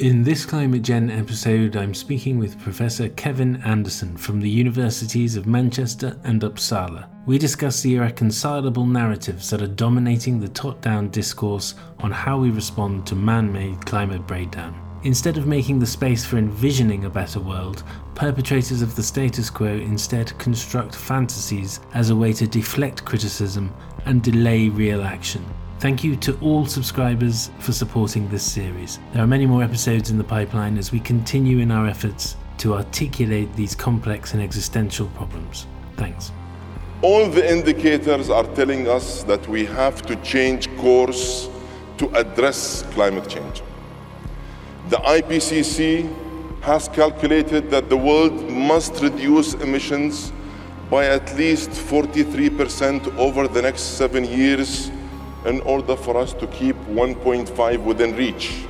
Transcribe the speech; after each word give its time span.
In 0.00 0.22
this 0.22 0.46
ClimateGenn 0.46 1.10
episode, 1.10 1.74
I'm 1.74 1.92
speaking 1.92 2.38
with 2.38 2.60
Professor 2.60 3.08
Kevin 3.08 3.60
Anderson 3.62 4.16
from 4.16 4.40
the 4.40 4.48
Universities 4.48 5.34
of 5.34 5.48
Manchester 5.48 6.16
and 6.22 6.40
Uppsala. 6.42 7.08
We 7.26 7.36
discuss 7.36 7.82
the 7.82 7.96
irreconcilable 7.96 8.86
narratives 8.86 9.50
that 9.50 9.60
are 9.60 9.66
dominating 9.66 10.38
the 10.38 10.50
top 10.50 10.80
down 10.80 11.08
discourse 11.10 11.74
on 11.98 12.12
how 12.12 12.38
we 12.38 12.50
respond 12.50 13.08
to 13.08 13.16
man 13.16 13.52
made 13.52 13.84
climate 13.86 14.24
breakdown. 14.24 14.80
Instead 15.02 15.36
of 15.36 15.48
making 15.48 15.80
the 15.80 15.86
space 15.86 16.24
for 16.24 16.36
envisioning 16.38 17.04
a 17.04 17.10
better 17.10 17.40
world, 17.40 17.82
perpetrators 18.14 18.82
of 18.82 18.94
the 18.94 19.02
status 19.02 19.50
quo 19.50 19.66
instead 19.66 20.38
construct 20.38 20.94
fantasies 20.94 21.80
as 21.94 22.10
a 22.10 22.16
way 22.16 22.32
to 22.32 22.46
deflect 22.46 23.04
criticism 23.04 23.74
and 24.04 24.22
delay 24.22 24.68
real 24.68 25.02
action. 25.02 25.44
Thank 25.80 26.02
you 26.02 26.16
to 26.16 26.36
all 26.40 26.66
subscribers 26.66 27.52
for 27.60 27.70
supporting 27.70 28.28
this 28.30 28.42
series. 28.42 28.98
There 29.12 29.22
are 29.22 29.28
many 29.28 29.46
more 29.46 29.62
episodes 29.62 30.10
in 30.10 30.18
the 30.18 30.24
pipeline 30.24 30.76
as 30.76 30.90
we 30.90 30.98
continue 30.98 31.58
in 31.58 31.70
our 31.70 31.86
efforts 31.86 32.34
to 32.58 32.74
articulate 32.74 33.54
these 33.54 33.76
complex 33.76 34.32
and 34.34 34.42
existential 34.42 35.06
problems. 35.10 35.68
Thanks. 35.96 36.32
All 37.00 37.28
the 37.28 37.48
indicators 37.48 38.28
are 38.28 38.42
telling 38.56 38.88
us 38.88 39.22
that 39.22 39.46
we 39.46 39.66
have 39.66 40.02
to 40.02 40.16
change 40.16 40.68
course 40.78 41.48
to 41.98 42.10
address 42.16 42.82
climate 42.90 43.28
change. 43.28 43.62
The 44.88 44.96
IPCC 44.96 46.12
has 46.62 46.88
calculated 46.88 47.70
that 47.70 47.88
the 47.88 47.96
world 47.96 48.50
must 48.50 49.00
reduce 49.00 49.54
emissions 49.54 50.32
by 50.90 51.06
at 51.06 51.36
least 51.36 51.70
43% 51.70 53.16
over 53.16 53.46
the 53.46 53.62
next 53.62 53.96
seven 53.96 54.24
years 54.24 54.90
in 55.48 55.60
order 55.62 55.96
for 55.96 56.16
us 56.16 56.34
to 56.34 56.46
keep 56.48 56.76
1.5 56.88 57.82
within 57.82 58.14
reach. 58.14 58.64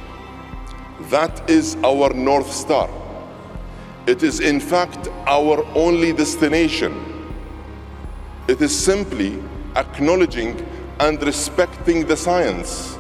That 1.11 1.51
is 1.51 1.77
our 1.85 2.15
North 2.15 2.53
Star. 2.53 2.89
It 4.07 4.23
is, 4.23 4.41
in 4.41 4.61
fact, 4.61 5.09
our 5.27 5.67
only 5.75 6.13
destination. 6.13 6.95
It 8.47 8.63
is 8.63 8.75
simply 8.75 9.43
acknowledging 9.77 10.65
and 11.01 11.21
respecting 11.23 12.07
the 12.07 12.17
science. 12.17 12.97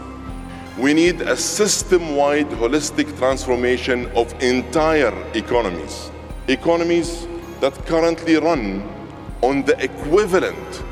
We 0.76 0.92
need 0.92 1.20
a 1.20 1.36
system 1.36 2.16
wide 2.16 2.50
holistic 2.50 3.16
transformation 3.16 4.06
of 4.14 4.34
entire 4.42 5.14
economies. 5.34 6.10
Economies 6.48 7.26
that 7.60 7.74
currently 7.86 8.36
run 8.36 8.88
on 9.40 9.64
the 9.64 9.82
equivalent 9.82 10.82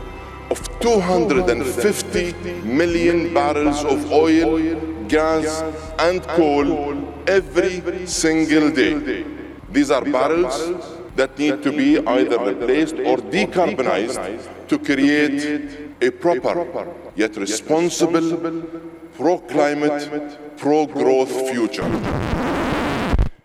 of 0.50 0.80
250 0.80 2.32
million 2.62 3.34
barrels 3.34 3.84
of 3.84 4.12
oil, 4.12 4.76
gas, 5.08 5.62
and 5.98 6.22
coal 6.22 6.96
every 7.26 8.06
single 8.06 8.70
day. 8.70 9.24
These 9.70 9.90
are 9.90 10.04
barrels 10.04 10.56
that 11.16 11.38
need 11.38 11.62
to 11.62 11.72
be 11.72 11.98
either 11.98 12.38
replaced 12.38 12.94
or 12.96 13.16
decarbonized 13.16 14.68
to 14.68 14.78
create 14.78 15.96
a 16.00 16.10
proper 16.10 16.94
yet 17.14 17.36
responsible 17.36 18.62
pro 19.14 19.38
climate, 19.38 20.38
pro 20.58 20.86
growth 20.86 21.32
future. 21.50 21.88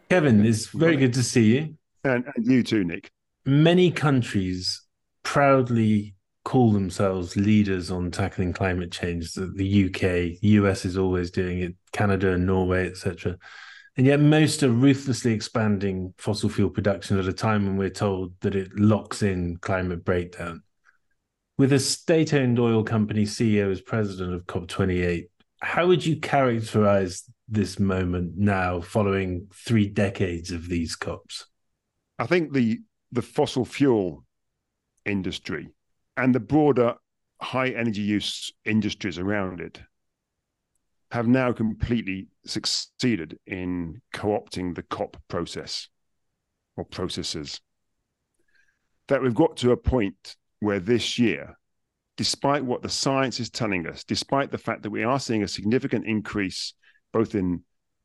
Kevin, 0.09 0.45
it's 0.45 0.67
very 0.67 0.97
good 0.97 1.13
to 1.13 1.23
see 1.23 1.55
you. 1.55 1.77
And, 2.03 2.25
and 2.35 2.45
you 2.45 2.63
too, 2.63 2.83
Nick. 2.83 3.11
Many 3.45 3.91
countries 3.91 4.81
proudly 5.23 6.15
call 6.43 6.71
themselves 6.71 7.35
leaders 7.35 7.91
on 7.91 8.11
tackling 8.11 8.53
climate 8.53 8.91
change. 8.91 9.33
The 9.33 9.85
UK, 9.85 10.39
US 10.41 10.85
is 10.85 10.97
always 10.97 11.31
doing 11.31 11.59
it, 11.59 11.75
Canada 11.91 12.33
and 12.33 12.45
Norway, 12.45 12.89
etc. 12.89 13.37
And 13.97 14.07
yet 14.07 14.19
most 14.19 14.63
are 14.63 14.69
ruthlessly 14.69 15.33
expanding 15.33 16.13
fossil 16.17 16.49
fuel 16.49 16.69
production 16.69 17.19
at 17.19 17.27
a 17.27 17.33
time 17.33 17.65
when 17.65 17.77
we're 17.77 17.89
told 17.89 18.33
that 18.41 18.55
it 18.55 18.73
locks 18.75 19.21
in 19.21 19.57
climate 19.57 20.03
breakdown. 20.03 20.63
With 21.57 21.73
a 21.73 21.79
state-owned 21.79 22.57
oil 22.57 22.83
company 22.83 23.25
CEO 23.25 23.71
as 23.71 23.81
president 23.81 24.33
of 24.33 24.45
COP28, 24.45 25.25
how 25.61 25.87
would 25.87 26.03
you 26.03 26.19
characterize 26.19 27.23
this 27.47 27.79
moment 27.79 28.33
now 28.35 28.81
following 28.81 29.47
three 29.53 29.87
decades 29.87 30.51
of 30.51 30.67
these 30.67 30.95
COPs? 30.95 31.47
I 32.17 32.25
think 32.25 32.53
the 32.53 32.79
the 33.11 33.21
fossil 33.21 33.65
fuel 33.65 34.23
industry 35.05 35.69
and 36.17 36.35
the 36.35 36.39
broader 36.39 36.95
high 37.41 37.69
energy 37.69 38.01
use 38.01 38.51
industries 38.65 39.17
around 39.17 39.59
it 39.59 39.81
have 41.11 41.27
now 41.27 41.51
completely 41.51 42.27
succeeded 42.45 43.37
in 43.45 44.01
co-opting 44.13 44.75
the 44.75 44.83
COP 44.83 45.17
process 45.27 45.89
or 46.77 46.85
processes. 46.85 47.59
That 49.07 49.21
we've 49.21 49.35
got 49.35 49.57
to 49.57 49.71
a 49.71 49.77
point 49.77 50.37
where 50.61 50.79
this 50.79 51.19
year, 51.19 51.57
despite 52.15 52.63
what 52.63 52.81
the 52.81 52.89
science 52.89 53.39
is 53.39 53.49
telling 53.49 53.87
us, 53.87 54.05
despite 54.05 54.51
the 54.51 54.57
fact 54.57 54.83
that 54.83 54.89
we 54.89 55.03
are 55.03 55.19
seeing 55.19 55.43
a 55.43 55.47
significant 55.47 56.05
increase 56.05 56.73
both 57.11 57.35
in 57.35 57.61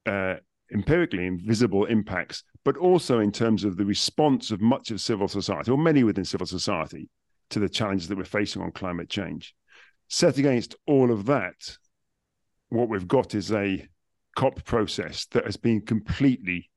uh, 0.06 0.34
empirically 0.72 1.26
invisible 1.26 1.84
impacts, 1.84 2.42
but 2.64 2.76
also 2.76 3.20
in 3.20 3.30
terms 3.30 3.62
of 3.62 3.76
the 3.76 3.84
response 3.84 4.50
of 4.50 4.60
much 4.60 4.90
of 4.90 5.00
civil 5.00 5.28
society, 5.28 5.70
or 5.70 5.78
many 5.78 6.02
within 6.02 6.24
civil 6.24 6.46
society, 6.46 7.08
to 7.50 7.58
the 7.58 7.68
challenges 7.68 8.08
that 8.08 8.18
we're 8.18 8.24
facing 8.24 8.62
on 8.62 8.72
climate 8.72 9.08
change. 9.08 9.54
Set 10.08 10.38
against 10.38 10.74
all 10.86 11.10
of 11.10 11.26
that, 11.26 11.76
what 12.68 12.88
we've 12.88 13.08
got 13.08 13.34
is 13.34 13.52
a 13.52 13.86
COP 14.36 14.64
process 14.64 15.26
that 15.26 15.44
has 15.44 15.56
been 15.56 15.80
completely 15.80 16.70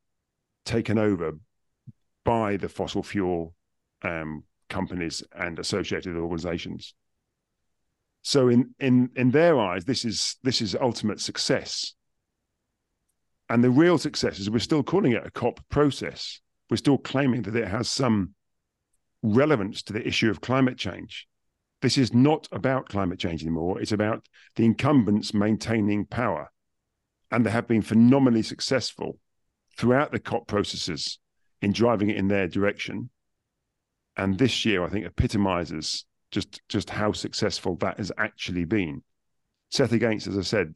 taken 0.66 0.98
over 0.98 1.34
by 2.24 2.58
the 2.58 2.70
fossil 2.70 3.04
fuel 3.04 3.54
um, 4.04 4.44
companies 4.70 5.24
and 5.36 5.60
associated 5.60 6.16
organizations. 6.16 6.94
So 8.22 8.50
in 8.50 8.76
in 8.80 9.10
in 9.16 9.32
their 9.32 9.60
eyes, 9.60 9.86
this 9.86 10.06
is 10.06 10.38
this 10.44 10.62
is 10.62 10.76
ultimate 10.76 11.20
success. 11.20 11.94
And 13.50 13.64
the 13.64 13.72
real 13.72 13.98
success 13.98 14.38
is 14.38 14.50
we're 14.50 14.60
still 14.60 14.84
calling 14.84 15.14
it 15.14 15.26
a 15.26 15.32
COP 15.32 15.60
process. 15.70 16.40
We're 16.70 16.78
still 16.78 17.00
claiming 17.00 17.42
that 17.44 17.56
it 17.56 17.68
has 17.68 17.90
some 17.90 18.36
relevance 19.22 19.82
to 19.84 19.94
the 19.94 20.06
issue 20.06 20.30
of 20.30 20.42
climate 20.42 20.78
change. 20.78 21.28
This 21.82 21.98
is 21.98 22.14
not 22.14 22.48
about 22.52 22.90
climate 22.90 23.20
change 23.20 23.42
anymore. 23.42 23.80
It's 23.82 23.92
about 23.92 24.28
the 24.56 24.66
incumbents 24.66 25.34
maintaining 25.34 26.06
power. 26.06 26.52
And 27.32 27.46
they 27.46 27.52
have 27.52 27.68
been 27.68 27.82
phenomenally 27.82 28.42
successful 28.42 29.20
throughout 29.78 30.12
the 30.12 30.20
COP 30.20 30.48
processes 30.48 31.20
in 31.62 31.72
driving 31.72 32.10
it 32.10 32.18
in 32.18 32.28
their 32.28 32.48
direction. 32.48 33.10
And 34.18 34.38
this 34.38 34.66
year, 34.66 34.84
I 34.84 34.90
think, 34.90 35.06
epitomizes 35.06 36.06
just, 36.32 36.62
just 36.68 36.90
how 36.90 37.12
successful 37.12 37.76
that 37.78 37.98
has 37.98 38.12
actually 38.18 38.66
been. 38.66 39.04
Set 39.70 39.92
against, 39.92 40.28
as 40.28 40.38
I 40.38 40.42
said, 40.42 40.76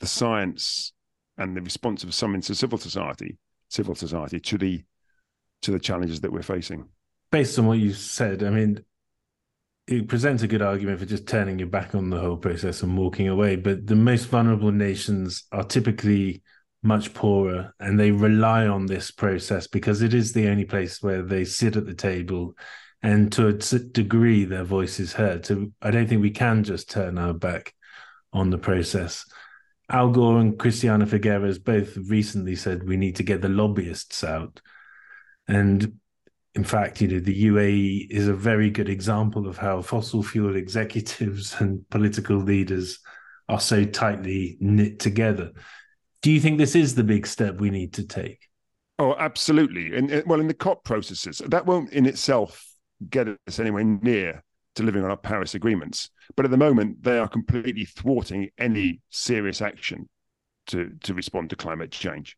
the 0.00 0.06
science 0.06 0.92
and 1.38 1.56
the 1.56 1.62
response 1.62 2.04
of 2.04 2.14
some 2.14 2.34
into 2.34 2.54
civil 2.54 2.78
society, 2.78 3.38
civil 3.68 3.94
society 3.94 4.38
to 4.40 4.58
the 4.58 4.84
to 5.62 5.70
the 5.70 5.78
challenges 5.78 6.20
that 6.20 6.30
we're 6.30 6.42
facing 6.42 6.84
based 7.34 7.58
on 7.58 7.66
what 7.66 7.80
you 7.80 7.92
said, 7.92 8.44
I 8.44 8.50
mean, 8.50 8.84
it 9.88 10.06
presents 10.06 10.44
a 10.44 10.46
good 10.46 10.62
argument 10.62 11.00
for 11.00 11.04
just 11.04 11.26
turning 11.26 11.58
your 11.58 11.66
back 11.66 11.92
on 11.92 12.08
the 12.08 12.20
whole 12.20 12.36
process 12.36 12.84
and 12.84 12.96
walking 12.96 13.26
away. 13.26 13.56
But 13.56 13.88
the 13.88 13.96
most 13.96 14.26
vulnerable 14.26 14.70
nations 14.70 15.42
are 15.50 15.64
typically 15.64 16.44
much 16.84 17.12
poorer 17.12 17.74
and 17.80 17.98
they 17.98 18.12
rely 18.12 18.68
on 18.68 18.86
this 18.86 19.10
process 19.10 19.66
because 19.66 20.00
it 20.00 20.14
is 20.14 20.32
the 20.32 20.46
only 20.46 20.64
place 20.64 21.02
where 21.02 21.22
they 21.22 21.44
sit 21.44 21.74
at 21.74 21.86
the 21.86 21.94
table 21.94 22.54
and 23.02 23.32
to 23.32 23.48
a 23.48 23.52
degree 23.52 24.44
their 24.44 24.62
voice 24.62 25.00
is 25.00 25.12
heard. 25.12 25.44
So 25.44 25.72
I 25.82 25.90
don't 25.90 26.08
think 26.08 26.22
we 26.22 26.30
can 26.30 26.62
just 26.62 26.88
turn 26.88 27.18
our 27.18 27.34
back 27.34 27.74
on 28.32 28.50
the 28.50 28.58
process. 28.58 29.24
Al 29.90 30.10
Gore 30.10 30.38
and 30.38 30.56
Christiana 30.56 31.04
Figueres 31.04 31.58
both 31.58 31.96
recently 31.96 32.54
said 32.54 32.88
we 32.88 32.96
need 32.96 33.16
to 33.16 33.24
get 33.24 33.42
the 33.42 33.48
lobbyists 33.48 34.22
out. 34.22 34.60
And 35.48 35.98
in 36.54 36.64
fact, 36.64 37.00
you 37.00 37.08
know, 37.08 37.18
the 37.18 37.46
UAE 37.46 38.10
is 38.10 38.28
a 38.28 38.34
very 38.34 38.70
good 38.70 38.88
example 38.88 39.48
of 39.48 39.58
how 39.58 39.82
fossil 39.82 40.22
fuel 40.22 40.54
executives 40.54 41.56
and 41.58 41.88
political 41.90 42.36
leaders 42.36 43.00
are 43.48 43.60
so 43.60 43.84
tightly 43.84 44.56
knit 44.60 45.00
together. 45.00 45.50
Do 46.22 46.30
you 46.30 46.40
think 46.40 46.58
this 46.58 46.76
is 46.76 46.94
the 46.94 47.04
big 47.04 47.26
step 47.26 47.60
we 47.60 47.70
need 47.70 47.92
to 47.94 48.06
take? 48.06 48.48
Oh, 48.98 49.16
absolutely. 49.18 49.96
And 49.96 50.22
well, 50.26 50.40
in 50.40 50.46
the 50.46 50.54
COP 50.54 50.84
processes, 50.84 51.42
that 51.46 51.66
won't 51.66 51.92
in 51.92 52.06
itself 52.06 52.64
get 53.10 53.28
us 53.28 53.58
anywhere 53.58 53.84
near 53.84 54.44
delivering 54.76 55.04
on 55.04 55.10
our 55.10 55.16
Paris 55.16 55.54
agreements. 55.54 56.10
But 56.36 56.44
at 56.44 56.50
the 56.50 56.56
moment, 56.56 57.02
they 57.02 57.18
are 57.18 57.28
completely 57.28 57.84
thwarting 57.84 58.50
any 58.58 59.00
serious 59.10 59.60
action 59.60 60.08
to, 60.68 60.92
to 61.02 61.14
respond 61.14 61.50
to 61.50 61.56
climate 61.56 61.90
change. 61.90 62.36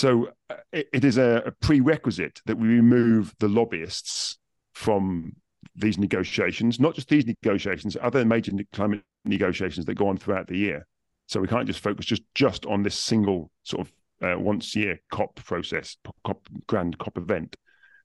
So 0.00 0.30
uh, 0.48 0.54
it, 0.72 0.88
it 0.94 1.04
is 1.04 1.18
a, 1.18 1.42
a 1.44 1.50
prerequisite 1.50 2.40
that 2.46 2.56
we 2.56 2.68
remove 2.68 3.34
the 3.38 3.48
lobbyists 3.48 4.38
from 4.72 5.34
these 5.76 5.98
negotiations, 5.98 6.80
not 6.80 6.94
just 6.94 7.10
these 7.10 7.26
negotiations, 7.26 7.98
other 8.00 8.24
major 8.24 8.52
climate 8.72 9.02
negotiations 9.26 9.84
that 9.84 9.96
go 9.96 10.08
on 10.08 10.16
throughout 10.16 10.46
the 10.46 10.56
year. 10.56 10.86
So 11.26 11.38
we 11.38 11.48
can't 11.48 11.66
just 11.66 11.80
focus 11.80 12.06
just 12.06 12.22
just 12.34 12.64
on 12.64 12.82
this 12.82 12.98
single 12.98 13.50
sort 13.62 13.86
of 13.86 13.92
uh, 14.26 14.40
once 14.40 14.74
year 14.74 15.02
COP 15.12 15.36
process, 15.44 15.98
COP, 16.24 16.48
grand 16.66 16.96
COP 16.96 17.18
event. 17.18 17.56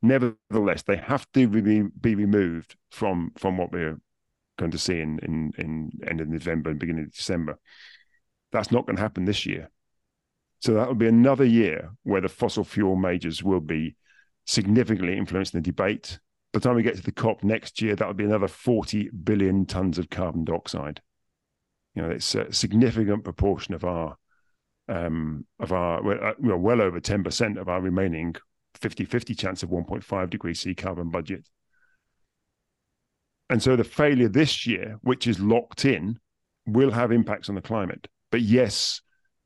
Nevertheless, 0.02 0.84
they 0.84 0.98
have 0.98 1.26
to 1.32 1.48
be, 1.48 1.84
be 2.02 2.16
removed 2.16 2.76
from 2.92 3.32
from 3.38 3.58
what 3.58 3.72
we're 3.72 4.02
going 4.60 4.72
to 4.72 4.78
see 4.78 5.00
in, 5.00 5.18
in 5.24 5.54
in 5.58 5.92
end 6.06 6.20
of 6.20 6.28
November 6.28 6.72
and 6.72 6.80
beginning 6.80 7.06
of 7.06 7.14
December. 7.14 7.58
That's 8.52 8.70
not 8.70 8.86
going 8.86 8.98
to 8.98 9.02
happen 9.02 9.24
this 9.24 9.46
year. 9.46 9.70
So 10.66 10.74
that 10.74 10.88
will 10.88 10.96
be 10.96 11.06
another 11.06 11.46
year 11.46 11.92
where 12.02 12.22
the 12.22 12.28
fossil 12.28 12.64
fuel 12.64 12.96
majors 12.96 13.44
will 13.44 13.60
be 13.60 13.96
significantly 14.48 15.16
influencing 15.16 15.62
the 15.62 15.64
debate. 15.64 16.18
By 16.52 16.58
the 16.58 16.64
time 16.68 16.76
we 16.76 16.82
get 16.82 16.96
to 16.96 17.04
the 17.04 17.12
COP 17.12 17.44
next 17.44 17.84
year, 17.84 17.96
that 17.96 18.08
will 18.08 18.16
be 18.16 18.24
another 18.24 18.48
40 18.48 19.12
billion 19.12 19.68
tons 19.68 20.00
of 20.00 20.10
carbon 20.10 20.44
dioxide. 20.44 21.04
You 21.94 22.02
know, 22.02 22.10
it's 22.10 22.34
a 22.34 22.52
significant 22.52 23.24
proportion 23.24 23.76
of 23.76 23.84
our 23.84 24.18
um, 24.90 25.46
of 25.60 25.72
our 25.72 26.02
well, 26.02 26.18
uh, 26.20 26.58
well 26.58 26.82
over 26.82 27.00
10% 27.00 27.62
of 27.62 27.70
our 27.70 27.80
remaining 27.80 28.36
50-50 28.82 29.38
chance 29.38 29.62
of 29.62 29.70
1.5 29.70 30.30
degrees 30.32 30.62
C 30.62 30.74
carbon 30.74 31.12
budget. 31.12 31.48
And 33.52 33.62
so 33.62 33.76
the 33.76 33.84
failure 33.84 34.30
this 34.30 34.66
year, 34.66 34.98
which 35.04 35.28
is 35.28 35.40
locked 35.40 35.86
in, 35.86 36.18
will 36.66 36.90
have 36.90 37.12
impacts 37.12 37.50
on 37.50 37.56
the 37.56 37.62
climate. 37.62 38.08
But 38.32 38.42
yes, 38.42 39.02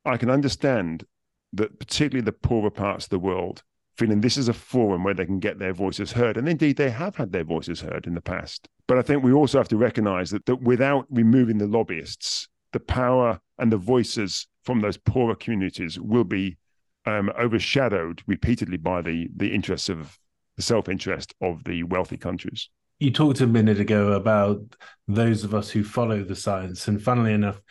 I 0.05 0.17
can 0.17 0.29
understand 0.29 1.03
that 1.53 1.79
particularly 1.79 2.23
the 2.23 2.31
poorer 2.31 2.69
parts 2.69 3.05
of 3.05 3.09
the 3.09 3.19
world 3.19 3.63
feeling 3.99 4.21
this 4.21 4.37
is 4.37 4.47
a 4.47 4.53
forum 4.53 5.03
where 5.03 5.13
they 5.13 5.25
can 5.25 5.39
get 5.39 5.59
their 5.59 5.73
voices 5.73 6.13
heard. 6.13 6.37
And 6.37 6.47
indeed, 6.47 6.77
they 6.77 6.89
have 6.89 7.17
had 7.17 7.33
their 7.33 7.43
voices 7.43 7.81
heard 7.81 8.07
in 8.07 8.13
the 8.13 8.21
past. 8.21 8.69
But 8.87 8.97
I 8.97 9.01
think 9.01 9.23
we 9.23 9.33
also 9.33 9.57
have 9.57 9.67
to 9.67 9.77
recognize 9.77 10.31
that, 10.31 10.45
that 10.45 10.61
without 10.61 11.05
removing 11.09 11.57
the 11.57 11.67
lobbyists, 11.67 12.47
the 12.71 12.79
power 12.79 13.41
and 13.57 13.71
the 13.71 13.77
voices 13.77 14.47
from 14.63 14.79
those 14.79 14.95
poorer 14.95 15.35
communities 15.35 15.99
will 15.99 16.23
be 16.23 16.57
um, 17.05 17.29
overshadowed 17.37 18.23
repeatedly 18.25 18.77
by 18.77 19.01
the, 19.01 19.27
the 19.35 19.53
interests 19.53 19.89
of 19.89 20.17
the 20.55 20.63
self 20.63 20.87
interest 20.87 21.33
of 21.41 21.65
the 21.65 21.83
wealthy 21.83 22.17
countries. 22.17 22.69
You 22.99 23.11
talked 23.11 23.41
a 23.41 23.47
minute 23.47 23.79
ago 23.79 24.13
about 24.13 24.61
those 25.07 25.43
of 25.43 25.53
us 25.53 25.69
who 25.69 25.83
follow 25.83 26.23
the 26.23 26.35
science. 26.35 26.87
And 26.87 27.01
funnily 27.01 27.33
enough, 27.33 27.61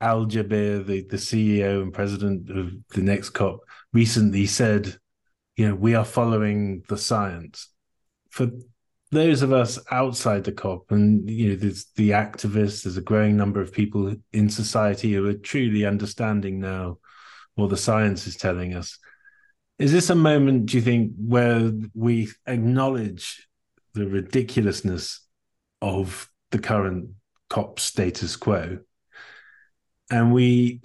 Al 0.00 0.26
Jaber, 0.26 0.84
the, 0.84 1.02
the 1.02 1.16
CEO 1.16 1.82
and 1.82 1.92
president 1.92 2.50
of 2.50 2.72
the 2.90 3.02
next 3.02 3.30
COP, 3.30 3.60
recently 3.92 4.46
said, 4.46 4.96
you 5.56 5.68
know, 5.68 5.74
we 5.74 5.94
are 5.94 6.04
following 6.04 6.82
the 6.88 6.96
science. 6.96 7.68
For 8.30 8.50
those 9.10 9.42
of 9.42 9.52
us 9.52 9.78
outside 9.90 10.44
the 10.44 10.52
COP, 10.52 10.90
and 10.90 11.28
you 11.28 11.50
know, 11.50 11.56
there's 11.56 11.86
the 11.96 12.10
activists, 12.10 12.84
there's 12.84 12.96
a 12.96 13.02
growing 13.02 13.36
number 13.36 13.60
of 13.60 13.72
people 13.72 14.14
in 14.32 14.48
society 14.48 15.12
who 15.12 15.26
are 15.26 15.34
truly 15.34 15.84
understanding 15.84 16.60
now 16.60 16.98
what 17.56 17.70
the 17.70 17.76
science 17.76 18.26
is 18.26 18.36
telling 18.36 18.74
us. 18.74 18.98
Is 19.78 19.92
this 19.92 20.10
a 20.10 20.14
moment, 20.14 20.66
do 20.66 20.76
you 20.76 20.82
think, 20.82 21.12
where 21.18 21.72
we 21.94 22.30
acknowledge 22.46 23.48
the 23.94 24.06
ridiculousness 24.06 25.20
of 25.82 26.30
the 26.50 26.58
current 26.58 27.10
COP 27.48 27.80
status 27.80 28.36
quo 28.36 28.78
and 30.10 30.32
we 30.32 30.80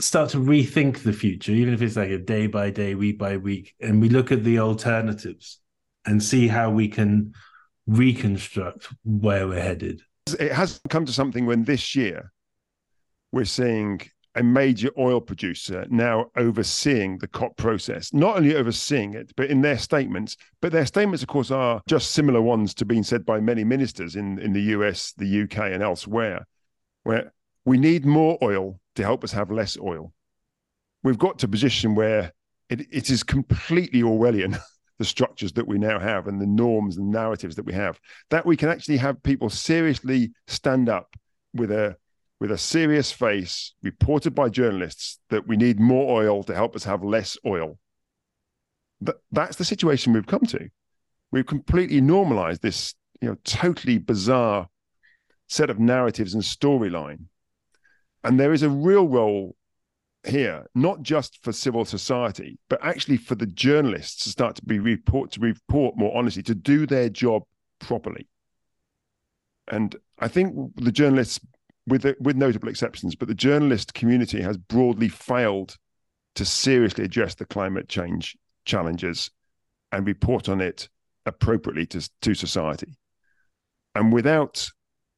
start 0.00 0.30
to 0.30 0.38
rethink 0.38 1.02
the 1.02 1.12
future, 1.12 1.52
even 1.52 1.72
if 1.72 1.82
it's 1.82 1.96
like 1.96 2.10
a 2.10 2.18
day 2.18 2.46
by 2.46 2.70
day, 2.70 2.94
week 2.94 3.18
by 3.18 3.36
week, 3.36 3.74
and 3.80 4.00
we 4.00 4.08
look 4.08 4.32
at 4.32 4.44
the 4.44 4.58
alternatives 4.58 5.60
and 6.04 6.22
see 6.22 6.48
how 6.48 6.70
we 6.70 6.88
can 6.88 7.32
reconstruct 7.86 8.88
where 9.04 9.46
we're 9.46 9.60
headed. 9.60 10.02
It 10.38 10.52
has 10.52 10.80
come 10.88 11.06
to 11.06 11.12
something 11.12 11.46
when 11.46 11.64
this 11.64 11.94
year 11.94 12.32
we're 13.32 13.44
seeing 13.44 14.00
a 14.34 14.42
major 14.42 14.90
oil 14.98 15.20
producer 15.20 15.86
now 15.88 16.26
overseeing 16.36 17.18
the 17.18 17.28
COP 17.28 17.56
process, 17.56 18.12
not 18.12 18.36
only 18.36 18.54
overseeing 18.54 19.14
it, 19.14 19.32
but 19.34 19.48
in 19.50 19.62
their 19.62 19.78
statements. 19.78 20.36
But 20.60 20.72
their 20.72 20.84
statements, 20.84 21.22
of 21.22 21.28
course, 21.28 21.50
are 21.50 21.80
just 21.88 22.10
similar 22.10 22.42
ones 22.42 22.74
to 22.74 22.84
being 22.84 23.02
said 23.02 23.24
by 23.24 23.40
many 23.40 23.64
ministers 23.64 24.14
in, 24.14 24.38
in 24.38 24.52
the 24.52 24.60
US, 24.62 25.12
the 25.16 25.42
UK, 25.42 25.72
and 25.72 25.82
elsewhere, 25.82 26.46
where 27.04 27.32
we 27.66 27.76
need 27.76 28.06
more 28.06 28.38
oil 28.40 28.80
to 28.94 29.02
help 29.02 29.24
us 29.24 29.32
have 29.32 29.50
less 29.50 29.76
oil. 29.76 30.14
We've 31.02 31.18
got 31.18 31.40
to 31.40 31.46
a 31.46 31.50
position 31.50 31.94
where 31.94 32.32
it, 32.70 32.86
it 32.90 33.10
is 33.10 33.22
completely 33.22 34.02
Orwellian, 34.02 34.58
the 34.98 35.04
structures 35.04 35.52
that 35.54 35.66
we 35.66 35.76
now 35.76 35.98
have 35.98 36.28
and 36.28 36.40
the 36.40 36.46
norms 36.46 36.96
and 36.96 37.10
narratives 37.10 37.56
that 37.56 37.66
we 37.66 37.74
have, 37.74 38.00
that 38.30 38.46
we 38.46 38.56
can 38.56 38.68
actually 38.68 38.96
have 38.98 39.22
people 39.22 39.50
seriously 39.50 40.32
stand 40.46 40.88
up 40.88 41.14
with 41.52 41.70
a 41.70 41.96
with 42.38 42.50
a 42.50 42.58
serious 42.58 43.10
face, 43.10 43.72
reported 43.82 44.34
by 44.34 44.46
journalists, 44.50 45.18
that 45.30 45.48
we 45.48 45.56
need 45.56 45.80
more 45.80 46.20
oil 46.20 46.42
to 46.42 46.54
help 46.54 46.76
us 46.76 46.84
have 46.84 47.02
less 47.02 47.38
oil. 47.46 47.78
That, 49.00 49.16
that's 49.32 49.56
the 49.56 49.64
situation 49.64 50.12
we've 50.12 50.26
come 50.26 50.44
to. 50.48 50.68
We've 51.32 51.46
completely 51.46 52.02
normalized 52.02 52.60
this, 52.60 52.94
you 53.22 53.28
know, 53.30 53.38
totally 53.44 53.96
bizarre 53.96 54.68
set 55.48 55.70
of 55.70 55.78
narratives 55.78 56.34
and 56.34 56.42
storyline 56.42 57.20
and 58.26 58.40
there 58.40 58.52
is 58.52 58.64
a 58.64 58.68
real 58.68 59.06
role 59.06 59.54
here, 60.26 60.66
not 60.74 61.00
just 61.02 61.38
for 61.44 61.52
civil 61.52 61.84
society, 61.84 62.58
but 62.68 62.84
actually 62.84 63.18
for 63.18 63.36
the 63.36 63.46
journalists 63.46 64.24
to 64.24 64.30
start 64.30 64.56
to 64.56 64.64
be 64.64 64.80
report 64.80 65.30
to 65.30 65.40
report 65.40 65.96
more 65.96 66.16
honestly, 66.16 66.42
to 66.42 66.54
do 66.54 66.86
their 66.86 67.08
job 67.08 67.44
properly. 67.78 68.26
And 69.68 69.94
I 70.18 70.26
think 70.26 70.74
the 70.74 70.90
journalists, 70.90 71.38
with 71.86 72.04
with 72.18 72.34
notable 72.34 72.68
exceptions, 72.68 73.14
but 73.14 73.28
the 73.28 73.34
journalist 73.34 73.94
community 73.94 74.42
has 74.42 74.56
broadly 74.56 75.08
failed 75.08 75.76
to 76.34 76.44
seriously 76.44 77.04
address 77.04 77.36
the 77.36 77.46
climate 77.46 77.88
change 77.88 78.36
challenges 78.64 79.30
and 79.92 80.04
report 80.04 80.48
on 80.48 80.60
it 80.60 80.88
appropriately 81.26 81.86
to, 81.86 82.10
to 82.22 82.34
society. 82.34 82.98
And 83.94 84.12
without 84.12 84.68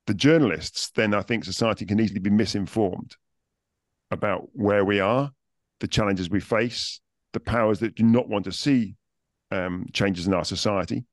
the 0.08 0.14
journalists, 0.14 0.90
then 0.96 1.12
I 1.12 1.20
think 1.20 1.44
society 1.44 1.84
can 1.84 2.00
easily 2.00 2.18
be 2.18 2.30
misinformed 2.30 3.14
about 4.10 4.48
where 4.54 4.82
we 4.82 5.00
are, 5.00 5.30
the 5.80 5.86
challenges 5.86 6.30
we 6.30 6.40
face, 6.40 7.00
the 7.34 7.40
powers 7.40 7.80
that 7.80 7.94
do 7.94 8.04
not 8.04 8.26
want 8.26 8.46
to 8.46 8.52
see 8.52 8.96
um, 9.50 9.84
changes 9.92 10.26
in 10.26 10.32
our 10.32 10.46
society, 10.46 11.04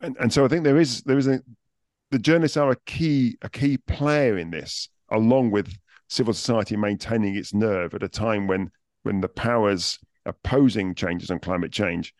and 0.00 0.16
and 0.18 0.32
so 0.32 0.42
I 0.42 0.48
think 0.48 0.64
there 0.64 0.78
is 0.78 1.02
there 1.02 1.18
is 1.18 1.28
a 1.28 1.40
the 2.10 2.18
journalists 2.18 2.56
are 2.56 2.70
a 2.70 2.80
key 2.86 3.36
a 3.42 3.50
key 3.50 3.76
player 3.76 4.38
in 4.38 4.50
this, 4.50 4.88
along 5.10 5.50
with 5.50 5.76
civil 6.08 6.32
society 6.32 6.76
maintaining 6.76 7.36
its 7.36 7.52
nerve 7.52 7.92
at 7.92 8.02
a 8.02 8.08
time 8.08 8.46
when 8.46 8.70
when 9.02 9.20
the 9.20 9.28
powers 9.28 9.98
opposing 10.24 10.94
changes 10.94 11.30
on 11.30 11.40
climate 11.40 11.72
change 11.72 12.14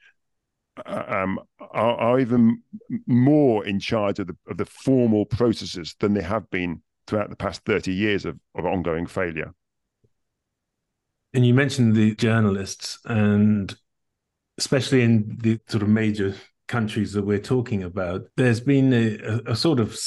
um, 0.86 1.40
are, 1.60 1.96
are, 1.96 2.20
even 2.20 2.62
more 3.06 3.64
in 3.66 3.80
charge 3.80 4.18
of 4.18 4.26
the, 4.28 4.36
of 4.48 4.56
the 4.56 4.64
formal 4.64 5.26
processes 5.26 5.94
than 6.00 6.14
they 6.14 6.22
have 6.22 6.48
been 6.50 6.82
throughout 7.06 7.30
the 7.30 7.36
past 7.36 7.62
30 7.64 7.92
years 7.92 8.24
of, 8.24 8.38
of 8.54 8.66
ongoing 8.66 9.06
failure. 9.06 9.52
And 11.34 11.46
you 11.46 11.54
mentioned 11.54 11.94
the 11.94 12.14
journalists, 12.14 12.98
and 13.04 13.76
especially 14.56 15.02
in 15.02 15.36
the 15.40 15.60
sort 15.68 15.82
of 15.82 15.88
major 15.88 16.34
countries 16.68 17.12
that 17.14 17.24
we're 17.24 17.38
talking 17.38 17.82
about, 17.82 18.22
there's 18.36 18.60
been 18.60 18.92
a, 18.92 19.50
a, 19.52 19.56
sort 19.56 19.80
of 19.80 19.98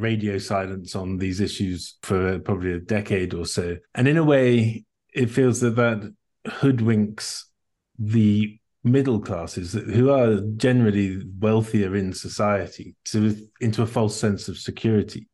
radio 0.00 0.38
silence 0.38 0.94
on 0.96 1.18
these 1.18 1.40
issues 1.40 1.96
for 2.02 2.38
probably 2.40 2.72
a 2.72 2.78
decade 2.78 3.34
or 3.34 3.44
so. 3.44 3.76
And 3.94 4.08
in 4.08 4.16
a 4.16 4.24
way, 4.24 4.84
it 5.14 5.30
feels 5.30 5.60
that 5.60 5.76
that 5.76 6.14
hoodwinks 6.46 7.44
the 7.98 8.58
middle 8.86 9.20
classes 9.20 9.72
who 9.72 10.10
are 10.10 10.40
generally 10.56 11.20
wealthier 11.40 11.96
in 11.96 12.12
society 12.12 12.94
to 13.04 13.36
into 13.60 13.82
a 13.82 13.86
false 13.86 14.16
sense 14.16 14.48
of 14.48 14.56
security. 14.56 15.28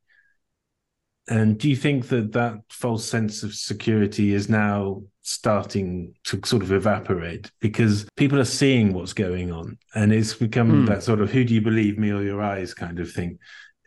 And 1.28 1.58
do 1.58 1.68
you 1.68 1.76
think 1.76 2.08
that 2.08 2.32
that 2.32 2.54
false 2.70 3.04
sense 3.04 3.42
of 3.42 3.54
security 3.54 4.32
is 4.34 4.48
now 4.48 5.02
starting 5.20 6.14
to 6.24 6.40
sort 6.44 6.62
of 6.62 6.72
evaporate? 6.72 7.50
Because 7.60 8.06
people 8.16 8.40
are 8.40 8.44
seeing 8.44 8.92
what's 8.92 9.12
going 9.12 9.52
on 9.52 9.78
and 9.94 10.12
it's 10.12 10.34
become 10.34 10.84
mm. 10.84 10.88
that 10.88 11.02
sort 11.02 11.20
of 11.20 11.30
who 11.30 11.44
do 11.44 11.54
you 11.54 11.60
believe 11.60 11.98
me 11.98 12.10
or 12.10 12.22
your 12.22 12.42
eyes? 12.42 12.74
kind 12.74 12.98
of 12.98 13.12
thing. 13.12 13.38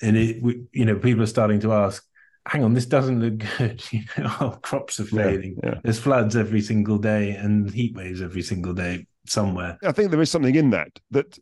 And 0.01 0.15
it 0.15 0.37
you 0.71 0.85
know 0.85 0.97
people 0.97 1.23
are 1.23 1.27
starting 1.27 1.59
to 1.61 1.73
ask 1.73 2.05
hang 2.47 2.63
on 2.63 2.73
this 2.73 2.85
doesn't 2.85 3.21
look 3.21 3.43
good 3.57 3.83
you 3.91 4.03
know 4.17 4.31
our 4.39 4.59
crops 4.59 4.99
are 4.99 5.05
failing. 5.05 5.57
yeah, 5.63 5.71
yeah. 5.71 5.79
there's 5.83 5.99
floods 5.99 6.35
every 6.35 6.61
single 6.61 6.99
day 6.99 7.31
and 7.31 7.71
heat 7.71 7.95
waves 7.95 8.21
every 8.21 8.43
single 8.43 8.73
day 8.73 9.07
somewhere. 9.29 9.77
I 9.83 9.91
think 9.91 10.11
there 10.11 10.21
is 10.21 10.31
something 10.31 10.55
in 10.55 10.69
that 10.71 10.99
that 11.11 11.37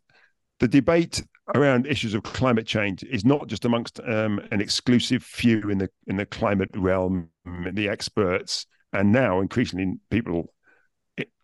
the 0.60 0.68
debate 0.68 1.22
around 1.54 1.86
issues 1.86 2.14
of 2.14 2.22
climate 2.22 2.66
change 2.66 3.02
is 3.04 3.24
not 3.24 3.48
just 3.48 3.64
amongst 3.64 4.00
um, 4.00 4.40
an 4.50 4.60
exclusive 4.60 5.22
few 5.22 5.68
in 5.70 5.78
the 5.78 5.90
in 6.06 6.16
the 6.16 6.26
climate 6.26 6.70
realm, 6.74 7.28
the 7.72 7.88
experts, 7.88 8.66
and 8.92 9.12
now 9.12 9.40
increasingly 9.40 9.94
people 10.10 10.50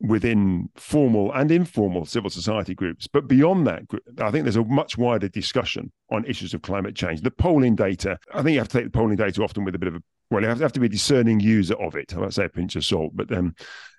within 0.01 0.69
formal 0.75 1.33
and 1.33 1.53
informal 1.53 2.05
civil 2.05 2.31
society 2.31 2.75
groups. 2.75 3.07
But 3.07 3.29
beyond 3.29 3.67
that, 3.69 3.83
I 4.19 4.31
think 4.31 4.45
there's 4.45 4.57
a 4.57 4.65
much 4.65 4.99
wider 4.99 5.29
discussion 5.29 5.93
on 6.11 6.25
issues 6.25 6.55
of 6.55 6.63
climate 6.63 6.97
change. 6.97 7.21
The 7.21 7.31
polling 7.31 7.77
data, 7.77 8.19
I 8.35 8.43
think 8.43 8.55
you 8.55 8.59
have 8.59 8.69
to 8.69 8.79
take 8.79 8.87
the 8.87 8.99
polling 8.99 9.17
data 9.17 9.43
often 9.43 9.65
with 9.65 9.75
a 9.75 9.79
bit 9.79 9.89
of 9.89 9.97
a 9.97 10.03
well, 10.31 10.43
you 10.43 10.49
have 10.49 10.59
to, 10.59 10.65
have 10.65 10.73
to 10.73 10.81
be 10.81 10.87
a 10.87 10.91
discerning 10.91 11.41
user 11.41 11.75
of 11.75 11.97
it. 11.97 12.15
I 12.15 12.21
won't 12.21 12.35
say 12.35 12.45
a 12.45 12.49
pinch 12.49 12.77
of 12.77 12.85
salt, 12.85 13.13
but 13.15 13.33
um, 13.33 13.55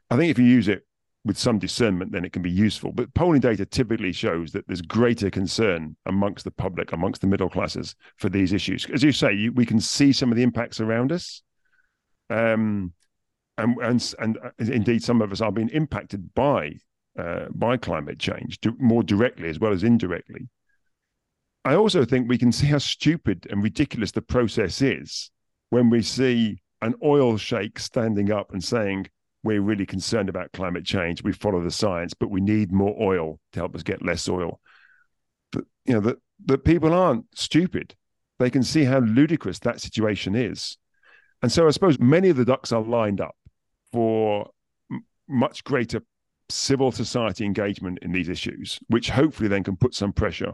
I 0.10 0.15
think 0.15 0.31
if 0.31 0.39
you 0.39 0.45
use 0.45 0.69
it 0.69 0.86
with 1.23 1.37
some 1.37 1.59
discernment, 1.59 2.11
then 2.11 2.25
it 2.25 2.33
can 2.33 2.41
be 2.41 2.49
useful. 2.49 2.91
But 2.91 3.13
polling 3.13 3.41
data 3.41 3.65
typically 3.65 4.11
shows 4.11 4.51
that 4.51 4.65
there's 4.67 4.81
greater 4.81 5.29
concern 5.29 5.95
amongst 6.05 6.45
the 6.45 6.51
public, 6.51 6.91
amongst 6.93 7.21
the 7.21 7.27
middle 7.27 7.49
classes 7.49 7.95
for 8.17 8.29
these 8.29 8.53
issues. 8.53 8.87
As 8.91 9.03
you 9.03 9.11
say, 9.11 9.33
you, 9.33 9.51
we 9.51 9.65
can 9.65 9.79
see 9.79 10.11
some 10.13 10.31
of 10.31 10.35
the 10.35 10.43
impacts 10.43 10.79
around 10.79 11.11
us. 11.11 11.43
Um, 12.29 12.93
and, 13.57 13.77
and, 13.81 14.13
and 14.17 14.37
uh, 14.37 14.49
indeed, 14.57 15.03
some 15.03 15.21
of 15.21 15.31
us 15.31 15.41
are 15.41 15.51
being 15.51 15.69
impacted 15.69 16.33
by 16.33 16.73
uh, 17.19 17.45
by 17.53 17.75
climate 17.75 18.17
change 18.19 18.57
more 18.79 19.03
directly 19.03 19.49
as 19.49 19.59
well 19.59 19.73
as 19.73 19.83
indirectly. 19.83 20.47
I 21.65 21.75
also 21.75 22.05
think 22.05 22.27
we 22.27 22.37
can 22.37 22.53
see 22.53 22.67
how 22.67 22.77
stupid 22.77 23.47
and 23.49 23.61
ridiculous 23.61 24.11
the 24.11 24.21
process 24.21 24.81
is 24.81 25.29
when 25.69 25.89
we 25.89 26.01
see 26.01 26.61
an 26.81 26.95
oil 27.03 27.37
sheikh 27.37 27.77
standing 27.79 28.31
up 28.31 28.53
and 28.53 28.63
saying, 28.63 29.07
we're 29.43 29.62
really 29.62 29.86
concerned 29.86 30.29
about 30.29 30.51
climate 30.51 30.86
change. 30.86 31.24
We 31.24 31.33
follow 31.33 31.62
the 31.62 31.71
science, 31.71 32.13
but 32.13 32.29
we 32.29 32.41
need 32.41 32.71
more 32.71 32.95
oil 33.01 33.39
to 33.53 33.60
help 33.60 33.75
us 33.75 33.83
get 33.83 34.05
less 34.05 34.27
oil. 34.29 34.60
But 35.51 35.65
you 35.86 35.93
know 35.93 36.01
that 36.01 36.17
that 36.45 36.63
people 36.63 36.93
aren't 36.93 37.25
stupid. 37.36 37.95
They 38.39 38.50
can 38.50 38.63
see 38.63 38.83
how 38.83 39.00
ludicrous 39.00 39.60
that 39.60 39.81
situation 39.81 40.36
is, 40.36 40.77
and 41.41 41.51
so 41.51 41.67
I 41.67 41.71
suppose 41.71 42.00
many 42.00 42.29
of 42.29 42.38
the 42.38 42.45
ducks 42.45 42.71
are 42.71 42.81
lined 42.81 43.21
up 43.21 43.36
for 43.91 44.50
m- 44.91 45.05
much 45.27 45.63
greater 45.63 46.01
civil 46.50 46.91
society 46.91 47.45
engagement 47.45 48.00
in 48.01 48.12
these 48.12 48.29
issues, 48.29 48.79
which 48.88 49.10
hopefully 49.10 49.48
then 49.48 49.63
can 49.63 49.77
put 49.77 49.95
some 49.95 50.13
pressure 50.13 50.53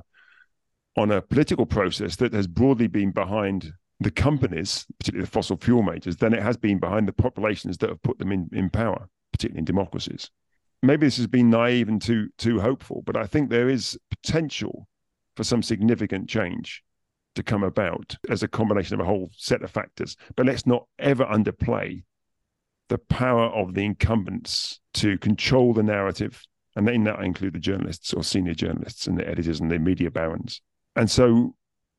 on 0.95 1.11
a 1.11 1.21
political 1.21 1.65
process 1.65 2.15
that 2.17 2.33
has 2.33 2.47
broadly 2.47 2.87
been 2.87 3.11
behind 3.11 3.73
the 3.99 4.11
companies, 4.11 4.85
particularly 4.99 5.25
the 5.25 5.31
fossil 5.31 5.57
fuel 5.57 5.81
majors, 5.81 6.17
than 6.17 6.33
it 6.33 6.43
has 6.43 6.57
been 6.57 6.79
behind 6.79 7.07
the 7.07 7.13
populations 7.13 7.77
that 7.79 7.89
have 7.89 8.01
put 8.03 8.19
them 8.19 8.31
in, 8.31 8.49
in 8.53 8.69
power, 8.69 9.09
particularly 9.31 9.59
in 9.59 9.65
democracies. 9.65 10.29
Maybe 10.83 11.07
this 11.07 11.17
has 11.17 11.27
been 11.27 11.49
naive 11.49 11.89
and 11.89 11.99
too 12.01 12.29
too 12.37 12.59
hopeful, 12.59 13.01
but 13.05 13.17
I 13.17 13.25
think 13.25 13.49
there 13.49 13.69
is 13.69 13.97
potential 14.09 14.87
for 15.35 15.43
some 15.43 15.63
significant 15.63 16.29
change 16.29 16.83
to 17.35 17.43
come 17.43 17.63
about 17.63 18.15
as 18.29 18.43
a 18.43 18.47
combination 18.47 18.95
of 18.95 18.99
a 18.99 19.09
whole 19.09 19.31
set 19.35 19.63
of 19.63 19.71
factors. 19.71 20.15
But 20.35 20.45
let's 20.45 20.67
not 20.67 20.85
ever 20.99 21.25
underplay 21.25 22.03
the 22.89 22.97
power 22.97 23.45
of 23.45 23.73
the 23.73 23.85
incumbents 23.85 24.79
to 24.95 25.17
control 25.17 25.73
the 25.73 25.83
narrative. 25.83 26.43
And 26.75 26.87
in 26.89 27.03
that, 27.05 27.19
include 27.23 27.53
the 27.53 27.59
journalists 27.59 28.13
or 28.13 28.23
senior 28.23 28.53
journalists 28.53 29.07
and 29.07 29.17
the 29.17 29.27
editors 29.27 29.59
and 29.59 29.69
the 29.71 29.79
media 29.79 30.11
barons. 30.11 30.61
And 30.95 31.09
so 31.09 31.55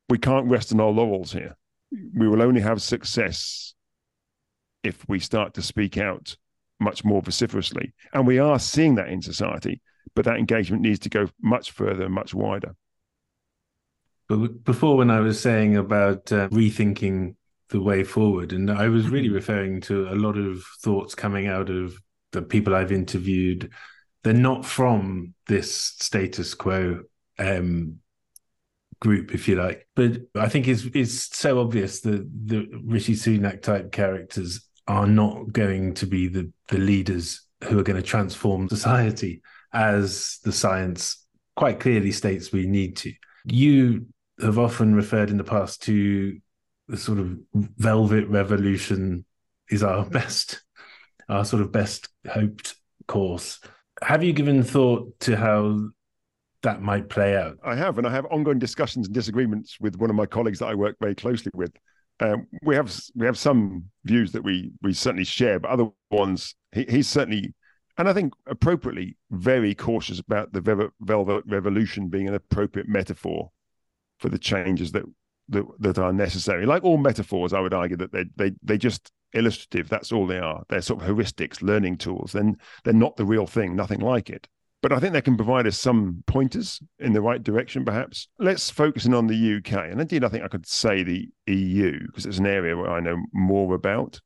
we 0.07 0.17
can't 0.17 0.47
rest 0.47 0.73
on 0.73 0.79
our 0.79 0.89
laurels 0.89 1.33
here 1.33 1.57
we 1.91 2.27
will 2.27 2.41
only 2.41 2.61
have 2.61 2.81
success 2.81 3.73
if 4.83 5.07
we 5.07 5.19
start 5.19 5.53
to 5.55 5.61
speak 5.61 5.97
out 5.97 6.35
much 6.79 7.03
more 7.03 7.21
vociferously. 7.21 7.93
And 8.13 8.25
we 8.25 8.39
are 8.39 8.59
seeing 8.59 8.95
that 8.95 9.09
in 9.09 9.21
society, 9.21 9.81
but 10.15 10.25
that 10.25 10.37
engagement 10.37 10.81
needs 10.81 10.99
to 10.99 11.09
go 11.09 11.27
much 11.41 11.71
further 11.71 12.05
and 12.05 12.13
much 12.13 12.33
wider. 12.33 12.75
But 14.27 14.63
before, 14.63 14.95
when 14.95 15.09
I 15.09 15.19
was 15.19 15.39
saying 15.39 15.75
about 15.75 16.31
uh, 16.31 16.49
rethinking 16.49 17.35
the 17.69 17.81
way 17.81 18.03
forward, 18.03 18.53
and 18.53 18.69
I 18.69 18.87
was 18.87 19.09
really 19.09 19.29
referring 19.39 19.81
to 19.81 20.07
a 20.09 20.15
lot 20.15 20.37
of 20.37 20.63
thoughts 20.81 21.15
coming 21.15 21.47
out 21.47 21.69
of 21.69 21.97
the 22.31 22.41
people 22.41 22.75
I've 22.75 22.91
interviewed. 22.91 23.71
They're 24.23 24.33
not 24.33 24.65
from 24.65 25.33
this 25.47 25.73
status 25.75 26.53
quo 26.53 27.01
um, 27.39 27.99
group, 29.01 29.33
if 29.33 29.47
you 29.47 29.55
like. 29.55 29.87
But 29.95 30.21
I 30.35 30.49
think 30.49 30.67
it's 30.67 30.85
it's 30.93 31.35
so 31.35 31.59
obvious 31.59 32.01
that 32.01 32.29
the 32.45 32.67
Rishi 32.83 33.13
Sunak 33.13 33.61
type 33.61 33.91
characters 33.91 34.67
are 34.87 35.07
not 35.07 35.51
going 35.51 35.93
to 35.95 36.05
be 36.05 36.27
the 36.27 36.51
the 36.67 36.77
leaders 36.77 37.41
who 37.65 37.79
are 37.79 37.83
going 37.83 38.01
to 38.01 38.07
transform 38.07 38.69
society 38.69 39.41
as 39.73 40.39
the 40.43 40.51
science 40.51 41.25
quite 41.55 41.79
clearly 41.79 42.11
states 42.11 42.51
we 42.51 42.65
need 42.65 42.95
to. 42.97 43.13
You 43.45 44.07
have 44.41 44.57
often 44.57 44.95
referred 44.95 45.29
in 45.29 45.37
the 45.37 45.43
past 45.43 45.83
to 45.83 46.37
the 46.87 46.97
sort 46.97 47.19
of 47.19 47.37
velvet 47.53 48.27
revolution 48.27 49.25
is 49.69 49.83
our 49.83 50.05
best, 50.09 50.61
our 51.27 51.45
sort 51.45 51.61
of 51.61 51.71
best 51.71 52.07
hoped 52.29 52.75
course. 53.07 53.59
Have 54.01 54.23
you 54.23 54.33
given 54.33 54.63
thought 54.63 55.19
to 55.21 55.35
how 55.35 55.89
that 56.61 56.81
might 56.81 57.09
play 57.09 57.35
out? 57.35 57.57
I 57.63 57.75
have, 57.75 57.97
and 57.97 58.07
I 58.07 58.11
have 58.11 58.25
ongoing 58.25 58.59
discussions 58.59 59.07
and 59.07 59.13
disagreements 59.13 59.77
with 59.79 59.97
one 59.97 60.09
of 60.09 60.15
my 60.15 60.25
colleagues 60.25 60.59
that 60.59 60.67
I 60.67 60.75
work 60.75 60.97
very 60.99 61.15
closely 61.15 61.51
with. 61.53 61.71
Um, 62.19 62.47
we 62.63 62.75
have 62.75 62.93
we 63.15 63.25
have 63.25 63.37
some 63.37 63.85
views 64.03 64.33
that 64.33 64.43
we 64.43 64.71
we 64.81 64.93
certainly 64.93 65.23
share, 65.23 65.59
but 65.59 65.71
other 65.71 65.89
ones 66.11 66.55
he, 66.73 66.85
he's 66.89 67.07
certainly, 67.07 67.53
and 67.97 68.09
I 68.09 68.13
think 68.13 68.33
appropriately, 68.45 69.17
very 69.31 69.73
cautious 69.73 70.19
about 70.19 70.51
the 70.51 70.91
velvet 70.99 71.43
revolution 71.47 72.09
being 72.09 72.27
an 72.27 72.33
appropriate 72.33 72.89
metaphor 72.89 73.51
for 74.19 74.27
the 74.29 74.39
changes 74.39 74.91
that 74.91 75.03
that, 75.49 75.65
that 75.79 75.97
are 75.97 76.11
necessary. 76.11 76.65
Like 76.65 76.83
all 76.83 76.97
metaphors, 76.97 77.53
I 77.53 77.61
would 77.61 77.73
argue 77.73 77.97
that 77.97 78.11
they 78.11 78.25
they 78.35 78.51
they 78.61 78.77
just 78.77 79.11
illustrative. 79.33 79.89
That's 79.89 80.11
all 80.11 80.27
they 80.27 80.39
are. 80.39 80.63
They're 80.69 80.81
sort 80.81 81.01
of 81.01 81.07
heuristics, 81.07 81.61
learning 81.61 81.97
tools. 81.97 82.33
Then 82.33 82.57
they're 82.83 82.93
not 82.93 83.15
the 83.15 83.25
real 83.25 83.47
thing. 83.47 83.75
Nothing 83.75 83.99
like 83.99 84.29
it. 84.29 84.47
But 84.81 84.93
I 84.93 84.99
think 84.99 85.11
they 85.11 85.21
can 85.21 85.35
provide 85.35 85.67
us 85.67 85.77
some 85.77 86.23
pointers 86.25 86.79
in 86.99 87.11
the 87.11 87.21
right 87.21 87.43
direction, 87.43 87.83
perhaps. 87.83 88.29
Let's 88.39 88.69
focus 88.69 89.05
in 89.05 89.13
on 89.13 89.27
the 89.27 89.57
UK. 89.57 89.73
And 89.91 89.99
indeed, 89.99 90.23
I 90.23 90.29
think 90.29 90.43
I 90.43 90.47
could 90.47 90.65
say 90.65 91.03
the 91.03 91.27
EU, 91.47 91.99
because 92.07 92.25
it's 92.25 92.37
an 92.37 92.47
area 92.47 92.77
where 92.77 92.89
I 92.89 93.01
know 93.01 93.17
more 93.33 93.75
about. 93.75 94.21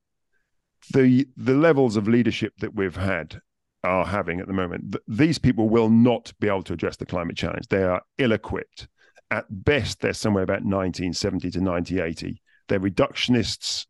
The, 0.93 1.27
the 1.37 1.55
levels 1.55 1.95
of 1.95 2.07
leadership 2.07 2.53
that 2.59 2.75
we've 2.75 2.95
had 2.95 3.39
are 3.83 4.05
having 4.05 4.39
at 4.39 4.47
the 4.47 4.53
moment, 4.53 4.91
th- 4.91 5.03
these 5.07 5.39
people 5.39 5.69
will 5.69 5.89
not 5.89 6.31
be 6.39 6.47
able 6.47 6.63
to 6.63 6.73
address 6.73 6.97
the 6.97 7.05
climate 7.05 7.35
challenge. 7.35 7.67
They 7.69 7.83
are 7.83 8.01
ill 8.19 8.31
equipped. 8.31 8.87
At 9.31 9.45
best, 9.49 10.01
they're 10.01 10.13
somewhere 10.13 10.43
about 10.43 10.63
1970 10.63 11.49
to 11.51 11.59
1980. 11.59 12.41
They're 12.67 12.79
reductionists. 12.79 13.87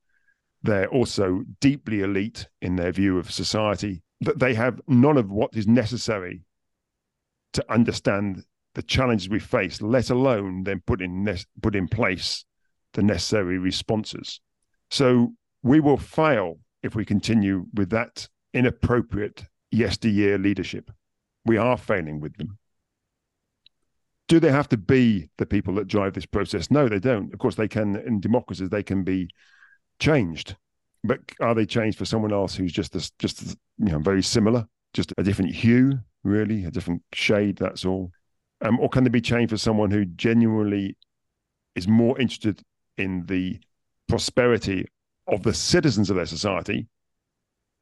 They're 0.61 0.87
also 0.87 1.43
deeply 1.59 2.01
elite 2.01 2.47
in 2.61 2.77
their 2.77 2.93
view 2.93 3.17
of 3.17 3.31
society. 3.31 4.01
That 4.21 4.39
they 4.39 4.53
have 4.53 4.79
none 4.87 5.17
of 5.17 5.29
what 5.29 5.57
is 5.57 5.67
necessary 5.67 6.45
to 7.53 7.71
understand 7.71 8.43
the 8.75 8.83
challenges 8.83 9.29
we 9.29 9.39
face, 9.39 9.81
let 9.81 10.09
alone 10.09 10.63
then 10.63 10.81
put 10.85 11.01
in 11.01 11.23
ne- 11.23 11.45
put 11.61 11.75
in 11.75 11.87
place 11.87 12.45
the 12.93 13.03
necessary 13.03 13.57
responses. 13.57 14.41
So 14.89 15.33
we 15.61 15.79
will 15.79 15.97
fail 15.97 16.59
if 16.81 16.95
we 16.95 17.05
continue 17.05 17.65
with 17.73 17.89
that 17.91 18.27
inappropriate 18.53 19.45
yesteryear 19.71 20.37
leadership. 20.37 20.91
We 21.45 21.57
are 21.57 21.77
failing 21.77 22.19
with 22.19 22.37
them. 22.37 22.57
Do 24.27 24.39
they 24.39 24.51
have 24.51 24.69
to 24.69 24.77
be 24.77 25.29
the 25.37 25.45
people 25.45 25.75
that 25.75 25.87
drive 25.87 26.13
this 26.13 26.25
process? 26.25 26.71
No, 26.71 26.87
they 26.87 26.99
don't. 26.99 27.33
Of 27.33 27.39
course, 27.39 27.55
they 27.55 27.67
can 27.67 27.95
in 27.95 28.19
democracies 28.19 28.69
they 28.69 28.83
can 28.83 29.03
be 29.03 29.29
changed, 29.99 30.55
but 31.03 31.19
are 31.41 31.53
they 31.53 31.65
changed 31.65 31.97
for 31.97 32.05
someone 32.05 32.31
else 32.31 32.55
who's 32.55 32.71
just 32.71 32.95
a, 32.95 33.11
just 33.19 33.57
you 33.77 33.91
know 33.91 33.99
very 33.99 34.23
similar, 34.23 34.67
just 34.93 35.13
a 35.17 35.23
different 35.23 35.53
hue, 35.53 35.99
really, 36.23 36.65
a 36.65 36.71
different 36.71 37.01
shade, 37.13 37.57
that's 37.57 37.85
all? 37.85 38.11
Um, 38.61 38.79
or 38.79 38.89
can 38.89 39.03
they 39.03 39.09
be 39.09 39.21
changed 39.21 39.51
for 39.51 39.57
someone 39.57 39.91
who 39.91 40.05
genuinely 40.05 40.95
is 41.75 41.87
more 41.87 42.19
interested 42.19 42.61
in 42.97 43.25
the 43.25 43.59
prosperity 44.07 44.85
of 45.27 45.43
the 45.43 45.53
citizens 45.53 46.09
of 46.09 46.15
their 46.15 46.25
society 46.25 46.87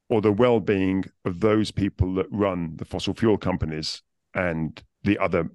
or 0.09 0.21
the 0.21 0.31
well 0.31 0.59
being 0.59 1.05
of 1.25 1.39
those 1.39 1.71
people 1.71 2.13
that 2.15 2.27
run 2.31 2.75
the 2.77 2.85
fossil 2.85 3.13
fuel 3.13 3.37
companies 3.37 4.01
and 4.33 4.83
the 5.03 5.17
other 5.17 5.49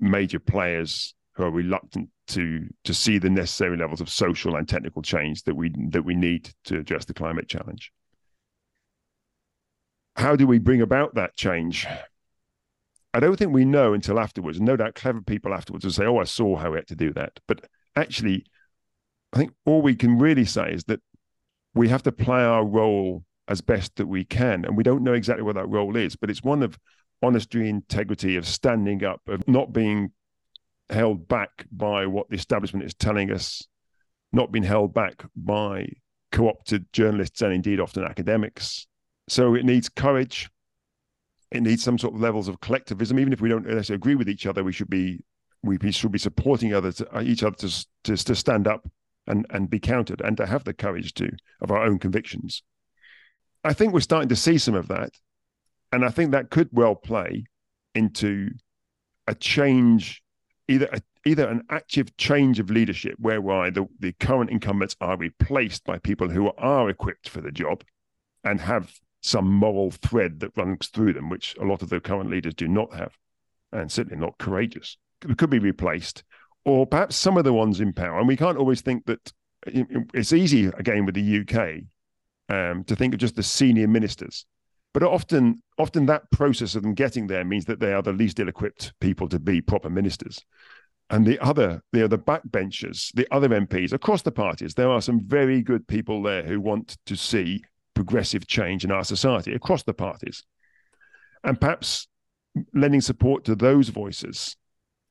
major 0.00 0.38
players 0.38 1.14
who 1.34 1.44
are 1.44 1.50
reluctant 1.50 2.08
to 2.26 2.66
to 2.84 2.92
see 2.92 3.18
the 3.18 3.30
necessary 3.30 3.76
levels 3.76 4.00
of 4.00 4.10
social 4.10 4.56
and 4.56 4.68
technical 4.68 5.02
change 5.02 5.44
that 5.44 5.54
we 5.54 5.72
that 5.90 6.04
we 6.04 6.14
need 6.14 6.50
to 6.64 6.78
address 6.78 7.04
the 7.04 7.14
climate 7.14 7.48
challenge. 7.48 7.92
How 10.18 10.34
do 10.34 10.48
we 10.48 10.58
bring 10.58 10.82
about 10.82 11.14
that 11.14 11.36
change? 11.36 11.86
I 13.14 13.20
don't 13.20 13.36
think 13.36 13.52
we 13.52 13.64
know 13.64 13.92
until 13.94 14.18
afterwards. 14.18 14.60
No 14.60 14.76
doubt 14.76 14.96
clever 14.96 15.22
people 15.22 15.54
afterwards 15.54 15.84
will 15.84 15.92
say, 15.92 16.06
oh, 16.06 16.18
I 16.18 16.24
saw 16.24 16.56
how 16.56 16.72
we 16.72 16.78
had 16.78 16.88
to 16.88 16.96
do 16.96 17.12
that. 17.12 17.38
But 17.46 17.64
actually, 17.94 18.44
I 19.32 19.38
think 19.38 19.52
all 19.64 19.80
we 19.80 19.94
can 19.94 20.18
really 20.18 20.44
say 20.44 20.72
is 20.72 20.84
that 20.84 21.00
we 21.72 21.88
have 21.88 22.02
to 22.02 22.10
play 22.12 22.42
our 22.42 22.64
role 22.64 23.22
as 23.46 23.60
best 23.60 23.94
that 23.96 24.08
we 24.08 24.24
can. 24.24 24.64
And 24.64 24.76
we 24.76 24.82
don't 24.82 25.04
know 25.04 25.12
exactly 25.12 25.44
what 25.44 25.54
that 25.54 25.68
role 25.68 25.94
is, 25.94 26.16
but 26.16 26.30
it's 26.30 26.42
one 26.42 26.64
of 26.64 26.76
honesty, 27.22 27.68
integrity, 27.68 28.34
of 28.34 28.44
standing 28.44 29.04
up, 29.04 29.20
of 29.28 29.46
not 29.46 29.72
being 29.72 30.10
held 30.90 31.28
back 31.28 31.64
by 31.70 32.06
what 32.06 32.28
the 32.28 32.36
establishment 32.36 32.84
is 32.84 32.94
telling 32.94 33.30
us, 33.30 33.68
not 34.32 34.50
being 34.50 34.64
held 34.64 34.92
back 34.92 35.24
by 35.36 35.88
co 36.32 36.48
opted 36.48 36.92
journalists 36.92 37.40
and 37.40 37.52
indeed 37.52 37.78
often 37.78 38.02
academics. 38.02 38.88
So 39.28 39.54
it 39.54 39.64
needs 39.64 39.88
courage, 39.88 40.50
it 41.50 41.62
needs 41.62 41.82
some 41.82 41.98
sort 41.98 42.14
of 42.14 42.20
levels 42.20 42.48
of 42.48 42.60
collectivism. 42.60 43.18
Even 43.18 43.32
if 43.32 43.40
we 43.40 43.48
don't 43.48 43.66
necessarily 43.66 43.96
agree 43.96 44.14
with 44.14 44.28
each 44.28 44.46
other, 44.46 44.64
we 44.64 44.72
should 44.72 44.90
be 44.90 45.20
we 45.62 45.78
should 45.90 46.12
be 46.12 46.18
supporting 46.18 46.72
others, 46.72 47.02
uh, 47.12 47.20
each 47.24 47.42
other 47.42 47.56
to, 47.56 47.86
to, 48.04 48.16
to 48.16 48.34
stand 48.34 48.66
up 48.66 48.88
and 49.26 49.46
and 49.50 49.68
be 49.68 49.78
counted, 49.78 50.20
and 50.20 50.36
to 50.36 50.46
have 50.46 50.64
the 50.64 50.74
courage 50.74 51.14
to 51.14 51.30
of 51.60 51.70
our 51.70 51.82
own 51.82 51.98
convictions. 51.98 52.62
I 53.64 53.72
think 53.72 53.92
we're 53.92 54.00
starting 54.00 54.28
to 54.28 54.36
see 54.36 54.58
some 54.58 54.74
of 54.74 54.88
that. 54.88 55.10
And 55.90 56.04
I 56.04 56.10
think 56.10 56.32
that 56.32 56.50
could 56.50 56.68
well 56.72 56.94
play 56.94 57.46
into 57.94 58.50
a 59.26 59.34
change, 59.34 60.22
either 60.68 60.88
a, 60.92 61.00
either 61.24 61.48
an 61.48 61.64
active 61.70 62.16
change 62.16 62.60
of 62.60 62.70
leadership, 62.70 63.16
whereby 63.18 63.70
the, 63.70 63.86
the 63.98 64.12
current 64.20 64.50
incumbents 64.50 64.96
are 65.00 65.16
replaced 65.16 65.84
by 65.84 65.98
people 65.98 66.28
who 66.28 66.52
are 66.58 66.88
equipped 66.88 67.28
for 67.28 67.40
the 67.40 67.50
job 67.50 67.84
and 68.44 68.60
have 68.60 68.92
some 69.20 69.50
moral 69.50 69.90
thread 69.90 70.40
that 70.40 70.56
runs 70.56 70.88
through 70.88 71.12
them, 71.12 71.28
which 71.28 71.56
a 71.60 71.64
lot 71.64 71.82
of 71.82 71.88
the 71.88 72.00
current 72.00 72.30
leaders 72.30 72.54
do 72.54 72.68
not 72.68 72.94
have, 72.94 73.16
and 73.72 73.90
certainly 73.90 74.18
not 74.18 74.38
courageous. 74.38 74.96
It 75.28 75.38
could 75.38 75.50
be 75.50 75.58
replaced, 75.58 76.24
or 76.64 76.86
perhaps 76.86 77.16
some 77.16 77.36
of 77.36 77.44
the 77.44 77.52
ones 77.52 77.80
in 77.80 77.92
power. 77.92 78.18
And 78.18 78.28
we 78.28 78.36
can't 78.36 78.58
always 78.58 78.80
think 78.80 79.06
that 79.06 79.32
it's 79.66 80.32
easy 80.32 80.66
again 80.66 81.04
with 81.04 81.14
the 81.14 81.40
UK 81.40 81.82
um, 82.48 82.84
to 82.84 82.94
think 82.94 83.14
of 83.14 83.20
just 83.20 83.36
the 83.36 83.42
senior 83.42 83.88
ministers, 83.88 84.46
but 84.94 85.02
often, 85.02 85.62
often 85.78 86.06
that 86.06 86.30
process 86.30 86.74
of 86.74 86.82
them 86.82 86.94
getting 86.94 87.26
there 87.26 87.44
means 87.44 87.66
that 87.66 87.80
they 87.80 87.92
are 87.92 88.02
the 88.02 88.12
least 88.12 88.40
ill-equipped 88.40 88.92
people 89.00 89.28
to 89.28 89.38
be 89.38 89.60
proper 89.60 89.90
ministers. 89.90 90.44
And 91.10 91.26
the 91.26 91.38
other, 91.40 91.82
the 91.92 92.04
other 92.04 92.18
backbenchers, 92.18 93.12
the 93.14 93.26
other 93.30 93.48
MPs 93.48 93.92
across 93.92 94.22
the 94.22 94.32
parties, 94.32 94.74
there 94.74 94.90
are 94.90 95.00
some 95.00 95.20
very 95.20 95.62
good 95.62 95.86
people 95.88 96.22
there 96.22 96.42
who 96.42 96.60
want 96.60 96.98
to 97.06 97.16
see 97.16 97.64
progressive 97.98 98.46
change 98.46 98.84
in 98.84 98.92
our 98.92 99.02
society 99.02 99.52
across 99.52 99.82
the 99.82 99.92
parties. 99.92 100.44
And 101.42 101.60
perhaps 101.60 102.06
lending 102.72 103.00
support 103.00 103.44
to 103.46 103.56
those 103.56 103.88
voices 103.88 104.56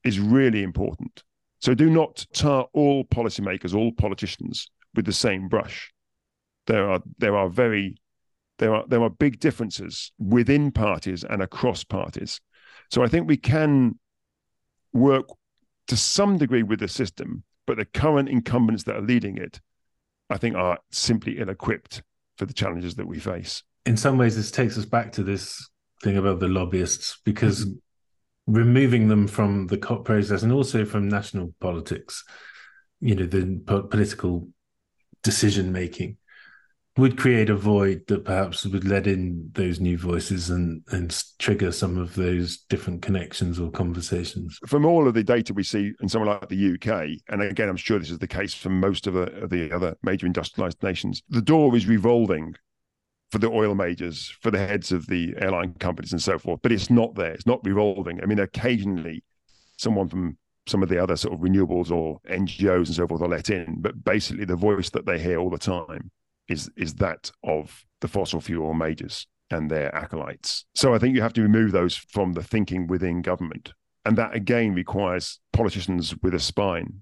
is 0.06 0.22
really 0.22 0.64
important. 0.64 1.22
So 1.60 1.74
do 1.74 1.90
not 1.90 2.26
tar 2.32 2.68
all 2.72 3.04
policymakers, 3.04 3.76
all 3.76 3.92
politicians 3.92 4.70
with 4.96 5.04
the 5.06 5.12
same 5.12 5.50
brush. 5.50 5.92
There 6.68 6.90
are 6.90 7.02
there 7.18 7.36
are 7.36 7.50
very 7.50 7.98
there 8.58 8.74
are 8.74 8.86
there 8.88 9.04
are 9.04 9.10
big 9.10 9.42
differences 9.42 10.14
within 10.18 10.72
parties 10.72 11.26
and 11.30 11.42
across 11.42 11.84
parties. 11.84 12.40
So 12.90 13.04
I 13.04 13.10
think 13.10 13.28
we 13.28 13.36
can 13.36 14.00
work 14.94 15.28
to 15.88 15.98
some 15.98 16.38
degree 16.38 16.64
with 16.64 16.80
the 16.80 16.88
system, 16.88 17.44
but 17.66 17.76
the 17.76 17.86
current 18.02 18.30
incumbents 18.30 18.86
that 18.86 18.96
are 18.96 19.02
leading 19.02 19.38
it, 19.38 19.60
I 20.30 20.38
think, 20.38 20.56
are 20.56 20.80
simply 20.90 21.38
ill-equipped 21.38 22.02
for 22.38 22.46
the 22.46 22.54
challenges 22.54 22.96
that 22.96 23.08
we 23.08 23.20
face. 23.20 23.64
In 23.86 23.98
some 23.98 24.18
ways, 24.18 24.36
this 24.36 24.52
takes 24.52 24.78
us 24.78 24.86
back 24.86 25.12
to 25.14 25.24
this 25.24 25.70
thing 26.04 26.18
about 26.18 26.40
the 26.40 26.48
lobbyists 26.48 27.20
because 27.26 27.66
mm-hmm. 27.66 28.54
removing 28.54 29.08
them 29.08 29.28
from 29.28 29.68
the 29.68 29.78
COP 29.78 30.06
process 30.06 30.44
and 30.44 30.52
also 30.52 30.86
from 30.86 31.10
national 31.10 31.54
politics, 31.60 32.24
you 33.00 33.16
know, 33.16 33.26
the 33.26 33.60
po- 33.66 33.84
political 33.84 34.50
decision 35.24 35.72
making 35.72 36.18
would 36.98 37.18
create 37.18 37.50
a 37.50 37.56
void 37.56 38.02
that 38.08 38.26
perhaps 38.26 38.66
would 38.66 38.84
let 38.84 39.06
in 39.06 39.50
those 39.54 39.80
new 39.80 39.98
voices 39.98 40.50
and 40.50 40.84
and 40.90 41.24
trigger 41.38 41.72
some 41.72 41.98
of 41.98 42.16
those 42.16 42.58
different 42.70 43.02
connections 43.02 43.60
or 43.60 43.70
conversations. 43.70 44.60
From 44.66 44.86
all 44.86 45.08
of 45.08 45.14
the 45.14 45.24
data 45.24 45.54
we 45.54 45.64
see 45.64 45.94
in 46.02 46.10
somewhere 46.10 46.34
like 46.34 46.50
the 46.50 46.74
UK, 46.74 47.20
and 47.30 47.42
again, 47.42 47.70
I'm 47.70 47.78
sure 47.78 48.00
this 48.00 48.10
is 48.10 48.20
the 48.20 48.28
case 48.28 48.54
for 48.54 48.70
most 48.70 49.06
of 49.06 49.14
the, 49.14 49.32
of 49.44 49.50
the 49.50 49.72
other 49.72 49.96
major 50.02 50.26
industrialized 50.26 50.82
nations, 50.82 51.22
the 51.30 51.42
door 51.42 51.76
is 51.76 51.86
revolving 51.86 52.56
for 53.32 53.38
the 53.40 53.50
oil 53.50 53.76
majors, 53.76 54.36
for 54.42 54.50
the 54.50 54.58
heads 54.58 54.92
of 54.92 55.06
the 55.08 55.36
airline 55.38 55.74
companies 55.76 56.14
and 56.14 56.22
so 56.22 56.40
forth, 56.40 56.62
but 56.64 56.72
it's 56.72 56.90
not 56.90 57.14
there. 57.16 57.34
It's 57.34 57.46
not 57.46 57.64
revolving. 57.64 58.22
I 58.24 58.26
mean, 58.26 58.40
occasionally 58.40 59.24
someone 59.78 60.08
from 60.08 60.38
some 60.66 60.82
of 60.82 60.90
the 60.90 61.02
other 61.02 61.16
sort 61.16 61.34
of 61.34 61.42
renewables 61.42 61.92
or 61.92 62.20
NGOs 62.30 62.88
and 62.88 62.96
so 62.96 63.08
forth 63.08 63.22
are 63.22 63.28
let 63.28 63.50
in, 63.50 63.78
but 63.80 64.04
basically 64.04 64.46
the 64.46 64.56
voice 64.56 64.90
that 64.92 65.06
they 65.06 65.20
hear 65.20 65.40
all 65.40 65.50
the 65.50 65.58
time 65.58 66.12
is 66.48 66.70
is 66.78 66.96
that 66.96 67.32
of 67.44 67.86
the 68.02 68.08
fossil 68.08 68.42
fuel 68.42 68.74
majors 68.74 69.28
and 69.50 69.72
their 69.72 69.94
acolytes. 69.96 70.66
So 70.76 70.94
I 70.94 71.00
think 71.00 71.16
you 71.16 71.22
have 71.22 71.34
to 71.34 71.42
remove 71.42 71.72
those 71.72 71.96
from 71.96 72.34
the 72.34 72.44
thinking 72.44 72.88
within 72.88 73.22
government. 73.22 73.74
And 74.06 74.18
that 74.18 74.36
again 74.36 74.74
requires 74.74 75.40
politicians 75.54 76.14
with 76.22 76.34
a 76.34 76.40
spine. 76.40 77.02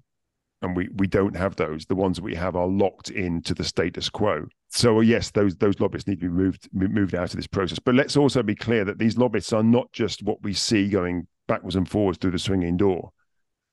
And 0.62 0.76
we, 0.76 0.88
we 0.94 1.06
don't 1.06 1.36
have 1.36 1.56
those. 1.56 1.84
The 1.84 1.94
ones 1.94 2.16
that 2.16 2.24
we 2.24 2.34
have 2.34 2.56
are 2.56 2.66
locked 2.66 3.10
into 3.10 3.52
the 3.52 3.62
status 3.62 4.08
quo. 4.08 4.46
So 4.70 4.98
uh, 4.98 5.00
yes, 5.00 5.30
those 5.30 5.56
those 5.56 5.78
lobbyists 5.80 6.08
need 6.08 6.20
to 6.20 6.28
be 6.28 6.32
moved 6.32 6.68
moved 6.72 7.14
out 7.14 7.30
of 7.30 7.36
this 7.36 7.46
process. 7.46 7.78
But 7.78 7.94
let's 7.94 8.16
also 8.16 8.42
be 8.42 8.54
clear 8.54 8.84
that 8.84 8.98
these 8.98 9.18
lobbyists 9.18 9.52
are 9.52 9.62
not 9.62 9.92
just 9.92 10.22
what 10.22 10.42
we 10.42 10.54
see 10.54 10.88
going 10.88 11.26
backwards 11.46 11.76
and 11.76 11.88
forwards 11.88 12.18
through 12.18 12.32
the 12.32 12.38
swinging 12.38 12.76
door 12.76 13.12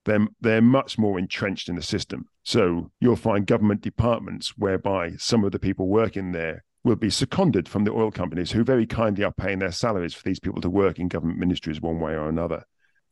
they're, 0.05 0.27
they're 0.41 0.61
much 0.61 0.97
more 0.97 1.17
entrenched 1.19 1.69
in 1.69 1.75
the 1.75 1.81
system. 1.81 2.27
So 2.43 2.91
you'll 2.99 3.15
find 3.15 3.47
government 3.47 3.81
departments 3.81 4.57
whereby 4.57 5.13
some 5.17 5.43
of 5.43 5.51
the 5.51 5.59
people 5.59 5.87
working 5.87 6.33
there 6.33 6.63
will 6.83 6.97
be 6.97 7.09
seconded 7.09 7.69
from 7.69 7.85
the 7.85 7.91
oil 7.91 8.11
companies 8.11 8.51
who 8.51 8.63
very 8.63 8.85
kindly 8.85 9.23
are 9.23 9.31
paying 9.31 9.59
their 9.59 9.71
salaries 9.71 10.13
for 10.13 10.23
these 10.23 10.39
people 10.39 10.61
to 10.61 10.69
work 10.69 10.99
in 10.99 11.07
government 11.07 11.39
ministries 11.39 11.79
one 11.79 11.99
way 11.99 12.11
or 12.11 12.27
another. 12.27 12.65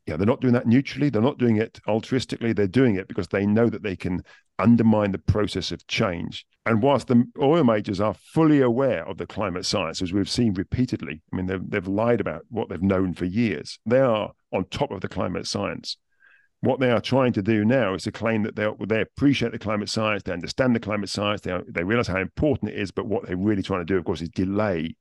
Yeah, 0.06 0.16
they're 0.16 0.26
not 0.26 0.40
doing 0.40 0.52
that 0.52 0.66
neutrally. 0.66 1.08
They're 1.08 1.22
not 1.22 1.38
doing 1.38 1.56
it 1.56 1.80
altruistically. 1.88 2.54
They're 2.54 2.66
doing 2.66 2.96
it 2.96 3.08
because 3.08 3.28
they 3.28 3.46
know 3.46 3.70
that 3.70 3.82
they 3.82 3.96
can 3.96 4.22
undermine 4.58 5.12
the 5.12 5.18
process 5.18 5.72
of 5.72 5.86
change. 5.86 6.44
And 6.66 6.82
whilst 6.82 7.06
the 7.06 7.24
oil 7.40 7.64
majors 7.64 8.00
are 8.00 8.14
fully 8.14 8.60
aware 8.60 9.06
of 9.08 9.16
the 9.16 9.26
climate 9.26 9.64
science, 9.64 10.02
as 10.02 10.12
we've 10.12 10.28
seen 10.28 10.54
repeatedly, 10.54 11.22
I 11.32 11.36
mean, 11.36 11.46
they've, 11.46 11.70
they've 11.70 11.86
lied 11.86 12.20
about 12.20 12.42
what 12.50 12.68
they've 12.68 12.82
known 12.82 13.14
for 13.14 13.24
years. 13.24 13.78
They 13.86 14.00
are 14.00 14.32
on 14.52 14.64
top 14.66 14.90
of 14.90 15.00
the 15.00 15.08
climate 15.08 15.46
science 15.46 15.96
what 16.62 16.78
they 16.78 16.92
are 16.92 17.00
trying 17.00 17.32
to 17.32 17.42
do 17.42 17.64
now 17.64 17.94
is 17.94 18.04
to 18.04 18.12
claim 18.12 18.44
that 18.44 18.54
they 18.54 18.68
they 18.86 19.00
appreciate 19.00 19.50
the 19.50 19.58
climate 19.58 19.88
science, 19.88 20.22
they 20.22 20.32
understand 20.32 20.74
the 20.74 20.80
climate 20.80 21.10
science, 21.10 21.40
they 21.40 21.58
they 21.68 21.84
realize 21.84 22.06
how 22.06 22.18
important 22.18 22.70
it 22.70 22.78
is. 22.78 22.92
But 22.92 23.06
what 23.06 23.26
they're 23.26 23.36
really 23.36 23.62
trying 23.62 23.80
to 23.80 23.84
do, 23.84 23.98
of 23.98 24.04
course, 24.04 24.22
is 24.22 24.28
delay 24.28 24.96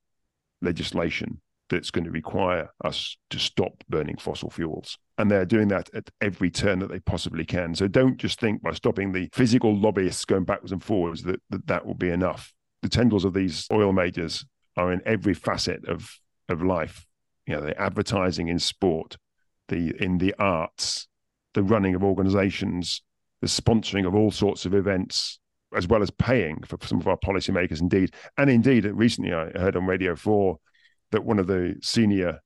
legislation 0.62 1.40
that's 1.70 1.92
going 1.92 2.04
to 2.04 2.12
require 2.12 2.70
us 2.84 3.16
to 3.30 3.40
stop 3.40 3.84
burning 3.88 4.18
fossil 4.18 4.50
fuels. 4.50 4.98
And 5.18 5.30
they're 5.30 5.46
doing 5.46 5.68
that 5.70 5.90
at 5.94 6.10
every 6.20 6.50
turn 6.50 6.80
that 6.80 6.90
they 6.90 7.00
possibly 7.00 7.46
can. 7.46 7.76
So 7.76 7.88
don't 7.88 8.18
just 8.18 8.40
think 8.40 8.64
by 8.64 8.74
stopping 8.74 9.12
the 9.12 9.30
physical 9.32 9.78
lobbyists 9.78 10.26
going 10.26 10.44
backwards 10.44 10.72
and 10.72 10.84
forwards 10.84 11.24
that 11.24 11.42
that, 11.52 11.68
that 11.68 11.86
will 11.86 11.94
be 11.94 12.10
enough. 12.10 12.54
The 12.82 12.90
tendrils 12.90 13.24
of 13.24 13.36
these 13.36 13.68
oil 13.72 13.94
majors 13.94 14.46
are 14.76 14.92
in 14.92 15.02
every 15.06 15.36
facet 15.36 15.86
of 15.88 16.10
of 16.50 16.64
life. 16.64 17.06
You 17.46 17.56
know, 17.56 17.62
the 17.62 17.80
advertising 17.80 18.48
in 18.48 18.58
sport, 18.58 19.18
the 19.68 19.94
in 20.04 20.18
the 20.18 20.34
arts, 20.40 21.08
the 21.54 21.64
running 21.64 21.96
of 21.96 22.04
organizations, 22.04 23.02
the 23.42 23.48
sponsoring 23.48 24.08
of 24.08 24.16
all 24.16 24.32
sorts 24.32 24.66
of 24.66 24.74
events, 24.74 25.40
as 25.76 25.88
well 25.88 26.02
as 26.02 26.12
paying 26.12 26.62
for 26.64 26.78
some 26.86 27.00
of 27.00 27.08
our 27.08 27.18
policymakers, 27.18 27.82
indeed. 27.82 28.14
And 28.38 28.50
indeed, 28.50 28.86
recently 28.86 29.34
I 29.34 29.50
heard 29.58 29.76
on 29.76 29.86
Radio 29.86 30.16
4 30.16 30.58
that 31.12 31.26
one 31.26 31.40
of 31.40 31.48
the 31.48 31.76
senior 31.82 32.40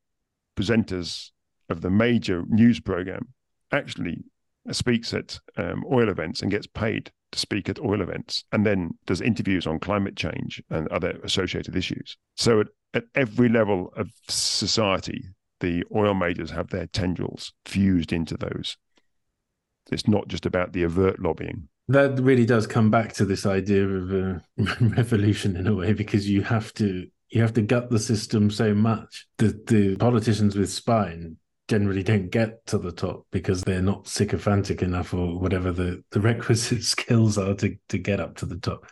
presenters 0.55 1.31
of 1.69 1.81
the 1.81 1.89
major 1.89 2.43
news 2.47 2.79
program 2.79 3.27
actually 3.71 4.23
speaks 4.71 5.13
at 5.13 5.39
um, 5.57 5.83
oil 5.91 6.09
events 6.09 6.41
and 6.41 6.51
gets 6.51 6.67
paid 6.67 7.11
to 7.31 7.39
speak 7.39 7.69
at 7.69 7.79
oil 7.79 8.01
events 8.01 8.43
and 8.51 8.65
then 8.65 8.91
does 9.05 9.21
interviews 9.21 9.67
on 9.67 9.79
climate 9.79 10.15
change 10.15 10.61
and 10.69 10.87
other 10.89 11.19
associated 11.23 11.75
issues. 11.75 12.17
So 12.35 12.61
at, 12.61 12.67
at 12.93 13.03
every 13.15 13.49
level 13.49 13.91
of 13.95 14.09
society, 14.27 15.23
the 15.59 15.83
oil 15.95 16.13
majors 16.13 16.51
have 16.51 16.69
their 16.69 16.87
tendrils 16.87 17.53
fused 17.65 18.11
into 18.11 18.37
those 18.37 18.77
it's 19.91 20.07
not 20.07 20.27
just 20.27 20.45
about 20.45 20.73
the 20.73 20.85
overt 20.85 21.19
lobbying. 21.19 21.67
That 21.87 22.19
really 22.19 22.45
does 22.45 22.65
come 22.65 22.89
back 22.89 23.13
to 23.13 23.25
this 23.25 23.45
idea 23.45 23.87
of 23.87 24.11
uh, 24.11 24.39
a 24.57 24.85
revolution 24.97 25.55
in 25.55 25.67
a 25.67 25.75
way, 25.75 25.93
because 25.93 26.29
you 26.29 26.41
have 26.41 26.73
to 26.75 27.07
you 27.29 27.41
have 27.41 27.53
to 27.53 27.61
gut 27.61 27.89
the 27.89 27.99
system 27.99 28.49
so 28.49 28.73
much 28.73 29.27
that 29.37 29.67
the 29.67 29.95
politicians 29.97 30.55
with 30.55 30.71
spine 30.71 31.37
generally 31.67 32.03
don't 32.03 32.29
get 32.29 32.65
to 32.67 32.77
the 32.77 32.91
top 32.91 33.25
because 33.31 33.63
they're 33.63 33.81
not 33.81 34.07
sycophantic 34.07 34.81
enough 34.81 35.13
or 35.13 35.39
whatever 35.39 35.71
the, 35.71 36.03
the 36.11 36.21
requisite 36.31 36.83
skills 36.83 37.37
are 37.37 37.55
to, 37.55 37.75
to 37.89 37.97
get 37.97 38.19
up 38.19 38.35
to 38.37 38.45
the 38.45 38.57
top. 38.57 38.85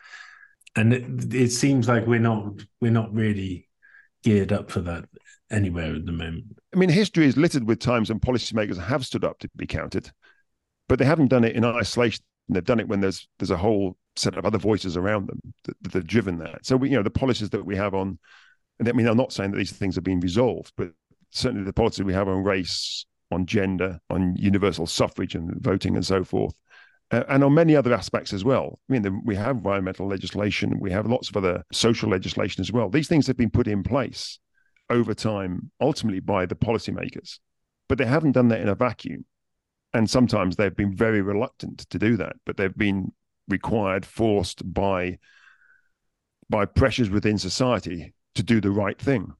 And 0.75 0.93
it, 0.93 1.33
it 1.33 1.51
seems 1.51 1.87
like 1.87 2.07
we're 2.07 2.19
not 2.19 2.61
we're 2.81 2.91
not 2.91 3.13
really 3.13 3.69
geared 4.23 4.51
up 4.51 4.71
for 4.71 4.81
that 4.81 5.05
anywhere 5.51 5.95
at 5.95 6.05
the 6.05 6.11
moment. 6.11 6.45
I 6.73 6.77
mean, 6.77 6.89
history 6.89 7.27
is 7.27 7.37
littered 7.37 7.67
with 7.67 7.79
times 7.79 8.09
when 8.09 8.19
policymakers 8.19 8.77
have 8.77 9.05
stood 9.05 9.23
up 9.23 9.37
to 9.39 9.49
be 9.55 9.67
counted 9.67 10.11
but 10.87 10.99
they 10.99 11.05
haven't 11.05 11.29
done 11.29 11.43
it 11.43 11.55
in 11.55 11.65
isolation. 11.65 12.23
They've 12.49 12.63
done 12.63 12.79
it 12.79 12.87
when 12.87 12.99
there's 12.99 13.27
there's 13.39 13.51
a 13.51 13.57
whole 13.57 13.97
set 14.15 14.37
of 14.37 14.45
other 14.45 14.57
voices 14.57 14.97
around 14.97 15.27
them 15.27 15.39
that, 15.63 15.75
that 15.81 15.93
have 15.93 16.07
driven 16.07 16.37
that. 16.39 16.65
So 16.65 16.77
we, 16.77 16.89
you 16.89 16.97
know, 16.97 17.03
the 17.03 17.09
policies 17.09 17.49
that 17.51 17.65
we 17.65 17.75
have 17.75 17.93
on, 17.93 18.19
and 18.79 18.87
I 18.87 18.91
mean, 18.91 19.07
I'm 19.07 19.17
not 19.17 19.33
saying 19.33 19.51
that 19.51 19.57
these 19.57 19.71
things 19.71 19.95
have 19.95 20.03
been 20.03 20.19
resolved, 20.19 20.73
but 20.77 20.91
certainly 21.31 21.65
the 21.65 21.73
policies 21.73 22.03
we 22.03 22.13
have 22.13 22.27
on 22.27 22.43
race, 22.43 23.05
on 23.31 23.45
gender, 23.45 23.99
on 24.09 24.35
universal 24.35 24.85
suffrage 24.85 25.35
and 25.35 25.51
voting 25.61 25.95
and 25.95 26.05
so 26.05 26.23
forth, 26.23 26.53
uh, 27.11 27.23
and 27.29 27.43
on 27.43 27.53
many 27.53 27.75
other 27.75 27.93
aspects 27.93 28.33
as 28.33 28.43
well. 28.43 28.79
I 28.89 28.93
mean, 28.93 29.01
the, 29.01 29.19
we 29.23 29.35
have 29.35 29.57
environmental 29.57 30.07
legislation, 30.07 30.79
we 30.79 30.91
have 30.91 31.07
lots 31.07 31.29
of 31.29 31.37
other 31.37 31.63
social 31.71 32.09
legislation 32.09 32.61
as 32.61 32.71
well. 32.71 32.89
These 32.89 33.07
things 33.07 33.25
have 33.27 33.37
been 33.37 33.49
put 33.49 33.67
in 33.67 33.83
place 33.83 34.37
over 34.89 35.13
time, 35.13 35.71
ultimately 35.81 36.19
by 36.19 36.45
the 36.45 36.55
policymakers, 36.55 37.39
but 37.87 37.97
they 37.97 38.05
haven't 38.05 38.33
done 38.33 38.49
that 38.49 38.61
in 38.61 38.69
a 38.69 38.75
vacuum 38.75 39.25
and 39.93 40.09
sometimes 40.09 40.55
they've 40.55 40.75
been 40.75 40.95
very 40.95 41.21
reluctant 41.21 41.89
to 41.89 41.99
do 41.99 42.17
that, 42.17 42.35
but 42.45 42.57
they've 42.57 42.75
been 42.75 43.11
required, 43.47 44.05
forced 44.05 44.73
by 44.73 45.19
by 46.49 46.65
pressures 46.65 47.09
within 47.09 47.37
society 47.37 48.13
to 48.35 48.43
do 48.43 48.59
the 48.59 48.71
right 48.71 48.99
thing. 48.99 49.33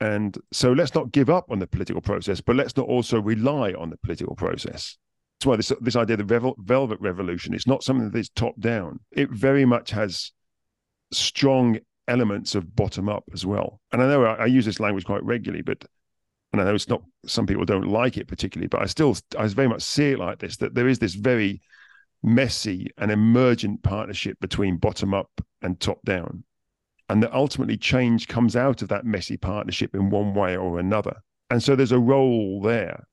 And 0.00 0.36
so 0.52 0.72
let's 0.72 0.94
not 0.94 1.10
give 1.10 1.28
up 1.30 1.50
on 1.50 1.58
the 1.58 1.66
political 1.66 2.00
process, 2.00 2.40
but 2.40 2.54
let's 2.54 2.76
not 2.76 2.86
also 2.86 3.20
rely 3.20 3.72
on 3.72 3.90
the 3.90 3.96
political 3.96 4.36
process. 4.36 4.96
That's 5.38 5.46
why 5.46 5.56
this 5.56 5.72
this 5.80 5.96
idea 5.96 6.18
of 6.18 6.26
the 6.26 6.54
velvet 6.58 7.00
revolution 7.00 7.54
it's 7.54 7.66
not 7.66 7.84
something 7.84 8.10
that 8.10 8.18
is 8.18 8.30
top 8.30 8.58
down. 8.58 9.00
It 9.12 9.30
very 9.30 9.64
much 9.64 9.90
has 9.90 10.32
strong 11.12 11.78
elements 12.06 12.54
of 12.54 12.74
bottom 12.74 13.08
up 13.08 13.24
as 13.32 13.46
well. 13.46 13.80
And 13.92 14.02
I 14.02 14.06
know 14.06 14.24
I, 14.24 14.34
I 14.34 14.46
use 14.46 14.64
this 14.64 14.80
language 14.80 15.04
quite 15.04 15.22
regularly, 15.22 15.62
but 15.62 15.84
and 16.52 16.62
I 16.62 16.64
know 16.64 16.74
it's 16.74 16.88
not 16.88 17.02
some 17.26 17.46
people 17.46 17.64
don't 17.64 17.88
like 17.88 18.16
it 18.16 18.28
particularly, 18.28 18.68
but 18.68 18.82
I 18.82 18.86
still 18.86 19.16
I 19.38 19.46
very 19.48 19.68
much 19.68 19.82
see 19.82 20.12
it 20.12 20.18
like 20.18 20.38
this 20.38 20.56
that 20.58 20.74
there 20.74 20.88
is 20.88 20.98
this 20.98 21.14
very 21.14 21.60
messy 22.22 22.88
and 22.96 23.10
emergent 23.10 23.82
partnership 23.82 24.38
between 24.40 24.76
bottom 24.76 25.14
up 25.14 25.30
and 25.62 25.78
top 25.78 26.00
down. 26.04 26.44
And 27.10 27.22
that 27.22 27.32
ultimately 27.32 27.76
change 27.76 28.28
comes 28.28 28.56
out 28.56 28.82
of 28.82 28.88
that 28.88 29.04
messy 29.04 29.36
partnership 29.36 29.94
in 29.94 30.10
one 30.10 30.34
way 30.34 30.56
or 30.56 30.78
another. 30.78 31.16
And 31.50 31.62
so 31.62 31.74
there's 31.74 31.92
a 31.92 31.98
role 31.98 32.60
there 32.60 33.06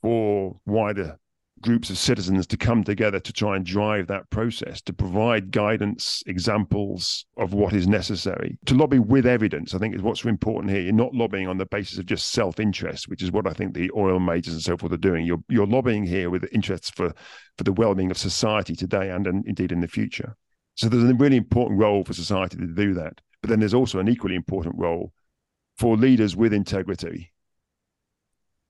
for 0.00 0.58
wider 0.66 1.18
groups 1.62 1.88
of 1.90 1.96
citizens 1.96 2.46
to 2.48 2.56
come 2.56 2.84
together 2.84 3.20
to 3.20 3.32
try 3.32 3.56
and 3.56 3.64
drive 3.64 4.06
that 4.08 4.28
process, 4.30 4.82
to 4.82 4.92
provide 4.92 5.50
guidance, 5.50 6.22
examples 6.26 7.24
of 7.36 7.54
what 7.54 7.72
is 7.72 7.88
necessary, 7.88 8.58
to 8.66 8.74
lobby 8.74 8.98
with 8.98 9.26
evidence. 9.26 9.74
I 9.74 9.78
think 9.78 9.94
is 9.94 10.02
what's 10.02 10.24
important 10.24 10.72
here. 10.72 10.82
You're 10.82 10.92
not 10.92 11.14
lobbying 11.14 11.48
on 11.48 11.58
the 11.58 11.66
basis 11.66 11.98
of 11.98 12.06
just 12.06 12.30
self-interest, 12.30 13.08
which 13.08 13.22
is 13.22 13.32
what 13.32 13.46
I 13.46 13.52
think 13.52 13.74
the 13.74 13.90
oil 13.96 14.20
majors 14.20 14.54
and 14.54 14.62
so 14.62 14.76
forth 14.76 14.92
are 14.92 14.98
doing. 14.98 15.24
You're 15.24 15.42
you're 15.48 15.66
lobbying 15.66 16.04
here 16.04 16.28
with 16.28 16.44
interests 16.52 16.90
for 16.90 17.14
for 17.56 17.64
the 17.64 17.72
well-being 17.72 18.10
of 18.10 18.18
society 18.18 18.76
today 18.76 19.10
and, 19.10 19.26
and 19.26 19.46
indeed 19.46 19.72
in 19.72 19.80
the 19.80 19.88
future. 19.88 20.36
So 20.74 20.88
there's 20.88 21.04
a 21.04 21.14
really 21.14 21.36
important 21.36 21.80
role 21.80 22.04
for 22.04 22.12
society 22.12 22.56
to 22.56 22.66
do 22.66 22.94
that. 22.94 23.20
But 23.40 23.50
then 23.50 23.60
there's 23.60 23.74
also 23.74 23.98
an 23.98 24.08
equally 24.08 24.36
important 24.36 24.76
role 24.78 25.12
for 25.76 25.96
leaders 25.96 26.36
with 26.36 26.52
integrity 26.52 27.31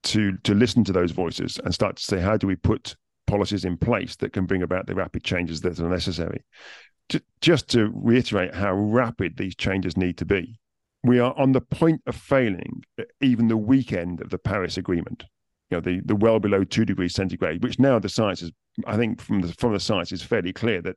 to 0.02 0.36
to 0.38 0.54
listen 0.54 0.84
to 0.84 0.92
those 0.92 1.12
voices 1.12 1.60
and 1.64 1.74
start 1.74 1.96
to 1.96 2.02
say 2.02 2.20
how 2.20 2.36
do 2.36 2.46
we 2.46 2.56
put 2.56 2.96
policies 3.26 3.64
in 3.64 3.76
place 3.76 4.16
that 4.16 4.32
can 4.32 4.46
bring 4.46 4.62
about 4.62 4.86
the 4.86 4.94
rapid 4.94 5.24
changes 5.24 5.60
that 5.62 5.78
are 5.80 5.88
necessary. 5.88 6.44
just 7.40 7.68
to 7.68 7.90
reiterate 7.94 8.54
how 8.54 8.72
rapid 8.72 9.36
these 9.36 9.54
changes 9.54 9.96
need 9.96 10.16
to 10.16 10.24
be, 10.24 10.58
we 11.02 11.18
are 11.18 11.34
on 11.38 11.52
the 11.52 11.60
point 11.60 12.00
of 12.06 12.14
failing 12.14 12.82
uh, 12.98 13.04
even 13.20 13.48
the 13.48 13.56
weekend 13.56 14.20
of 14.20 14.30
the 14.30 14.38
Paris 14.38 14.76
Agreement. 14.76 15.24
You 15.70 15.76
know, 15.76 15.80
the, 15.80 16.00
the 16.04 16.16
well 16.16 16.38
below 16.38 16.64
two 16.64 16.84
degrees 16.84 17.14
centigrade, 17.14 17.62
which 17.62 17.78
now 17.78 17.98
the 17.98 18.08
science 18.08 18.42
is, 18.42 18.52
I 18.86 18.96
think, 18.96 19.20
from 19.20 19.40
the 19.40 19.52
from 19.54 19.72
the 19.72 19.80
science 19.80 20.12
is 20.12 20.22
fairly 20.22 20.52
clear 20.52 20.82
that 20.82 20.96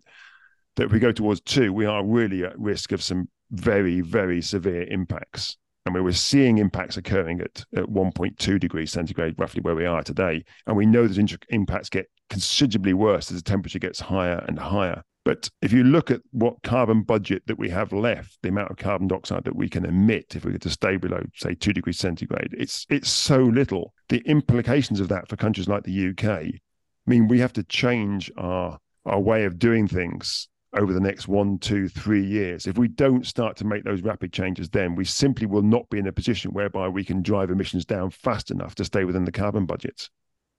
that 0.75 0.85
if 0.85 0.91
we 0.91 0.99
go 0.99 1.11
towards 1.11 1.41
two, 1.41 1.71
we 1.71 1.85
are 1.85 2.05
really 2.05 2.43
at 2.43 2.59
risk 2.59 2.91
of 2.91 3.01
some 3.01 3.29
very 3.51 4.01
very 4.01 4.41
severe 4.41 4.83
impacts 4.83 5.57
and 5.85 5.93
we 5.93 6.01
were 6.01 6.13
seeing 6.13 6.57
impacts 6.57 6.97
occurring 6.97 7.41
at, 7.41 7.63
at 7.75 7.85
1.2 7.85 8.59
degrees 8.59 8.91
centigrade, 8.91 9.35
roughly 9.37 9.61
where 9.61 9.75
we 9.75 9.85
are 9.85 10.01
today. 10.01 10.43
And 10.65 10.75
we 10.75 10.85
know 10.85 11.07
those 11.07 11.37
impacts 11.49 11.89
get 11.89 12.09
considerably 12.29 12.93
worse 12.93 13.31
as 13.31 13.37
the 13.37 13.49
temperature 13.49 13.79
gets 13.79 13.99
higher 13.99 14.43
and 14.47 14.57
higher. 14.57 15.03
But 15.25 15.49
if 15.61 15.71
you 15.71 15.83
look 15.83 16.11
at 16.11 16.21
what 16.31 16.61
carbon 16.63 17.01
budget 17.01 17.43
that 17.47 17.57
we 17.57 17.69
have 17.69 17.91
left, 17.91 18.37
the 18.41 18.49
amount 18.49 18.71
of 18.71 18.77
carbon 18.77 19.07
dioxide 19.07 19.43
that 19.45 19.55
we 19.55 19.69
can 19.69 19.85
emit 19.85 20.35
if 20.35 20.45
we 20.45 20.51
were 20.51 20.59
to 20.59 20.69
stay 20.69 20.97
below, 20.97 21.21
say, 21.35 21.55
two 21.55 21.73
degrees 21.73 21.97
centigrade, 21.97 22.53
it's 22.55 22.85
it's 22.89 23.09
so 23.09 23.39
little. 23.39 23.93
The 24.09 24.19
implications 24.27 24.99
of 24.99 25.07
that 25.09 25.27
for 25.27 25.35
countries 25.35 25.67
like 25.67 25.83
the 25.83 26.09
UK 26.09 26.59
mean 27.07 27.27
we 27.27 27.39
have 27.39 27.53
to 27.53 27.63
change 27.63 28.31
our 28.37 28.79
our 29.05 29.19
way 29.19 29.45
of 29.45 29.57
doing 29.59 29.87
things 29.87 30.47
over 30.75 30.93
the 30.93 30.99
next 30.99 31.27
one, 31.27 31.57
two, 31.57 31.87
three 31.87 32.25
years. 32.25 32.67
If 32.67 32.77
we 32.77 32.87
don't 32.87 33.25
start 33.25 33.55
to 33.57 33.65
make 33.65 33.83
those 33.83 34.01
rapid 34.01 34.33
changes, 34.33 34.69
then 34.69 34.95
we 34.95 35.05
simply 35.05 35.47
will 35.47 35.61
not 35.61 35.89
be 35.89 35.99
in 35.99 36.07
a 36.07 36.11
position 36.11 36.51
whereby 36.51 36.89
we 36.89 37.03
can 37.03 37.21
drive 37.21 37.49
emissions 37.49 37.85
down 37.85 38.09
fast 38.09 38.51
enough 38.51 38.75
to 38.75 38.85
stay 38.85 39.05
within 39.05 39.25
the 39.25 39.31
carbon 39.31 39.65
budgets. 39.65 40.09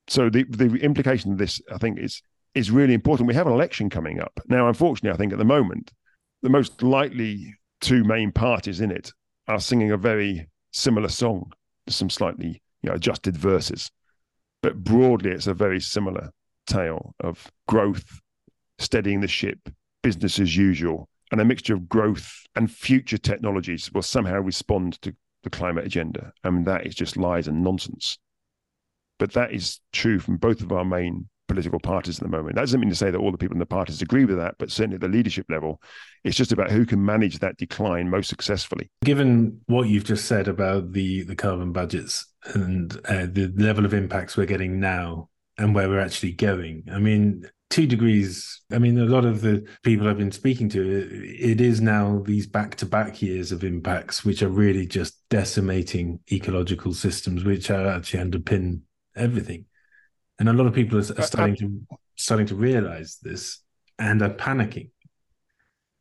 So 0.09 0.31
the 0.31 0.44
the 0.44 0.76
implication 0.76 1.33
of 1.33 1.38
this, 1.38 1.61
I 1.72 1.79
think, 1.79 1.98
is 1.98 2.22
is 2.55 2.70
really 2.70 2.94
important. 2.94 3.29
We 3.29 3.35
have 3.35 3.46
an 3.46 3.52
election 3.52 3.90
coming 3.90 4.20
up 4.20 4.40
now. 4.48 4.68
Unfortunately, 4.68 5.14
I 5.14 5.18
think 5.18 5.33
at 5.33 5.38
the 5.38 5.44
moment, 5.44 5.92
the 6.42 6.48
most 6.48 6.83
likely 6.83 7.55
two 7.81 8.05
main 8.05 8.33
parties 8.33 8.81
in 8.81 8.90
it 8.90 9.12
are 9.48 9.61
singing 9.61 9.90
a 9.90 9.96
very 9.96 10.48
similar 10.72 11.09
song, 11.09 11.52
some 11.88 12.11
slightly 12.11 12.62
you 12.83 12.90
know, 12.90 12.94
adjusted 12.94 13.37
verses, 13.37 13.90
but 14.62 14.83
broadly, 14.83 15.31
it's 15.31 15.46
a 15.46 15.55
very 15.55 15.81
similar 15.81 16.31
tale 16.66 17.14
of 17.20 17.50
growth, 17.68 18.20
steadying 18.79 19.20
the 19.20 19.29
ship, 19.29 19.59
business 20.07 20.38
as 20.38 20.57
usual, 20.57 21.09
and 21.33 21.40
a 21.40 21.45
mixture 21.45 21.75
of 21.75 21.88
growth 21.88 22.33
and 22.55 22.71
future 22.71 23.19
technologies 23.19 23.90
will 23.92 24.03
somehow 24.03 24.38
respond 24.38 25.03
to 25.03 25.12
the 25.42 25.51
climate 25.51 25.85
agenda. 25.85 26.33
I 26.45 26.51
mean, 26.51 26.62
that 26.62 26.87
is 26.87 26.95
just 26.95 27.16
lies 27.16 27.49
and 27.49 27.64
nonsense. 27.64 28.16
But 29.19 29.33
that 29.33 29.53
is 29.53 29.81
true 29.92 30.21
from 30.21 30.37
both 30.37 30.61
of 30.61 30.71
our 30.71 30.85
main 30.85 31.29
political 31.49 31.81
parties 31.81 32.19
at 32.19 32.23
the 32.23 32.29
moment. 32.29 32.55
That 32.55 32.61
doesn't 32.61 32.79
mean 32.79 32.90
to 32.90 32.95
say 32.95 33.11
that 33.11 33.19
all 33.19 33.33
the 33.33 33.38
people 33.38 33.57
in 33.57 33.59
the 33.59 33.66
parties 33.66 34.01
agree 34.01 34.27
with 34.27 34.37
that, 34.37 34.55
but 34.61 34.71
certainly 34.71 34.95
at 34.95 35.01
the 35.01 35.09
leadership 35.09 35.47
level, 35.49 35.83
it's 36.23 36.37
just 36.37 36.53
about 36.53 36.71
who 36.71 36.87
can 36.87 37.05
manage 37.05 37.40
that 37.40 37.57
decline 37.57 38.09
most 38.09 38.29
successfully. 38.29 38.88
Given 39.05 39.61
what 39.66 39.88
you've 39.88 40.05
just 40.05 40.27
said 40.27 40.47
about 40.47 40.92
the 40.92 41.25
the 41.25 41.35
carbon 41.35 41.73
budgets 41.73 42.27
and 42.55 42.97
uh, 43.07 43.27
the 43.29 43.53
level 43.57 43.85
of 43.85 43.92
impacts 43.92 44.37
we're 44.37 44.47
getting 44.47 44.79
now 44.79 45.31
and 45.59 45.75
where 45.75 45.88
we're 45.88 45.99
actually 45.99 46.33
going, 46.33 46.85
I 46.92 47.01
mean, 47.01 47.49
two 47.70 47.87
degrees 47.87 48.62
i 48.72 48.79
mean 48.79 48.98
a 48.98 49.05
lot 49.05 49.24
of 49.24 49.40
the 49.40 49.66
people 49.83 50.09
i've 50.09 50.18
been 50.18 50.33
speaking 50.33 50.68
to 50.68 50.81
it 51.38 51.61
is 51.61 51.81
now 51.81 52.22
these 52.24 52.46
back-to-back 52.46 53.20
years 53.20 53.52
of 53.52 53.64
impacts 53.64 54.24
which 54.24 54.42
are 54.42 54.48
really 54.48 54.87
just 54.87 55.20
decimating 55.31 56.20
ecological 56.31 56.94
systems 56.94 57.44
which 57.44 57.70
are 57.70 57.87
actually 57.88 58.22
underpin 58.22 58.81
everything 59.16 59.64
and 60.38 60.48
a 60.48 60.52
lot 60.52 60.66
of 60.66 60.74
people 60.74 60.96
are, 60.96 61.18
are 61.18 61.22
starting 61.22 61.57
to 61.57 61.98
starting 62.16 62.46
to 62.46 62.55
realize 62.55 63.18
this 63.22 63.61
and 63.98 64.22
are 64.22 64.31
panicking 64.31 64.90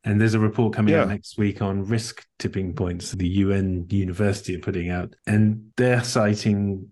and 0.04 0.20
there's 0.20 0.34
a 0.34 0.38
report 0.38 0.72
coming 0.72 0.94
yeah. 0.94 1.02
out 1.02 1.08
next 1.08 1.36
week 1.36 1.60
on 1.60 1.84
risk 1.84 2.24
tipping 2.38 2.74
points 2.74 3.10
the 3.12 3.28
un 3.28 3.86
university 3.90 4.54
are 4.54 4.60
putting 4.60 4.88
out 4.90 5.14
and 5.26 5.72
they're 5.76 6.04
citing 6.04 6.88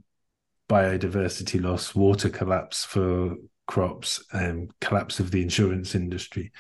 biodiversity 0.69 1.63
loss 1.63 1.95
water 1.95 2.29
collapse 2.29 2.85
for 2.85 3.37
crops, 3.67 4.25
um, 4.33 4.69
collapse 4.81 5.21
of 5.21 5.31
the 5.31 5.43
insurance 5.43 5.95
industry. 5.95 6.53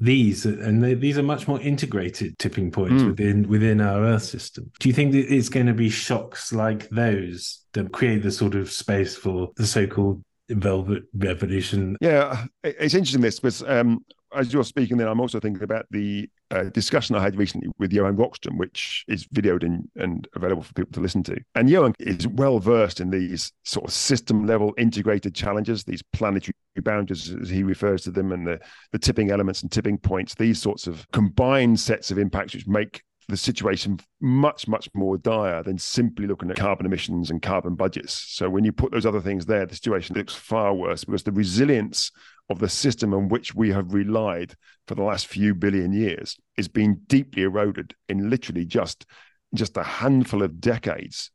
These 0.00 0.44
and 0.44 0.84
they, 0.84 0.92
these 0.92 1.16
are 1.16 1.22
much 1.22 1.48
more 1.48 1.60
integrated 1.62 2.38
tipping 2.38 2.70
points 2.70 3.02
mm. 3.02 3.06
within 3.06 3.48
within 3.48 3.80
our 3.80 4.02
Earth 4.02 4.24
system. 4.24 4.70
Do 4.80 4.88
you 4.88 4.94
think 4.94 5.12
that 5.12 5.32
it's 5.34 5.48
going 5.48 5.66
to 5.66 5.72
be 5.72 5.88
shocks 5.88 6.52
like 6.52 6.90
those 6.90 7.64
that 7.72 7.90
create 7.92 8.22
the 8.22 8.30
sort 8.30 8.54
of 8.54 8.70
space 8.70 9.16
for 9.16 9.50
the 9.56 9.66
so-called 9.66 10.22
velvet 10.50 11.04
revolution? 11.14 11.96
Yeah, 12.02 12.44
it's 12.62 12.92
interesting 12.92 13.22
this 13.22 13.40
because 13.40 13.62
um, 13.62 14.04
as 14.34 14.52
you're 14.52 14.64
speaking, 14.64 14.96
then 14.96 15.08
I'm 15.08 15.20
also 15.20 15.40
thinking 15.40 15.62
about 15.62 15.86
the 15.90 16.28
uh, 16.50 16.64
discussion 16.64 17.16
I 17.16 17.22
had 17.22 17.36
recently 17.36 17.70
with 17.78 17.92
Johan 17.92 18.16
Rockström, 18.16 18.56
which 18.56 19.04
is 19.08 19.26
videoed 19.28 19.64
in, 19.64 19.88
and 19.96 20.26
available 20.34 20.62
for 20.62 20.72
people 20.74 20.92
to 20.92 21.00
listen 21.00 21.22
to. 21.24 21.38
And 21.54 21.68
Johan 21.68 21.94
is 21.98 22.26
well 22.26 22.58
versed 22.58 23.00
in 23.00 23.10
these 23.10 23.52
sort 23.64 23.86
of 23.86 23.92
system 23.92 24.46
level 24.46 24.74
integrated 24.78 25.34
challenges, 25.34 25.84
these 25.84 26.02
planetary 26.12 26.54
boundaries, 26.82 27.34
as 27.34 27.48
he 27.48 27.62
refers 27.62 28.02
to 28.02 28.10
them, 28.10 28.32
and 28.32 28.46
the, 28.46 28.60
the 28.92 28.98
tipping 28.98 29.30
elements 29.30 29.62
and 29.62 29.70
tipping 29.70 29.98
points, 29.98 30.34
these 30.34 30.60
sorts 30.60 30.86
of 30.86 31.06
combined 31.12 31.78
sets 31.78 32.10
of 32.10 32.18
impacts 32.18 32.54
which 32.54 32.66
make 32.66 33.02
the 33.28 33.36
situation 33.36 34.00
much, 34.20 34.66
much 34.66 34.88
more 34.94 35.18
dire 35.18 35.62
than 35.62 35.76
simply 35.76 36.26
looking 36.26 36.50
at 36.50 36.56
carbon 36.56 36.86
emissions 36.86 37.30
and 37.30 37.42
carbon 37.42 37.74
budgets. 37.74 38.14
So 38.14 38.48
when 38.48 38.64
you 38.64 38.72
put 38.72 38.90
those 38.90 39.04
other 39.04 39.20
things 39.20 39.44
there, 39.44 39.66
the 39.66 39.74
situation 39.74 40.16
looks 40.16 40.34
far 40.34 40.72
worse 40.74 41.04
because 41.04 41.24
the 41.24 41.32
resilience 41.32 42.10
of 42.48 42.58
the 42.58 42.68
system 42.68 43.12
on 43.12 43.28
which 43.28 43.54
we 43.54 43.70
have 43.70 43.92
relied 43.92 44.54
for 44.86 44.94
the 44.94 45.02
last 45.02 45.26
few 45.26 45.54
billion 45.54 45.92
years 45.92 46.36
is 46.56 46.68
being 46.68 47.00
deeply 47.06 47.42
eroded 47.42 47.94
in 48.08 48.30
literally 48.30 48.64
just 48.64 49.06
just 49.54 49.76
a 49.76 49.82
handful 49.82 50.42
of 50.42 50.60
decades 50.60 51.30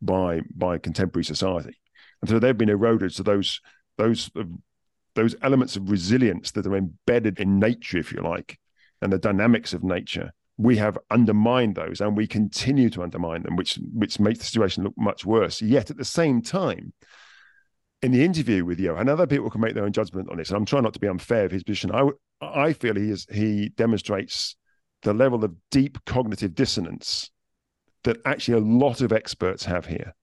by 0.00 0.40
by 0.54 0.78
contemporary 0.78 1.24
society. 1.24 1.78
And 2.20 2.30
so 2.30 2.38
they've 2.38 2.56
been 2.56 2.68
eroded. 2.68 3.12
So 3.12 3.22
those 3.22 3.60
those 3.98 4.30
uh, 4.36 4.44
those 5.14 5.36
elements 5.42 5.76
of 5.76 5.90
resilience 5.90 6.50
that 6.52 6.66
are 6.66 6.76
embedded 6.76 7.38
in 7.38 7.60
nature, 7.60 7.98
if 7.98 8.12
you 8.12 8.20
like, 8.20 8.58
and 9.00 9.12
the 9.12 9.18
dynamics 9.18 9.72
of 9.72 9.84
nature 9.84 10.32
we 10.56 10.76
have 10.76 10.98
undermined 11.10 11.74
those 11.74 12.00
and 12.00 12.16
we 12.16 12.26
continue 12.26 12.88
to 12.90 13.02
undermine 13.02 13.42
them, 13.42 13.56
which 13.56 13.78
which 13.92 14.20
makes 14.20 14.38
the 14.38 14.44
situation 14.44 14.84
look 14.84 14.94
much 14.96 15.24
worse. 15.24 15.60
Yet 15.60 15.90
at 15.90 15.96
the 15.96 16.04
same 16.04 16.42
time, 16.42 16.92
in 18.04 18.12
the 18.12 18.24
interview 18.24 18.64
with 18.64 18.78
you, 18.80 18.94
and 18.94 19.08
other 19.08 19.26
people 19.26 19.50
can 19.50 19.60
make 19.60 19.74
their 19.74 19.84
own 19.84 19.92
judgment 19.92 20.30
on 20.30 20.36
this, 20.36 20.50
and 20.50 20.56
I'm 20.56 20.66
trying 20.66 20.84
not 20.84 20.94
to 20.94 21.00
be 21.00 21.08
unfair 21.08 21.44
of 21.46 21.52
his 21.52 21.64
position. 21.64 21.90
I 21.92 22.10
I 22.40 22.72
feel 22.72 22.94
he 22.94 23.10
is 23.10 23.26
he 23.30 23.70
demonstrates 23.70 24.56
the 25.02 25.14
level 25.14 25.44
of 25.44 25.54
deep 25.70 25.98
cognitive 26.04 26.54
dissonance 26.54 27.30
that 28.04 28.18
actually 28.24 28.58
a 28.58 28.60
lot 28.60 29.00
of 29.00 29.12
experts 29.12 29.64
have 29.64 29.86
here. 29.86 30.14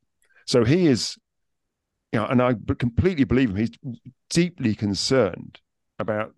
So 0.46 0.64
he 0.64 0.88
is, 0.88 1.18
you 2.12 2.20
know, 2.20 2.28
and 2.28 2.42
I 2.42 2.56
completely 2.78 3.26
believe 3.26 3.50
him. 3.52 3.56
He's 3.58 3.72
deeply 4.30 4.76
concerned 4.76 5.60
about 6.00 6.34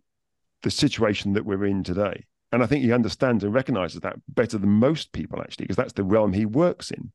the 0.61 0.71
situation 0.71 1.33
that 1.33 1.45
we're 1.45 1.65
in 1.65 1.83
today 1.83 2.25
And 2.53 2.61
I 2.61 2.67
think 2.67 2.83
he 2.83 2.93
understands 2.93 3.43
and 3.43 3.51
recognizes 3.51 4.01
that 4.01 4.15
better 4.27 4.59
than 4.59 4.69
most 4.69 5.11
people, 5.11 5.41
actually, 5.41 5.63
because 5.63 5.75
that's 5.75 5.93
the 5.93 6.03
realm 6.03 6.33
he 6.33 6.45
works 6.45 6.91
in. 6.91 7.11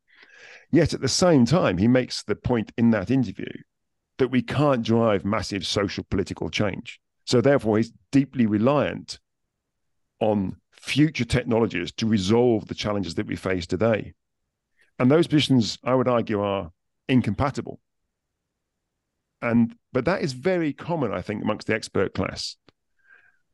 Yet 0.73 0.93
at 0.93 1.01
the 1.01 1.09
same 1.09 1.47
time, 1.47 1.79
he 1.79 1.87
makes 1.87 2.25
the 2.25 2.35
point 2.35 2.73
in 2.77 2.91
that 2.91 3.09
interview 3.09 3.47
that 4.18 4.31
we 4.31 4.42
can't 4.42 4.85
drive 4.85 5.24
massive 5.24 5.66
social 5.66 6.04
political 6.11 6.50
change. 6.50 7.00
So 7.24 7.40
therefore, 7.40 7.76
he's 7.76 7.92
deeply 8.11 8.46
reliant 8.46 9.18
on 10.20 10.57
future 10.72 11.24
technologies 11.24 11.92
to 11.92 12.07
resolve 12.07 12.66
the 12.66 12.74
challenges 12.74 13.14
that 13.16 13.26
we 13.26 13.37
face 13.37 13.66
today. 13.66 14.14
And 14.98 15.11
those 15.11 15.26
positions, 15.26 15.78
I 15.85 15.94
would 15.94 16.09
argue, 16.09 16.40
are 16.40 16.72
incompatible. 17.09 17.81
And 19.40 19.76
but 19.92 20.04
that 20.07 20.22
is 20.22 20.33
very 20.33 20.72
common, 20.72 21.12
I 21.12 21.22
think, 21.22 21.42
amongst 21.42 21.68
the 21.68 21.74
expert 21.74 22.14
class 22.14 22.57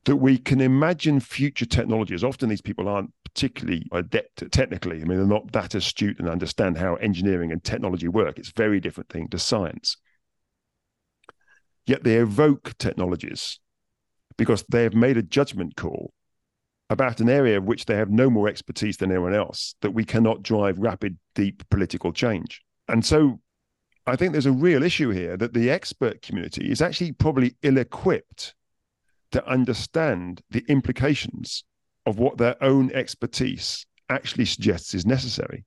that 0.05 0.17
we 0.17 0.39
can 0.39 0.61
imagine 0.61 1.21
future 1.21 1.67
technologies. 1.67 2.25
Often 2.25 2.51
these 2.51 2.61
people 2.61 2.89
aren't 2.89 3.13
particularly 3.25 3.87
adept 3.93 4.51
technically. 4.53 5.01
I 5.01 5.05
mean, 5.05 5.19
they're 5.19 5.27
not 5.27 5.53
that 5.53 5.75
astute 5.75 6.19
and 6.19 6.29
understand 6.29 6.79
how 6.79 6.95
engineering 6.97 7.53
and 7.53 7.63
technology 7.63 8.09
work. 8.09 8.39
It's 8.39 8.51
a 8.51 8.55
very 8.57 8.81
different 8.81 9.09
thing 9.09 9.29
to 9.29 9.39
science. 9.39 9.97
Yet 11.87 12.05
they 12.05 12.17
evoke 12.17 12.77
technologies 12.79 13.61
because 14.37 14.65
they 14.69 14.83
have 14.83 14.95
made 14.95 15.17
a 15.17 15.23
judgment 15.23 15.77
call 15.77 16.13
about 16.91 17.21
an 17.21 17.29
area 17.29 17.57
of 17.57 17.65
which 17.65 17.87
they 17.87 17.97
have 17.97 18.11
no 18.11 18.29
more 18.29 18.49
expertise 18.49 18.97
than 18.97 19.11
anyone 19.11 19.35
else, 19.35 19.75
that 19.81 19.93
we 19.93 20.05
cannot 20.05 20.43
drive 20.43 20.79
rapid, 20.79 21.19
deep 21.35 21.69
political 21.71 22.13
change. 22.13 22.61
And 22.89 23.05
so 23.05 23.41
I 24.07 24.17
think 24.17 24.33
there's 24.33 24.47
a 24.47 24.53
real 24.53 24.83
issue 24.83 25.11
here 25.11 25.37
that 25.37 25.55
the 25.55 25.71
expert 25.71 26.21
community 26.21 26.71
is 26.71 26.83
actually 26.83 27.13
probably 27.13 27.57
ill 27.63 27.79
equipped 27.79 28.55
to 29.33 29.47
understand 29.47 30.43
the 30.51 30.65
implications 30.69 31.65
of 32.07 32.19
what 32.19 32.37
their 32.37 32.63
own 32.63 32.93
expertise 32.93 33.87
actually 34.11 34.45
suggests 34.45 34.95
is 34.95 35.07
necessary. 35.07 35.65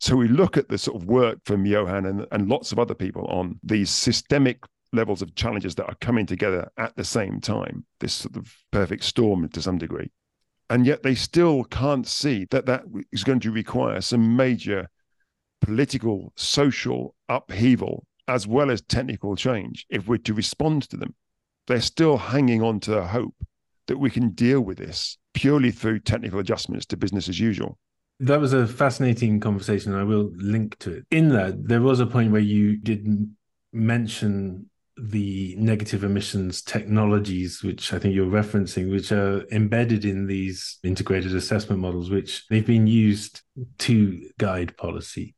So 0.00 0.16
we 0.16 0.28
look 0.28 0.56
at 0.56 0.68
the 0.68 0.78
sort 0.78 1.02
of 1.02 1.08
work 1.08 1.38
from 1.44 1.66
Johan 1.66 2.06
and, 2.06 2.26
and 2.32 2.48
lots 2.48 2.72
of 2.72 2.78
other 2.78 2.94
people 2.94 3.26
on 3.26 3.60
these 3.62 3.90
systemic 3.90 4.60
levels 4.92 5.22
of 5.22 5.34
challenges 5.34 5.74
that 5.76 5.86
are 5.86 5.96
coming 6.00 6.26
together 6.26 6.70
at 6.76 6.96
the 6.96 7.04
same 7.04 7.40
time, 7.40 7.84
this 8.00 8.14
sort 8.14 8.36
of 8.36 8.54
perfect 8.70 9.04
storm 9.04 9.48
to 9.48 9.62
some 9.62 9.78
degree. 9.78 10.10
And 10.70 10.86
yet 10.86 11.02
they 11.02 11.14
still 11.14 11.64
can't 11.64 12.06
see 12.06 12.46
that 12.50 12.66
that 12.66 12.84
is 13.12 13.24
going 13.24 13.40
to 13.40 13.50
require 13.50 14.00
some 14.00 14.36
major 14.36 14.88
political, 15.60 16.32
social 16.36 17.14
upheaval, 17.28 18.06
as 18.26 18.46
well 18.46 18.70
as 18.70 18.82
technical 18.82 19.34
change 19.36 19.86
if 19.88 20.06
we're 20.06 20.18
to 20.18 20.34
respond 20.34 20.82
to 20.90 20.96
them 20.96 21.14
they're 21.68 21.80
still 21.80 22.16
hanging 22.16 22.62
on 22.62 22.80
to 22.80 22.90
the 22.90 23.06
hope 23.06 23.34
that 23.86 23.98
we 23.98 24.10
can 24.10 24.30
deal 24.30 24.60
with 24.60 24.78
this 24.78 25.16
purely 25.34 25.70
through 25.70 26.00
technical 26.00 26.40
adjustments 26.40 26.86
to 26.86 26.96
business 26.96 27.28
as 27.28 27.38
usual. 27.38 27.78
That 28.20 28.40
was 28.40 28.52
a 28.52 28.66
fascinating 28.66 29.38
conversation. 29.38 29.94
I 29.94 30.02
will 30.02 30.32
link 30.34 30.76
to 30.80 30.92
it. 30.92 31.06
In 31.10 31.28
that, 31.28 31.68
there 31.68 31.80
was 31.80 32.00
a 32.00 32.06
point 32.06 32.32
where 32.32 32.40
you 32.40 32.76
did 32.76 33.06
mention 33.72 34.68
the 35.00 35.54
negative 35.58 36.04
emissions 36.04 36.62
technologies, 36.62 37.62
which 37.62 37.92
I 37.92 37.98
think 37.98 38.14
you're 38.14 38.26
referencing, 38.26 38.90
which 38.90 39.12
are 39.12 39.44
embedded 39.52 40.04
in 40.04 40.26
these 40.26 40.78
integrated 40.82 41.34
assessment 41.34 41.80
models, 41.80 42.10
which 42.10 42.46
they've 42.48 42.66
been 42.66 42.86
used 42.86 43.42
to 43.78 44.28
guide 44.38 44.76
policy. 44.76 45.34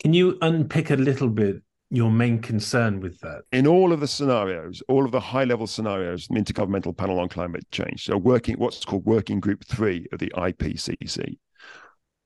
Can 0.00 0.12
you 0.12 0.38
unpick 0.42 0.90
a 0.90 0.96
little 0.96 1.28
bit 1.28 1.62
your 1.90 2.10
main 2.10 2.40
concern 2.40 3.00
with 3.00 3.18
that? 3.20 3.42
In 3.52 3.66
all 3.66 3.92
of 3.92 4.00
the 4.00 4.06
scenarios, 4.06 4.82
all 4.88 5.04
of 5.04 5.12
the 5.12 5.20
high 5.20 5.44
level 5.44 5.66
scenarios, 5.66 6.28
the 6.28 6.38
Intergovernmental 6.38 6.96
Panel 6.96 7.18
on 7.18 7.28
Climate 7.28 7.66
Change, 7.72 8.04
so 8.04 8.16
working 8.16 8.56
what's 8.56 8.84
called 8.84 9.04
Working 9.06 9.40
Group 9.40 9.64
Three 9.64 10.06
of 10.12 10.18
the 10.18 10.32
IPCC, 10.36 11.38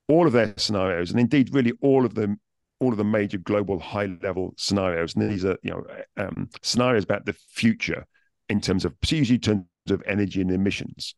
all 0.09 0.27
of 0.27 0.33
their 0.33 0.53
scenarios, 0.57 1.11
and 1.11 1.21
indeed 1.21 1.55
really 1.55 1.73
all 1.81 2.05
of 2.05 2.15
them, 2.15 2.41
all 2.83 2.93
of 2.93 2.99
the 2.99 3.05
major 3.05 3.39
global 3.39 3.79
high 3.79 4.11
level 4.23 4.53
scenarios, 4.57 5.15
and 5.15 5.31
these 5.31 5.45
are 5.45 5.57
you 5.63 5.71
know 5.71 5.85
um, 6.17 6.49
scenarios 6.63 7.05
about 7.05 7.25
the 7.25 7.33
future 7.33 8.07
in 8.49 8.61
terms 8.61 8.85
of 8.85 8.95
usually 9.09 9.37
in 9.37 9.41
terms 9.41 9.65
of 9.91 10.03
energy 10.07 10.41
and 10.41 10.51
emissions. 10.51 11.15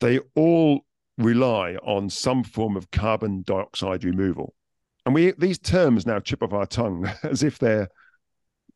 They 0.00 0.20
all 0.34 0.86
rely 1.18 1.74
on 1.82 2.08
some 2.08 2.44
form 2.44 2.76
of 2.76 2.90
carbon 2.92 3.42
dioxide 3.44 4.04
removal 4.04 4.54
and 5.08 5.14
we 5.14 5.32
these 5.38 5.58
terms 5.58 6.06
now 6.06 6.20
chip 6.20 6.42
off 6.42 6.52
our 6.52 6.66
tongue 6.66 7.10
as 7.22 7.42
if 7.42 7.58
they're 7.58 7.88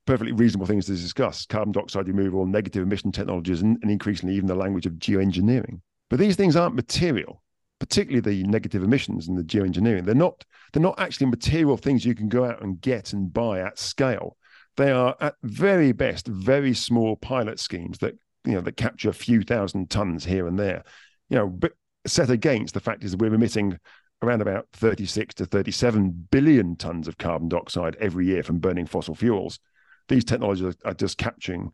perfectly 0.06 0.32
reasonable 0.32 0.66
things 0.66 0.86
to 0.86 0.92
discuss 0.92 1.44
carbon 1.44 1.72
dioxide 1.72 2.08
removal, 2.08 2.46
negative 2.46 2.82
emission 2.82 3.12
technologies, 3.12 3.60
and, 3.60 3.76
and 3.82 3.90
increasingly 3.90 4.34
even 4.34 4.48
the 4.48 4.54
language 4.54 4.86
of 4.86 4.94
geoengineering. 4.94 5.82
But 6.08 6.18
these 6.18 6.34
things 6.34 6.56
aren't 6.56 6.74
material, 6.74 7.42
particularly 7.82 8.20
the 8.20 8.44
negative 8.44 8.84
emissions 8.84 9.26
and 9.26 9.36
the 9.36 9.42
geoengineering. 9.42 10.04
They're 10.04 10.14
not, 10.14 10.44
they're 10.72 10.80
not 10.80 11.00
actually 11.00 11.26
material 11.26 11.76
things 11.76 12.04
you 12.04 12.14
can 12.14 12.28
go 12.28 12.44
out 12.44 12.62
and 12.62 12.80
get 12.80 13.12
and 13.12 13.32
buy 13.32 13.58
at 13.58 13.76
scale. 13.76 14.36
They 14.76 14.92
are 14.92 15.16
at 15.20 15.34
very 15.42 15.90
best 15.90 16.28
very 16.28 16.74
small 16.74 17.16
pilot 17.16 17.58
schemes 17.58 17.98
that 17.98 18.14
you 18.44 18.52
know 18.52 18.60
that 18.60 18.76
capture 18.76 19.10
a 19.10 19.12
few 19.12 19.42
thousand 19.42 19.90
tons 19.90 20.24
here 20.24 20.46
and 20.46 20.56
there. 20.56 20.84
You 21.28 21.38
know, 21.38 21.48
but 21.48 21.72
set 22.06 22.30
against 22.30 22.72
the 22.72 22.78
fact 22.78 23.02
is 23.02 23.10
that 23.10 23.20
we're 23.20 23.34
emitting 23.34 23.80
around 24.22 24.42
about 24.42 24.68
36 24.74 25.34
to 25.34 25.44
37 25.44 26.28
billion 26.30 26.76
tons 26.76 27.08
of 27.08 27.18
carbon 27.18 27.48
dioxide 27.48 27.96
every 27.98 28.26
year 28.26 28.44
from 28.44 28.60
burning 28.60 28.86
fossil 28.86 29.16
fuels. 29.16 29.58
These 30.06 30.24
technologies 30.24 30.76
are 30.84 30.94
just 30.94 31.18
capturing 31.18 31.72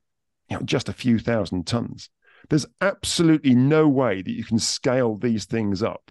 you 0.49 0.57
know, 0.57 0.63
just 0.63 0.89
a 0.89 0.95
few 0.95 1.19
thousand 1.19 1.67
tons. 1.67 2.09
There's 2.49 2.67
absolutely 2.81 3.55
no 3.55 3.89
way 3.89 4.23
that 4.23 4.31
you 4.31 4.45
can 4.45 4.59
scale 4.59 5.17
these 5.17 5.45
things 5.45 5.83
up 5.83 6.11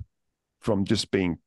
from 0.59 0.85
just 0.85 1.11
being, 1.11 1.39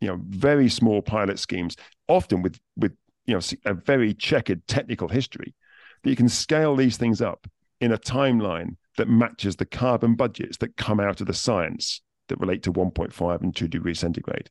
you 0.00 0.08
know, 0.08 0.20
very 0.28 0.68
small 0.68 1.02
pilot 1.02 1.38
schemes, 1.38 1.76
often 2.08 2.42
with 2.42 2.58
with 2.76 2.96
you 3.24 3.34
know 3.34 3.40
a 3.64 3.74
very 3.74 4.14
checkered 4.14 4.66
technical 4.66 5.08
history, 5.08 5.54
that 6.02 6.10
you 6.10 6.16
can 6.16 6.28
scale 6.28 6.76
these 6.76 6.96
things 6.96 7.20
up 7.20 7.46
in 7.80 7.92
a 7.92 7.98
timeline 7.98 8.76
that 8.96 9.08
matches 9.08 9.56
the 9.56 9.66
carbon 9.66 10.14
budgets 10.14 10.56
that 10.58 10.76
come 10.76 11.00
out 11.00 11.20
of 11.20 11.26
the 11.26 11.34
science 11.34 12.00
that 12.28 12.40
relate 12.40 12.62
to 12.62 12.72
1.5 12.72 13.40
and 13.42 13.54
2 13.54 13.68
degrees 13.68 14.00
centigrade. 14.00 14.50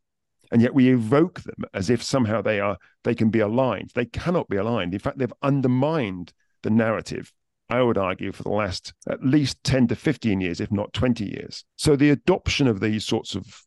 And 0.52 0.62
yet 0.62 0.74
we 0.74 0.90
evoke 0.90 1.42
them 1.42 1.66
as 1.74 1.90
if 1.90 2.04
somehow 2.04 2.42
they 2.42 2.60
are 2.60 2.78
they 3.04 3.16
can 3.16 3.30
be 3.30 3.40
aligned. 3.40 3.92
They 3.96 4.06
cannot 4.06 4.48
be 4.48 4.58
aligned. 4.58 4.94
In 4.94 5.00
fact 5.00 5.18
they've 5.18 5.34
undermined 5.42 6.34
the 6.62 6.70
narrative 6.70 7.34
i 7.70 7.82
would 7.82 7.98
argue 7.98 8.32
for 8.32 8.44
the 8.44 8.50
last 8.50 8.94
at 9.10 9.24
least 9.24 9.64
10 9.64 9.88
to 9.88 9.96
15 9.96 10.42
years 10.42 10.60
if 10.60 10.72
not 10.72 10.94
20 10.94 11.26
years 11.26 11.66
so 11.76 11.96
the 11.96 12.10
adoption 12.10 12.68
of 12.68 12.80
these 12.80 13.06
sorts 13.06 13.36
of 13.36 13.66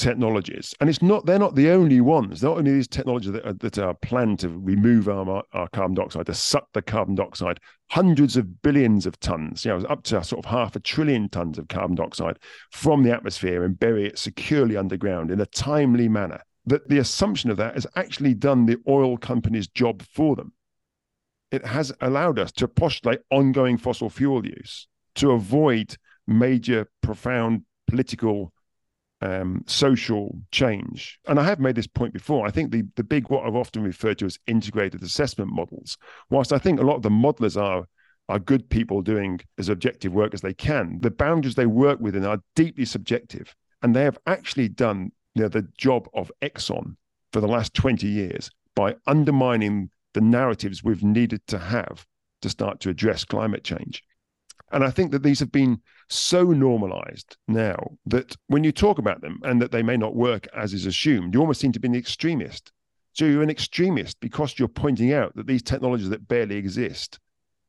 technologies, 0.00 0.74
and 0.80 0.88
it's 0.88 1.02
not 1.02 1.26
they're 1.26 1.38
not 1.38 1.54
the 1.54 1.70
only 1.70 2.00
ones. 2.00 2.42
Not 2.42 2.56
only 2.56 2.72
these 2.72 2.88
technologies 2.88 3.32
that 3.32 3.46
are, 3.46 3.52
that 3.52 3.78
are 3.78 3.94
planned 3.94 4.38
to 4.40 4.48
remove 4.48 5.08
our, 5.08 5.42
our 5.52 5.68
carbon 5.68 5.94
dioxide, 5.94 6.26
to 6.26 6.34
suck 6.34 6.68
the 6.72 6.82
carbon 6.82 7.14
dioxide, 7.14 7.60
hundreds 7.90 8.36
of 8.36 8.62
billions 8.62 9.04
of 9.04 9.20
tons, 9.20 9.64
you 9.64 9.70
know, 9.70 9.86
up 9.86 10.02
to 10.04 10.24
sort 10.24 10.44
of 10.44 10.50
half 10.50 10.74
a 10.74 10.80
trillion 10.80 11.28
tons 11.28 11.58
of 11.58 11.68
carbon 11.68 11.96
dioxide 11.96 12.38
from 12.70 13.02
the 13.02 13.12
atmosphere 13.12 13.62
and 13.62 13.78
bury 13.78 14.06
it 14.06 14.18
securely 14.18 14.76
underground 14.76 15.30
in 15.30 15.40
a 15.40 15.46
timely 15.46 16.08
manner. 16.08 16.40
That 16.66 16.88
the 16.88 16.98
assumption 16.98 17.50
of 17.50 17.58
that 17.58 17.74
has 17.74 17.86
actually 17.96 18.34
done 18.34 18.66
the 18.66 18.78
oil 18.88 19.18
companies' 19.18 19.68
job 19.68 20.02
for 20.02 20.34
them. 20.34 20.52
It 21.50 21.64
has 21.64 21.92
allowed 22.00 22.38
us 22.38 22.52
to 22.52 22.68
postulate 22.68 23.20
ongoing 23.30 23.76
fossil 23.76 24.10
fuel 24.10 24.46
use 24.46 24.86
to 25.16 25.32
avoid 25.32 25.96
major, 26.26 26.88
profound 27.02 27.62
political 27.88 28.52
um, 29.20 29.64
social 29.66 30.38
change. 30.50 31.18
And 31.26 31.38
I 31.38 31.44
have 31.44 31.60
made 31.60 31.74
this 31.74 31.86
point 31.86 32.12
before. 32.12 32.46
I 32.46 32.50
think 32.50 32.70
the, 32.70 32.84
the 32.96 33.04
big, 33.04 33.28
what 33.28 33.44
I've 33.44 33.56
often 33.56 33.82
referred 33.82 34.18
to 34.18 34.26
as 34.26 34.38
integrated 34.46 35.02
assessment 35.02 35.50
models, 35.52 35.98
whilst 36.30 36.52
I 36.52 36.58
think 36.58 36.80
a 36.80 36.84
lot 36.84 36.96
of 36.96 37.02
the 37.02 37.10
modelers 37.10 37.60
are 37.60 37.86
are 38.30 38.38
good 38.38 38.70
people 38.70 39.02
doing 39.02 39.40
as 39.58 39.68
objective 39.68 40.12
work 40.12 40.32
as 40.32 40.40
they 40.40 40.54
can, 40.54 41.00
the 41.00 41.10
boundaries 41.10 41.56
they 41.56 41.66
work 41.66 41.98
within 41.98 42.24
are 42.24 42.40
deeply 42.54 42.84
subjective. 42.84 43.54
And 43.82 43.94
they 43.94 44.04
have 44.04 44.18
actually 44.26 44.68
done 44.68 45.10
you 45.34 45.42
know, 45.42 45.48
the 45.48 45.66
job 45.76 46.08
of 46.14 46.30
Exxon 46.40 46.94
for 47.32 47.40
the 47.40 47.48
last 47.48 47.74
20 47.74 48.06
years 48.06 48.48
by 48.76 48.94
undermining 49.08 49.90
the 50.14 50.20
narratives 50.20 50.82
we've 50.82 51.02
needed 51.02 51.46
to 51.48 51.58
have 51.58 52.06
to 52.42 52.48
start 52.48 52.80
to 52.80 52.90
address 52.90 53.24
climate 53.24 53.64
change. 53.64 54.02
And 54.72 54.84
I 54.84 54.90
think 54.90 55.10
that 55.12 55.22
these 55.22 55.40
have 55.40 55.50
been 55.50 55.80
so 56.08 56.44
normalized 56.44 57.36
now 57.48 57.76
that 58.06 58.36
when 58.46 58.64
you 58.64 58.72
talk 58.72 58.98
about 58.98 59.20
them 59.20 59.40
and 59.42 59.60
that 59.60 59.72
they 59.72 59.82
may 59.82 59.96
not 59.96 60.14
work 60.14 60.46
as 60.54 60.72
is 60.72 60.86
assumed, 60.86 61.34
you 61.34 61.40
almost 61.40 61.60
seem 61.60 61.72
to 61.72 61.80
be 61.80 61.88
an 61.88 61.94
extremist. 61.94 62.72
So 63.12 63.24
you're 63.24 63.42
an 63.42 63.50
extremist 63.50 64.20
because 64.20 64.58
you're 64.58 64.68
pointing 64.68 65.12
out 65.12 65.34
that 65.34 65.46
these 65.46 65.62
technologies 65.62 66.08
that 66.10 66.28
barely 66.28 66.56
exist 66.56 67.18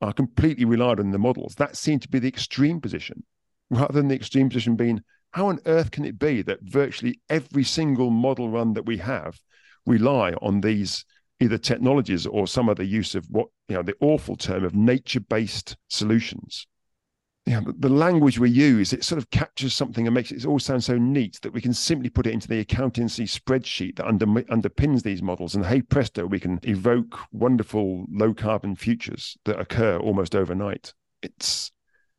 are 0.00 0.12
completely 0.12 0.64
relied 0.64 1.00
on 1.00 1.10
the 1.10 1.18
models. 1.18 1.56
That 1.56 1.76
seemed 1.76 2.02
to 2.02 2.08
be 2.08 2.18
the 2.18 2.28
extreme 2.28 2.80
position, 2.80 3.24
rather 3.70 3.92
than 3.92 4.08
the 4.08 4.14
extreme 4.14 4.48
position 4.48 4.76
being 4.76 5.02
how 5.32 5.46
on 5.48 5.60
earth 5.66 5.90
can 5.90 6.04
it 6.04 6.18
be 6.18 6.42
that 6.42 6.62
virtually 6.62 7.20
every 7.30 7.64
single 7.64 8.10
model 8.10 8.50
run 8.50 8.74
that 8.74 8.86
we 8.86 8.98
have 8.98 9.40
rely 9.86 10.34
on 10.34 10.60
these 10.60 11.04
either 11.40 11.58
technologies 11.58 12.26
or 12.26 12.46
some 12.46 12.68
other 12.68 12.82
use 12.82 13.14
of 13.14 13.26
what 13.30 13.48
you 13.68 13.76
know 13.76 13.82
the 13.82 13.96
awful 14.00 14.36
term 14.36 14.64
of 14.64 14.74
nature-based 14.74 15.76
solutions 15.88 16.66
yeah, 17.44 17.60
the 17.78 17.88
language 17.88 18.38
we 18.38 18.50
use, 18.50 18.92
it 18.92 19.02
sort 19.02 19.18
of 19.18 19.30
captures 19.30 19.74
something 19.74 20.06
and 20.06 20.14
makes 20.14 20.30
it 20.30 20.46
all 20.46 20.60
sound 20.60 20.84
so 20.84 20.96
neat 20.96 21.40
that 21.42 21.52
we 21.52 21.60
can 21.60 21.74
simply 21.74 22.08
put 22.08 22.26
it 22.26 22.32
into 22.32 22.46
the 22.46 22.60
accountancy 22.60 23.24
spreadsheet 23.24 23.96
that 23.96 24.06
under, 24.06 24.26
underpins 24.26 25.02
these 25.02 25.22
models. 25.22 25.56
And 25.56 25.66
hey 25.66 25.82
presto, 25.82 26.24
we 26.24 26.38
can 26.38 26.60
evoke 26.62 27.18
wonderful 27.32 28.06
low 28.12 28.32
carbon 28.32 28.76
futures 28.76 29.36
that 29.44 29.58
occur 29.58 29.96
almost 29.98 30.36
overnight. 30.36 30.94
It's 31.20 31.72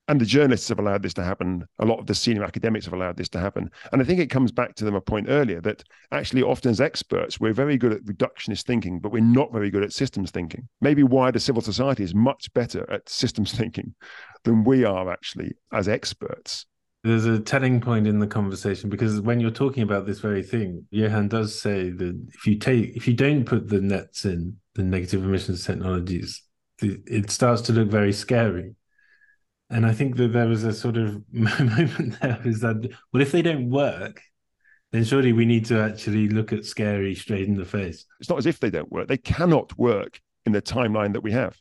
and 0.07 0.19
the 0.19 0.25
journalists 0.25 0.67
have 0.69 0.79
allowed 0.79 1.01
this 1.01 1.13
to 1.13 1.23
happen. 1.23 1.65
A 1.79 1.85
lot 1.85 1.99
of 1.99 2.07
the 2.07 2.15
senior 2.15 2.43
academics 2.43 2.85
have 2.85 2.93
allowed 2.93 3.17
this 3.17 3.29
to 3.29 3.39
happen. 3.39 3.69
And 3.91 4.01
I 4.01 4.05
think 4.05 4.19
it 4.19 4.29
comes 4.29 4.51
back 4.51 4.75
to 4.75 4.91
my 4.91 4.99
point 4.99 5.27
earlier 5.29 5.61
that 5.61 5.83
actually, 6.11 6.43
often 6.43 6.71
as 6.71 6.81
experts, 6.81 7.39
we're 7.39 7.53
very 7.53 7.77
good 7.77 7.93
at 7.93 8.03
reductionist 8.03 8.65
thinking, 8.65 8.99
but 8.99 9.11
we're 9.11 9.21
not 9.21 9.53
very 9.53 9.69
good 9.69 9.83
at 9.83 9.93
systems 9.93 10.31
thinking. 10.31 10.67
Maybe 10.81 11.03
wider 11.03 11.39
civil 11.39 11.61
society 11.61 12.03
is 12.03 12.13
much 12.13 12.53
better 12.53 12.89
at 12.91 13.07
systems 13.09 13.53
thinking 13.53 13.95
than 14.43 14.63
we 14.63 14.83
are 14.83 15.11
actually 15.11 15.53
as 15.71 15.87
experts. 15.87 16.65
There's 17.05 17.25
a 17.25 17.39
telling 17.39 17.81
point 17.81 18.07
in 18.07 18.19
the 18.19 18.27
conversation 18.27 18.89
because 18.89 19.19
when 19.19 19.41
you're 19.41 19.51
talking 19.51 19.83
about 19.83 20.05
this 20.05 20.19
very 20.19 20.41
thing, 20.41 20.85
Johan 20.89 21.27
does 21.27 21.59
say 21.59 21.89
that 21.89 22.27
if 22.33 22.47
you 22.47 22.57
take 22.57 22.95
if 22.95 23.09
you 23.09 23.13
don't 23.13 23.43
put 23.43 23.67
the 23.67 23.81
NETs 23.81 24.23
in 24.23 24.55
the 24.75 24.83
negative 24.83 25.23
emissions 25.25 25.65
technologies, 25.65 26.41
it 26.81 27.29
starts 27.29 27.61
to 27.63 27.73
look 27.73 27.89
very 27.89 28.13
scary 28.13 28.75
and 29.69 29.85
I 29.85 29.93
think 29.93 30.17
that 30.17 30.33
there 30.33 30.47
was 30.47 30.63
a 30.63 30.73
sort 30.73 30.97
of 30.97 31.21
moment 31.31 32.19
there 32.21 32.39
is 32.45 32.61
that, 32.61 32.89
well, 33.11 33.21
if 33.21 33.31
they 33.31 33.41
don't 33.41 33.69
work, 33.69 34.21
then 34.91 35.03
surely 35.03 35.33
we 35.33 35.45
need 35.45 35.65
to 35.65 35.81
actually 35.81 36.29
look 36.29 36.53
at 36.53 36.65
scary 36.65 37.15
straight 37.15 37.47
in 37.47 37.55
the 37.55 37.65
face. 37.65 38.05
It's 38.19 38.29
not 38.29 38.37
as 38.37 38.45
if 38.45 38.59
they 38.59 38.69
don't 38.69 38.91
work, 38.91 39.07
they 39.07 39.17
cannot 39.17 39.77
work 39.77 40.21
in 40.45 40.51
the 40.51 40.61
timeline 40.61 41.13
that 41.13 41.21
we 41.23 41.31
have. 41.31 41.57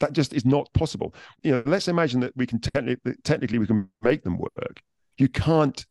That 0.00 0.12
just 0.12 0.34
is 0.34 0.44
not 0.44 0.68
possible. 0.74 1.14
You 1.42 1.52
know, 1.52 1.62
let's 1.66 1.88
imagine 1.88 2.20
that 2.20 2.36
we 2.36 2.46
can 2.46 2.60
technically, 2.60 3.14
technically 3.22 3.58
we 3.58 3.66
can 3.66 3.88
make 4.02 4.22
them 4.22 4.38
work. 4.38 4.82
You 5.16 5.28
can't 5.28 5.84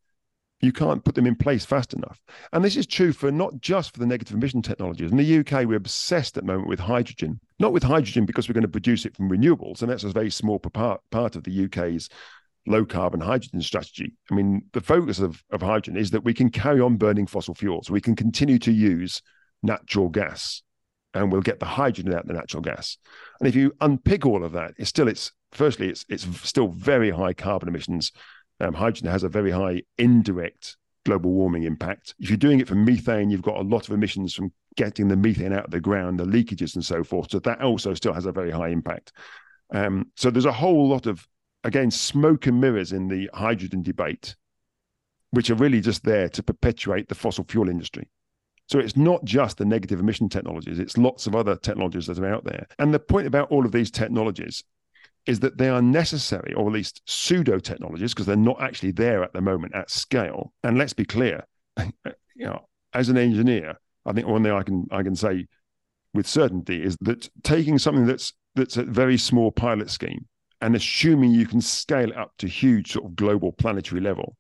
you 0.63 0.71
can't 0.71 1.04
put 1.04 1.13
them 1.13 1.28
in 1.28 1.36
place 1.36 1.65
fast 1.65 1.93
enough. 1.93 2.21
And 2.54 2.63
this 2.63 2.78
is 2.78 2.88
true 2.88 3.12
for 3.12 3.30
not 3.32 3.60
just 3.60 3.93
for 3.93 3.99
the 3.99 4.06
negative 4.06 4.36
emission 4.38 4.62
technologies. 4.62 5.12
In 5.12 5.17
the 5.17 5.39
UK, 5.39 5.65
we're 5.65 5.76
obsessed 5.76 6.38
at 6.38 6.45
the 6.45 6.52
moment 6.52 6.69
with 6.69 6.80
hydrogen, 6.80 7.41
not 7.60 7.73
with 7.73 7.84
hydrogen 7.84 8.26
because 8.26 8.47
we're 8.47 8.54
going 8.54 8.62
to 8.62 8.69
produce 8.69 9.06
it 9.06 9.13
from 9.13 9.30
renewables. 9.30 9.82
And 9.82 9.91
that's 9.91 10.06
a 10.06 10.10
very 10.10 10.32
small 10.32 10.60
part, 10.60 11.02
part 11.12 11.36
of 11.36 11.43
the 11.43 11.65
UK's 11.65 12.08
low 12.65 12.86
carbon 12.86 13.19
hydrogen 13.19 13.62
strategy. 13.62 14.13
I 14.32 14.36
mean, 14.36 14.62
the 14.71 14.80
focus 14.80 15.19
of, 15.19 15.43
of 15.52 15.62
hydrogen 15.62 15.97
is 15.97 16.12
that 16.12 16.23
we 16.23 16.34
can 16.34 16.49
carry 16.49 16.80
on 16.80 16.95
burning 16.95 17.28
fossil 17.28 17.54
fuels. 17.54 17.89
We 17.89 17.99
can 17.99 18.15
continue 18.15 18.58
to 18.60 18.71
use 18.71 19.21
natural 19.63 20.08
gas 20.08 20.63
and 21.13 21.30
we'll 21.30 21.41
get 21.41 21.60
the 21.60 21.65
hydrogen 21.65 22.13
out 22.13 22.21
of 22.21 22.28
the 22.28 22.34
natural 22.36 22.62
gas. 22.62 22.97
And 23.41 23.49
if 23.49 23.56
you 23.56 23.73
unpick 23.82 24.26
all 24.26 24.45
of 24.45 24.54
that, 24.54 24.76
it's 24.78 24.89
still, 24.89 25.10
it's 25.10 25.34
firstly, 25.52 25.89
it's, 25.89 26.06
it's 26.08 26.26
still 26.47 26.69
very 26.69 27.10
high 27.10 27.34
carbon 27.34 27.67
emissions 27.67 28.13
um, 28.63 28.73
hydrogen 28.73 29.10
has 29.10 29.23
a 29.23 29.30
very 29.30 29.52
high 29.52 29.84
indirect 29.97 30.78
global 31.06 31.32
warming 31.32 31.63
impact. 31.63 32.15
If 32.19 32.30
you're 32.30 32.38
doing 32.38 32.60
it 32.60 32.67
from 32.67 32.86
methane, 32.86 33.30
you've 33.30 33.41
got 33.41 33.58
a 33.58 33.62
lot 33.62 33.88
of 33.88 33.93
emissions 33.93 34.34
from 34.34 34.52
getting 34.76 35.08
the 35.08 35.17
methane 35.17 35.54
out 35.54 35.65
of 35.65 35.71
the 35.71 35.82
ground, 35.82 36.19
the 36.19 36.26
leakages 36.26 36.76
and 36.76 36.84
so 36.84 37.04
forth. 37.04 37.32
So 37.32 37.39
that 37.39 37.62
also 37.62 37.93
still 37.93 38.13
has 38.13 38.26
a 38.26 38.32
very 38.32 38.52
high 38.52 38.69
impact. 38.69 39.12
Um, 39.73 40.12
so 40.15 40.30
there's 40.30 40.45
a 40.45 40.52
whole 40.52 40.88
lot 40.88 41.06
of, 41.06 41.28
again, 41.63 41.91
smoke 41.91 42.47
and 42.47 42.60
mirrors 42.62 42.93
in 42.93 43.08
the 43.08 43.30
hydrogen 43.34 43.84
debate, 43.84 44.36
which 45.32 45.49
are 45.49 45.56
really 45.56 45.82
just 45.82 46.04
there 46.04 46.30
to 46.30 46.43
perpetuate 46.43 47.10
the 47.10 47.15
fossil 47.15 47.45
fuel 47.47 47.69
industry. 47.69 48.08
So 48.69 48.80
it's 48.80 48.95
not 48.95 49.26
just 49.26 49.58
the 49.58 49.65
negative 49.65 49.99
emission 49.99 50.30
technologies, 50.30 50.80
it's 50.80 50.97
lots 50.97 51.28
of 51.28 51.36
other 51.36 51.58
technologies 51.58 52.08
that 52.08 52.17
are 52.19 52.34
out 52.34 52.45
there. 52.45 52.65
And 52.80 52.93
the 52.93 52.99
point 52.99 53.28
about 53.28 53.52
all 53.52 53.65
of 53.65 53.73
these 53.73 53.91
technologies 53.91 54.63
is 55.26 55.40
that 55.40 55.58
they 55.58 55.70
are 55.70 55.82
necessary, 55.82 56.54
or 56.54 56.68
at 56.68 56.74
least 56.74 57.02
pseudo 57.06 57.60
technologies, 57.60 58.14
because 58.14 58.26
they're 58.26 58.36
not 58.36 58.62
actually 58.62 58.92
there 58.92 59.24
at 59.24 59.34
the 59.34 59.42
moment 59.42 59.74
at 59.74 59.90
scale. 59.90 60.54
And 60.64 60.78
let's 60.78 60.94
be 60.94 61.06
clear, 61.06 61.46
you 61.78 61.94
know, 62.46 62.68
as 62.94 63.10
an 63.10 63.18
engineer, 63.18 63.80
I 64.06 64.14
think 64.14 64.28
one 64.28 64.44
thing 64.44 64.52
I 64.52 64.64
can 64.64 64.88
I 64.92 65.04
can 65.04 65.16
say 65.16 65.48
with 66.14 66.28
certainty 66.28 66.84
is 66.84 66.98
that 67.02 67.30
taking 67.44 67.78
something 67.78 68.06
that's 68.06 68.34
that's 68.56 68.78
a 68.78 68.84
very 68.84 69.18
small 69.18 69.52
pilot 69.52 69.90
scheme 69.90 70.26
and 70.62 70.76
assuming 70.76 71.32
you 71.32 71.46
can 71.46 71.60
scale 71.60 72.12
it 72.12 72.18
up 72.18 72.32
to 72.38 72.48
huge 72.48 72.94
sort 72.94 73.06
of 73.06 73.16
global 73.16 73.52
planetary 73.52 74.00
level 74.00 74.36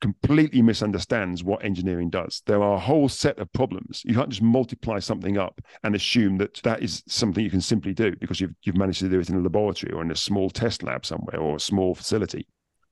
completely 0.00 0.60
misunderstands 0.60 1.42
what 1.42 1.64
engineering 1.64 2.10
does. 2.10 2.42
There 2.46 2.62
are 2.62 2.74
a 2.74 2.80
whole 2.80 3.08
set 3.08 3.38
of 3.38 3.52
problems. 3.52 4.02
You 4.04 4.14
can't 4.14 4.28
just 4.28 4.42
multiply 4.42 4.98
something 4.98 5.38
up 5.38 5.60
and 5.82 5.94
assume 5.94 6.36
that 6.38 6.62
that 6.62 6.82
is 6.82 7.02
something 7.06 7.42
you 7.42 7.50
can 7.50 7.60
simply 7.60 7.94
do 7.94 8.14
because 8.16 8.40
you've, 8.40 8.54
you've 8.62 8.76
managed 8.76 9.00
to 9.00 9.08
do 9.08 9.20
it 9.20 9.30
in 9.30 9.36
a 9.36 9.40
laboratory 9.40 9.92
or 9.92 10.02
in 10.02 10.10
a 10.10 10.16
small 10.16 10.50
test 10.50 10.82
lab 10.82 11.06
somewhere 11.06 11.40
or 11.40 11.56
a 11.56 11.60
small 11.60 11.94
facility. 11.94 12.46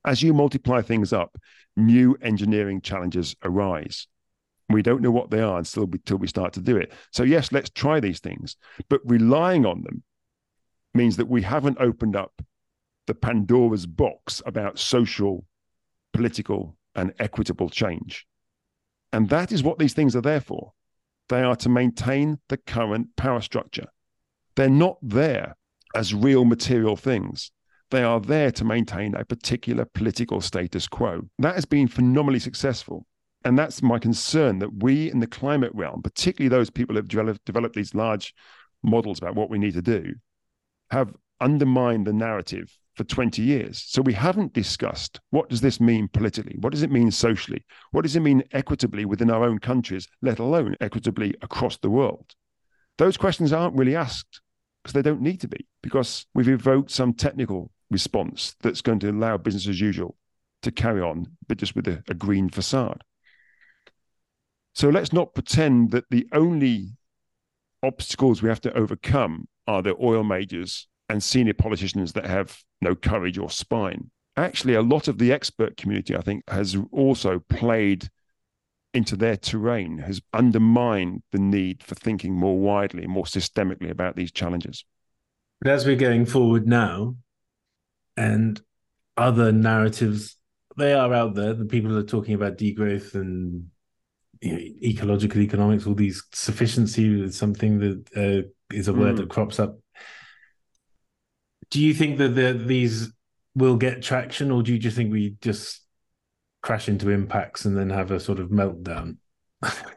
As 0.04 0.22
you 0.22 0.34
multiply 0.34 0.82
things 0.82 1.12
up, 1.12 1.36
new 1.76 2.16
engineering 2.22 2.80
challenges 2.80 3.36
arise. 3.44 4.06
We 4.68 4.82
don't 4.82 5.02
know 5.02 5.10
what 5.10 5.30
they 5.30 5.40
are 5.40 5.58
until 5.58 5.86
we, 5.86 5.98
until 5.98 6.16
we 6.18 6.26
start 6.26 6.54
to 6.54 6.60
do 6.60 6.76
it. 6.76 6.92
So, 7.12 7.24
yes, 7.24 7.52
let's 7.52 7.70
try 7.70 8.00
these 8.00 8.20
things, 8.20 8.56
but 8.88 9.00
relying 9.04 9.66
on 9.66 9.82
them 9.82 10.02
means 10.94 11.16
that 11.16 11.28
we 11.28 11.42
haven't 11.42 11.78
opened 11.78 12.16
up 12.16 12.42
the 13.06 13.14
Pandora's 13.14 13.86
box 13.86 14.42
about 14.46 14.78
social, 14.78 15.44
political, 16.12 16.76
and 16.94 17.12
equitable 17.18 17.70
change. 17.70 18.26
And 19.12 19.28
that 19.28 19.52
is 19.52 19.62
what 19.62 19.78
these 19.78 19.92
things 19.92 20.16
are 20.16 20.22
there 20.22 20.40
for. 20.40 20.72
They 21.28 21.42
are 21.42 21.56
to 21.56 21.68
maintain 21.68 22.38
the 22.48 22.56
current 22.56 23.08
power 23.16 23.40
structure. 23.40 23.86
They're 24.56 24.68
not 24.68 24.98
there 25.02 25.56
as 25.94 26.14
real 26.14 26.44
material 26.44 26.96
things. 26.96 27.52
They 27.90 28.02
are 28.02 28.20
there 28.20 28.50
to 28.52 28.64
maintain 28.64 29.14
a 29.14 29.24
particular 29.24 29.84
political 29.84 30.40
status 30.40 30.88
quo. 30.88 31.28
That 31.38 31.54
has 31.54 31.66
been 31.66 31.88
phenomenally 31.88 32.38
successful. 32.38 33.06
And 33.44 33.58
that's 33.58 33.82
my 33.82 33.98
concern 33.98 34.60
that 34.60 34.82
we 34.82 35.10
in 35.10 35.18
the 35.18 35.26
climate 35.26 35.72
realm, 35.74 36.00
particularly 36.02 36.48
those 36.48 36.70
people 36.70 36.94
who 36.94 36.98
have 36.98 37.44
developed, 37.44 37.74
these 37.74 37.94
large 37.94 38.34
models 38.82 39.18
about 39.18 39.34
what 39.34 39.50
we 39.50 39.58
need 39.58 39.74
to 39.74 39.82
do, 39.82 40.14
have 40.90 41.14
undermined 41.40 42.06
the 42.06 42.12
narrative 42.12 42.72
for 42.94 43.04
20 43.04 43.42
years. 43.42 43.82
So 43.86 44.02
we 44.02 44.12
haven't 44.12 44.52
discussed 44.52 45.20
what 45.30 45.48
does 45.48 45.60
this 45.60 45.80
mean 45.80 46.08
politically? 46.08 46.56
What 46.60 46.72
does 46.72 46.82
it 46.82 46.90
mean 46.90 47.10
socially? 47.10 47.64
What 47.90 48.02
does 48.02 48.16
it 48.16 48.20
mean 48.20 48.42
equitably 48.52 49.04
within 49.04 49.30
our 49.30 49.44
own 49.44 49.58
countries, 49.58 50.06
let 50.20 50.38
alone 50.38 50.76
equitably 50.80 51.34
across 51.42 51.78
the 51.78 51.90
world? 51.90 52.34
Those 52.98 53.16
questions 53.16 53.52
aren't 53.52 53.76
really 53.76 53.96
asked 53.96 54.40
because 54.82 54.92
they 54.92 55.02
don't 55.02 55.22
need 55.22 55.40
to 55.40 55.48
be, 55.48 55.66
because 55.82 56.26
we've 56.34 56.48
evoked 56.48 56.90
some 56.90 57.14
technical 57.14 57.70
response 57.90 58.54
that's 58.60 58.80
going 58.80 58.98
to 59.00 59.10
allow 59.10 59.36
business 59.36 59.68
as 59.68 59.80
usual 59.80 60.16
to 60.62 60.70
carry 60.70 61.00
on, 61.00 61.26
but 61.48 61.58
just 61.58 61.74
with 61.74 61.88
a, 61.88 62.02
a 62.08 62.14
green 62.14 62.48
facade. 62.48 63.02
So 64.74 64.88
let's 64.88 65.12
not 65.12 65.34
pretend 65.34 65.90
that 65.90 66.04
the 66.10 66.26
only 66.32 66.92
obstacles 67.82 68.42
we 68.42 68.48
have 68.48 68.60
to 68.62 68.76
overcome 68.76 69.48
are 69.66 69.82
the 69.82 69.96
oil 70.00 70.24
majors 70.24 70.88
and 71.08 71.22
senior 71.22 71.54
politicians 71.54 72.12
that 72.12 72.26
have 72.26 72.58
no 72.80 72.94
courage 72.94 73.38
or 73.38 73.50
spine. 73.50 74.10
Actually, 74.36 74.74
a 74.74 74.82
lot 74.82 75.08
of 75.08 75.18
the 75.18 75.32
expert 75.32 75.76
community, 75.76 76.16
I 76.16 76.22
think, 76.22 76.48
has 76.48 76.76
also 76.90 77.38
played 77.38 78.08
into 78.94 79.16
their 79.16 79.36
terrain, 79.36 79.98
has 79.98 80.20
undermined 80.32 81.22
the 81.32 81.38
need 81.38 81.82
for 81.82 81.94
thinking 81.94 82.34
more 82.34 82.58
widely, 82.58 83.06
more 83.06 83.24
systemically 83.24 83.90
about 83.90 84.16
these 84.16 84.32
challenges. 84.32 84.84
But 85.60 85.72
as 85.72 85.86
we're 85.86 85.96
going 85.96 86.26
forward 86.26 86.66
now, 86.66 87.16
and 88.16 88.60
other 89.16 89.52
narratives, 89.52 90.36
they 90.76 90.92
are 90.92 91.12
out 91.12 91.34
there. 91.34 91.54
The 91.54 91.64
people 91.64 91.96
are 91.96 92.02
talking 92.02 92.34
about 92.34 92.58
degrowth 92.58 93.14
and 93.14 93.66
you 94.40 94.52
know, 94.52 94.58
ecological 94.82 95.40
economics, 95.40 95.86
all 95.86 95.94
these 95.94 96.22
sufficiency 96.32 97.22
is 97.22 97.36
something 97.36 97.78
that 97.78 98.04
uh, 98.16 98.48
is 98.74 98.88
a 98.88 98.92
word 98.92 99.14
mm. 99.14 99.18
that 99.18 99.30
crops 99.30 99.60
up 99.60 99.78
do 101.72 101.80
you 101.80 101.94
think 101.94 102.18
that 102.18 102.34
the, 102.34 102.52
these 102.52 103.10
will 103.54 103.76
get 103.76 104.02
traction, 104.02 104.50
or 104.50 104.62
do 104.62 104.72
you 104.72 104.78
just 104.78 104.94
think 104.94 105.10
we 105.10 105.36
just 105.40 105.80
crash 106.62 106.86
into 106.86 107.08
impacts 107.08 107.64
and 107.64 107.76
then 107.76 107.88
have 107.88 108.10
a 108.10 108.20
sort 108.20 108.38
of 108.38 108.50
meltdown? 108.50 109.16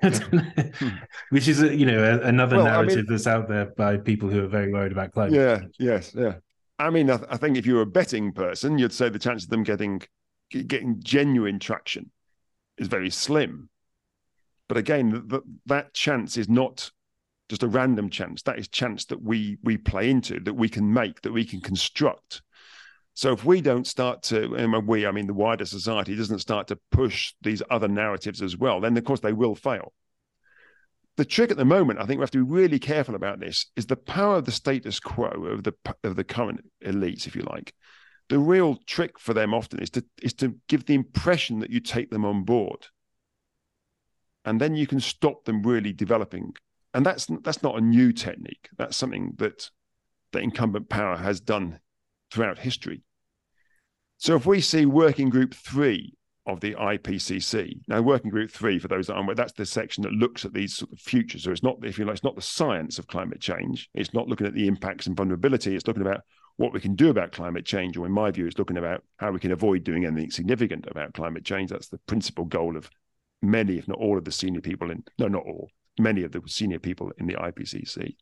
Hmm. 0.02 0.90
Which 1.30 1.48
is, 1.48 1.62
you 1.62 1.86
know, 1.88 2.20
another 2.22 2.58
well, 2.58 2.66
narrative 2.66 2.94
I 2.94 3.02
mean, 3.02 3.06
that's 3.10 3.26
out 3.26 3.48
there 3.48 3.66
by 3.66 3.98
people 3.98 4.30
who 4.30 4.44
are 4.44 4.48
very 4.48 4.72
worried 4.72 4.92
about 4.92 5.12
climate. 5.14 5.34
Yeah, 5.34 5.60
change. 5.60 5.76
yes, 5.80 6.14
yeah. 6.16 6.36
I 6.78 6.90
mean, 6.92 7.10
I, 7.10 7.18
th- 7.18 7.30
I, 7.32 7.38
think 7.38 7.58
if 7.58 7.66
you're 7.66 7.82
a 7.82 7.88
betting 7.88 8.32
person, 8.32 8.78
you'd 8.78 8.94
say 8.94 9.10
the 9.10 9.18
chance 9.18 9.46
of 9.46 9.50
them 9.50 9.64
getting 9.64 10.02
getting 10.52 11.02
genuine 11.02 11.58
traction 11.58 12.12
is 12.78 12.88
very 12.88 13.10
slim. 13.10 13.70
But 14.68 14.78
again, 14.78 15.28
th- 15.30 15.44
that 15.66 15.94
chance 15.94 16.38
is 16.38 16.50
not 16.50 16.92
just 17.50 17.64
a 17.64 17.68
random 17.68 18.10
chance. 18.10 18.42
That 18.44 18.60
is 18.60 18.68
chance 18.68 19.06
that 19.06 19.22
we 19.22 19.58
we 19.64 19.78
play 19.78 20.10
into, 20.10 20.40
that 20.42 20.56
we 20.56 20.70
can 20.70 20.92
make, 20.94 21.22
that 21.22 21.34
we 21.34 21.46
can 21.46 21.62
construct. 21.62 22.42
So 23.14 23.32
if 23.32 23.46
we 23.46 23.62
don't 23.62 23.88
start 23.88 24.24
to, 24.24 24.56
and 24.56 24.88
we, 24.88 25.06
I 25.08 25.12
mean 25.12 25.28
the 25.28 25.34
wider 25.34 25.66
society, 25.66 26.16
doesn't 26.16 26.40
start 26.40 26.68
to 26.68 26.80
push 26.92 27.34
these 27.42 27.64
other 27.70 27.88
narratives 27.88 28.42
as 28.42 28.58
well, 28.58 28.82
then 28.82 28.98
of 28.98 29.04
course 29.06 29.22
they 29.22 29.34
will 29.34 29.56
fail. 29.56 29.94
The 31.18 31.24
trick 31.24 31.50
at 31.50 31.56
the 31.56 31.64
moment, 31.64 32.00
I 32.00 32.06
think 32.06 32.20
we 32.20 32.24
have 32.24 32.32
to 32.32 32.46
be 32.46 32.52
really 32.52 32.78
careful 32.80 33.16
about 33.16 33.40
this, 33.40 33.68
is 33.78 33.86
the 33.86 33.96
power 33.96 34.36
of 34.36 34.46
the 34.46 34.52
status 34.52 35.00
quo 35.00 35.30
of 35.46 35.64
the 35.64 35.74
of 36.04 36.18
the 36.18 36.26
current 36.26 36.66
elites, 36.84 37.26
if 37.26 37.36
you 37.36 37.44
like. 37.44 37.74
the 38.30 38.40
real 38.40 38.78
trick 38.88 39.20
for 39.20 39.34
them 39.34 39.54
often 39.54 39.80
is 39.80 39.90
to 39.92 40.04
is 40.22 40.34
to 40.34 40.56
give 40.68 40.86
the 40.86 40.96
impression 40.96 41.60
that 41.60 41.70
you 41.70 41.80
take 41.80 42.10
them 42.10 42.26
on 42.26 42.44
board 42.44 42.88
and 44.44 44.60
then 44.60 44.76
you 44.76 44.88
can 44.88 45.00
stop 45.00 45.46
them 45.46 45.64
really 45.64 45.94
developing 45.94 46.54
and 46.96 47.06
that's 47.06 47.28
that's 47.44 47.62
not 47.62 47.78
a 47.78 47.82
new 47.82 48.12
technique 48.12 48.70
that's 48.78 48.98
something 48.98 49.34
that 49.38 49.70
the 50.32 50.40
incumbent 50.40 50.90
power 50.90 51.18
has 51.18 51.40
done 51.40 51.80
throughout 52.32 52.58
history 52.60 53.04
so 54.18 54.36
if 54.36 54.46
we 54.46 54.60
see 54.60 54.86
working 54.86 55.30
group 55.30 55.54
3 55.54 56.16
of 56.48 56.60
the 56.60 56.76
IPCC. 56.76 57.80
Now, 57.88 58.02
working 58.02 58.30
group 58.30 58.52
three, 58.52 58.78
for 58.78 58.88
those 58.88 59.08
that 59.08 59.14
aren't 59.14 59.26
aware, 59.26 59.36
that's 59.36 59.54
the 59.54 59.66
section 59.66 60.04
that 60.04 60.14
looks 60.14 60.46
at 60.46 60.54
these 60.54 60.76
sort 60.76 60.92
of 60.92 61.00
futures. 61.00 61.44
So 61.44 61.52
it's 61.52 61.64
not, 61.64 61.78
if 61.84 61.98
you 61.98 62.06
like, 62.06 62.16
it's 62.16 62.24
not 62.24 62.36
the 62.36 62.42
science 62.42 63.00
of 63.00 63.08
climate 63.08 63.42
change. 63.42 63.90
It's 63.96 64.14
not 64.14 64.28
looking 64.28 64.46
at 64.46 64.54
the 64.54 64.68
impacts 64.68 65.08
and 65.08 65.18
vulnerability. 65.18 65.76
It's 65.76 65.88
looking 65.88 66.04
about 66.04 66.22
what 66.58 66.72
we 66.72 66.80
can 66.80 66.96
do 66.96 67.10
about 67.10 67.32
climate 67.32 67.66
change, 67.66 67.98
or 67.98 68.06
in 68.06 68.12
my 68.12 68.32
view, 68.32 68.46
it's 68.46 68.60
looking 68.60 68.78
about 68.78 69.04
how 69.18 69.32
we 69.32 69.40
can 69.40 69.52
avoid 69.52 69.84
doing 69.84 70.06
anything 70.06 70.30
significant 70.30 70.86
about 70.90 71.14
climate 71.14 71.44
change. 71.44 71.72
That's 71.72 71.90
the 71.90 71.98
principal 72.06 72.46
goal 72.46 72.78
of 72.78 72.90
many, 73.42 73.78
if 73.78 73.88
not 73.88 73.98
all, 73.98 74.18
of 74.18 74.26
the 74.26 74.32
senior 74.32 74.62
people 74.62 74.92
in 74.92 75.04
no, 75.18 75.28
not 75.28 75.44
all, 75.46 75.70
many 76.00 76.24
of 76.24 76.32
the 76.32 76.42
senior 76.48 76.80
people 76.80 77.12
in 77.18 77.28
the 77.28 77.36
IPCC. 77.36 78.16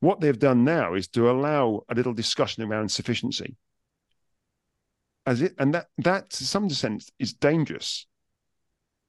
What 0.00 0.20
they've 0.20 0.38
done 0.38 0.64
now 0.64 0.94
is 0.94 1.08
to 1.08 1.30
allow 1.30 1.82
a 1.88 1.94
little 1.94 2.14
discussion 2.14 2.62
around 2.62 2.90
sufficiency. 2.90 3.56
As 5.26 5.42
it 5.42 5.54
and 5.58 5.74
that 5.74 5.88
that 5.98 6.30
to 6.30 6.46
some 6.46 6.70
sense 6.70 7.10
is 7.18 7.34
dangerous 7.34 8.06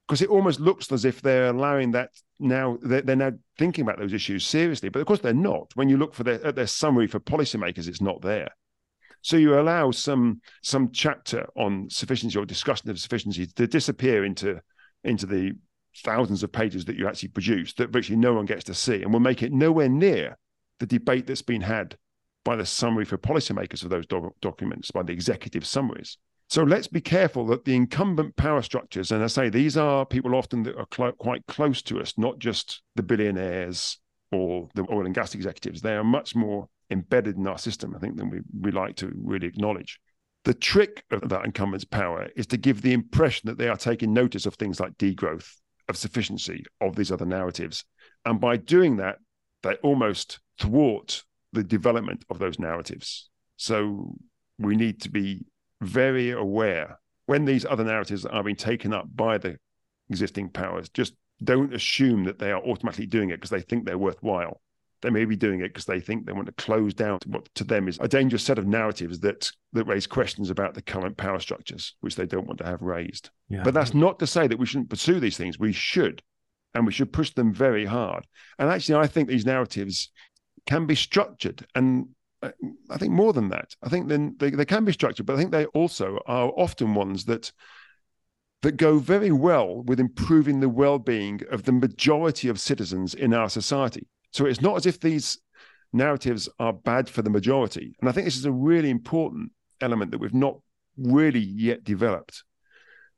because 0.06 0.20
it 0.20 0.28
almost 0.28 0.60
looks 0.60 0.92
as 0.92 1.06
if 1.06 1.22
they're 1.22 1.46
allowing 1.46 1.92
that 1.92 2.10
now 2.38 2.78
they're, 2.82 3.00
they're, 3.00 3.16
now 3.16 3.32
thinking 3.58 3.82
about 3.82 3.98
those 3.98 4.12
issues 4.12 4.44
seriously 4.44 4.90
but 4.90 5.00
of 5.00 5.06
course 5.06 5.20
they're 5.20 5.32
not. 5.32 5.70
When 5.74 5.88
you 5.88 5.96
look 5.96 6.14
for 6.14 6.22
their 6.22 6.52
their 6.52 6.66
summary 6.66 7.06
for 7.06 7.18
policymakers 7.18 7.88
it's 7.88 8.02
not 8.02 8.20
there. 8.20 8.50
So 9.22 9.36
you 9.38 9.58
allow 9.58 9.90
some 9.90 10.42
some 10.62 10.90
chapter 10.92 11.46
on 11.56 11.88
sufficiency 11.88 12.38
or 12.38 12.44
discussion 12.44 12.90
of 12.90 12.98
sufficiency 12.98 13.46
to 13.46 13.66
disappear 13.66 14.24
into 14.24 14.60
into 15.04 15.24
the 15.24 15.52
thousands 16.04 16.42
of 16.42 16.52
pages 16.52 16.84
that 16.86 16.96
you 16.96 17.06
actually 17.06 17.28
produce 17.28 17.74
that 17.74 17.90
virtually 17.90 18.18
no 18.18 18.34
one 18.34 18.46
gets 18.46 18.64
to 18.64 18.74
see 18.74 19.02
and 19.02 19.12
will 19.12 19.20
make 19.20 19.42
it 19.42 19.52
nowhere 19.52 19.88
near 19.88 20.38
the 20.80 20.86
debate 20.86 21.26
that's 21.26 21.42
been 21.42 21.60
had 21.60 21.96
by 22.44 22.56
the 22.56 22.66
summary 22.66 23.04
for 23.04 23.18
policymakers 23.18 23.84
of 23.84 23.90
those 23.90 24.06
do- 24.06 24.34
documents, 24.40 24.90
by 24.90 25.02
the 25.02 25.12
executive 25.12 25.64
summaries. 25.64 26.18
So 26.48 26.64
let's 26.64 26.88
be 26.88 27.00
careful 27.00 27.46
that 27.46 27.64
the 27.64 27.74
incumbent 27.74 28.36
power 28.36 28.62
structures, 28.62 29.10
and 29.10 29.22
I 29.22 29.26
say 29.28 29.48
these 29.48 29.76
are 29.76 30.04
people 30.04 30.34
often 30.34 30.64
that 30.64 30.76
are 30.76 30.86
cl- 30.92 31.12
quite 31.12 31.46
close 31.46 31.82
to 31.82 32.00
us, 32.00 32.18
not 32.18 32.38
just 32.38 32.82
the 32.94 33.02
billionaires 33.02 33.98
or 34.32 34.68
the 34.74 34.86
oil 34.90 35.06
and 35.06 35.14
gas 35.14 35.34
executives. 35.34 35.80
They 35.80 35.94
are 35.94 36.04
much 36.04 36.34
more 36.34 36.68
embedded 36.90 37.36
in 37.36 37.46
our 37.46 37.58
system, 37.58 37.94
I 37.94 38.00
think, 38.00 38.16
than 38.16 38.28
we, 38.28 38.40
we 38.60 38.70
like 38.70 38.96
to 38.96 39.12
really 39.16 39.46
acknowledge. 39.46 39.98
The 40.44 40.54
trick 40.54 41.04
of 41.10 41.28
that 41.28 41.44
incumbent's 41.44 41.84
power 41.84 42.28
is 42.34 42.46
to 42.48 42.56
give 42.56 42.82
the 42.82 42.92
impression 42.92 43.48
that 43.48 43.58
they 43.58 43.68
are 43.68 43.76
taking 43.76 44.12
notice 44.12 44.44
of 44.44 44.54
things 44.54 44.80
like 44.80 44.98
degrowth, 44.98 45.54
of 45.92 45.98
sufficiency, 45.98 46.64
of 46.80 46.96
these 46.96 47.12
other 47.12 47.26
narratives. 47.26 47.84
And 48.24 48.40
by 48.40 48.56
doing 48.56 48.96
that, 48.96 49.18
they 49.62 49.74
almost 49.82 50.40
thwart 50.58 51.22
the 51.52 51.62
development 51.62 52.24
of 52.30 52.38
those 52.38 52.58
narratives. 52.58 53.28
So 53.58 54.16
we 54.58 54.74
need 54.74 55.02
to 55.02 55.10
be 55.10 55.44
very 55.82 56.30
aware 56.30 56.98
when 57.26 57.44
these 57.44 57.66
other 57.66 57.84
narratives 57.84 58.24
are 58.24 58.42
being 58.42 58.56
taken 58.56 58.94
up 58.94 59.06
by 59.14 59.36
the 59.36 59.58
existing 60.08 60.48
powers. 60.48 60.88
Just 60.88 61.12
don't 61.44 61.74
assume 61.74 62.24
that 62.24 62.38
they 62.38 62.50
are 62.52 62.62
automatically 62.62 63.06
doing 63.06 63.28
it 63.28 63.36
because 63.36 63.50
they 63.50 63.60
think 63.60 63.84
they're 63.84 63.98
worthwhile. 63.98 64.62
They 65.02 65.10
may 65.10 65.24
be 65.24 65.36
doing 65.36 65.60
it 65.60 65.68
because 65.68 65.84
they 65.84 66.00
think 66.00 66.24
they 66.24 66.32
want 66.32 66.46
to 66.46 66.52
close 66.52 66.94
down 66.94 67.18
what 67.26 67.48
to 67.56 67.64
them 67.64 67.88
is 67.88 67.98
a 68.00 68.08
dangerous 68.08 68.42
set 68.42 68.58
of 68.58 68.66
narratives 68.66 69.20
that 69.20 69.50
that 69.72 69.86
raise 69.86 70.06
questions 70.06 70.48
about 70.48 70.74
the 70.74 70.82
current 70.82 71.16
power 71.16 71.40
structures, 71.40 71.94
which 72.00 72.16
they 72.16 72.26
don't 72.26 72.46
want 72.46 72.58
to 72.58 72.66
have 72.66 72.82
raised. 72.82 73.30
Yeah. 73.48 73.62
But 73.62 73.74
that's 73.74 73.94
not 73.94 74.18
to 74.20 74.26
say 74.26 74.46
that 74.46 74.58
we 74.58 74.66
shouldn't 74.66 74.90
pursue 74.90 75.20
these 75.20 75.36
things. 75.36 75.58
We 75.58 75.72
should, 75.72 76.22
and 76.74 76.86
we 76.86 76.92
should 76.92 77.12
push 77.12 77.30
them 77.30 77.52
very 77.52 77.84
hard. 77.84 78.26
And 78.58 78.70
actually, 78.70 78.96
I 78.96 79.06
think 79.06 79.28
these 79.28 79.46
narratives 79.46 80.10
can 80.66 80.86
be 80.86 80.94
structured 80.94 81.66
and 81.74 82.08
uh, 82.42 82.50
I 82.90 82.98
think 82.98 83.12
more 83.12 83.32
than 83.32 83.48
that. 83.50 83.74
I 83.82 83.88
think 83.88 84.08
then 84.08 84.36
they, 84.38 84.50
they 84.50 84.64
can 84.64 84.84
be 84.84 84.92
structured, 84.92 85.26
but 85.26 85.34
I 85.34 85.36
think 85.36 85.52
they 85.52 85.66
also 85.66 86.18
are 86.26 86.52
often 86.56 86.94
ones 86.94 87.24
that 87.26 87.52
that 88.62 88.76
go 88.76 88.98
very 88.98 89.32
well 89.32 89.82
with 89.82 89.98
improving 89.98 90.60
the 90.60 90.68
well-being 90.68 91.40
of 91.50 91.64
the 91.64 91.72
majority 91.72 92.48
of 92.48 92.60
citizens 92.60 93.12
in 93.12 93.34
our 93.34 93.48
society. 93.48 94.06
So 94.32 94.46
it's 94.46 94.60
not 94.60 94.76
as 94.76 94.86
if 94.86 95.00
these 95.00 95.38
narratives 95.92 96.48
are 96.58 96.72
bad 96.72 97.08
for 97.08 97.22
the 97.22 97.30
majority. 97.30 97.94
And 98.00 98.08
I 98.08 98.12
think 98.12 98.24
this 98.24 98.36
is 98.36 98.46
a 98.46 98.52
really 98.52 98.90
important 98.90 99.52
element 99.80 100.10
that 100.10 100.18
we've 100.18 100.34
not 100.34 100.58
really 100.96 101.40
yet 101.40 101.84
developed. 101.84 102.44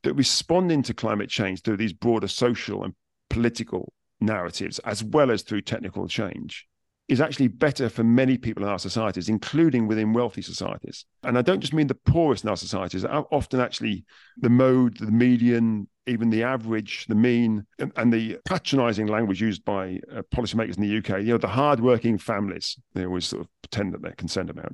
That 0.03 0.13
responding 0.13 0.83
to 0.83 0.93
climate 0.93 1.29
change 1.29 1.61
through 1.61 1.77
these 1.77 1.93
broader 1.93 2.27
social 2.27 2.83
and 2.83 2.93
political 3.29 3.91
narratives, 4.19 4.79
as 4.79 5.03
well 5.03 5.31
as 5.31 5.41
through 5.41 5.61
technical 5.61 6.07
change, 6.07 6.67
is 7.07 7.21
actually 7.21 7.47
better 7.47 7.87
for 7.87 8.03
many 8.03 8.37
people 8.37 8.63
in 8.63 8.69
our 8.69 8.79
societies, 8.79 9.29
including 9.29 9.87
within 9.87 10.11
wealthy 10.11 10.41
societies. 10.41 11.05
And 11.23 11.37
I 11.37 11.43
don't 11.43 11.59
just 11.59 11.73
mean 11.73 11.87
the 11.87 11.95
poorest 11.95 12.43
in 12.43 12.49
our 12.49 12.57
societies, 12.57 13.05
often 13.05 13.59
actually 13.59 14.05
the 14.37 14.49
mode, 14.49 14.97
the 14.97 15.11
median, 15.11 15.87
even 16.07 16.31
the 16.31 16.43
average, 16.43 17.05
the 17.07 17.15
mean, 17.15 17.65
and, 17.95 18.11
the 18.11 18.37
patronizing 18.45 19.07
language 19.07 19.41
used 19.41 19.63
by 19.65 19.99
uh, 20.11 20.21
policymakers 20.33 20.77
in 20.77 20.83
the 20.83 20.97
UK, 20.97 21.21
you 21.21 21.33
know, 21.33 21.37
the 21.37 21.47
hardworking 21.47 22.17
families, 22.17 22.77
they 22.93 23.05
always 23.05 23.25
sort 23.25 23.41
of 23.41 23.47
pretend 23.61 23.93
that 23.93 24.01
they're 24.01 24.13
concerned 24.13 24.49
about, 24.49 24.73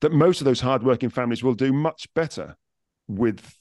that 0.00 0.12
most 0.12 0.42
of 0.42 0.44
those 0.44 0.60
hardworking 0.60 1.10
families 1.10 1.42
will 1.42 1.54
do 1.54 1.72
much 1.72 2.06
better 2.14 2.56
with 3.08 3.54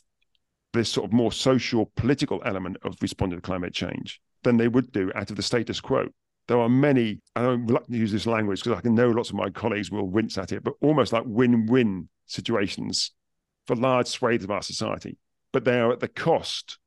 this 0.73 0.89
sort 0.89 1.05
of 1.05 1.13
more 1.13 1.31
social 1.31 1.91
political 1.95 2.41
element 2.45 2.75
of 2.83 2.97
responding 3.01 3.37
to 3.39 3.41
climate 3.41 3.73
change 3.73 4.19
than 4.43 4.57
they 4.57 4.67
would 4.67 4.91
do 4.91 5.11
out 5.15 5.29
of 5.29 5.37
the 5.37 5.43
status 5.43 5.79
quo 5.79 6.09
there 6.47 6.59
are 6.59 6.69
many, 6.69 7.21
and 7.35 7.45
I'm 7.45 7.67
reluctant 7.67 7.93
to 7.93 7.99
use 7.99 8.11
this 8.11 8.27
language 8.27 8.63
because 8.63 8.77
I 8.77 8.81
can 8.81 8.95
know 8.95 9.09
lots 9.09 9.29
of 9.29 9.35
my 9.35 9.49
colleagues 9.49 9.91
will 9.91 10.07
wince 10.07 10.37
at 10.37 10.51
it, 10.51 10.63
but 10.63 10.73
almost 10.81 11.11
like 11.11 11.23
win 11.25 11.65
win 11.65 12.09
situations 12.27 13.11
for 13.65 13.75
large 13.75 14.07
swathes 14.07 14.43
of 14.43 14.51
our 14.51 14.61
society. 14.61 15.17
But 15.51 15.65
they 15.65 15.79
are 15.79 15.91
at 15.91 16.01
the 16.01 16.07
cost 16.07 16.77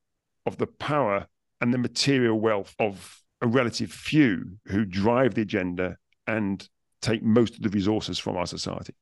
of 0.47 0.59
the 0.59 0.67
power 0.67 1.27
and 1.61 1.75
the 1.75 1.79
material 1.79 2.39
wealth 2.39 2.75
of 2.79 3.23
a 3.41 3.47
relative 3.47 3.93
few 3.93 4.59
who 4.67 4.85
drive 4.85 5.35
the 5.35 5.43
agenda 5.43 5.97
and 6.27 6.69
take 7.01 7.23
most 7.23 7.57
of 7.57 7.63
the 7.63 7.69
resources 7.71 8.19
from 8.19 8.37
our 8.37 8.47
society. 8.47 8.95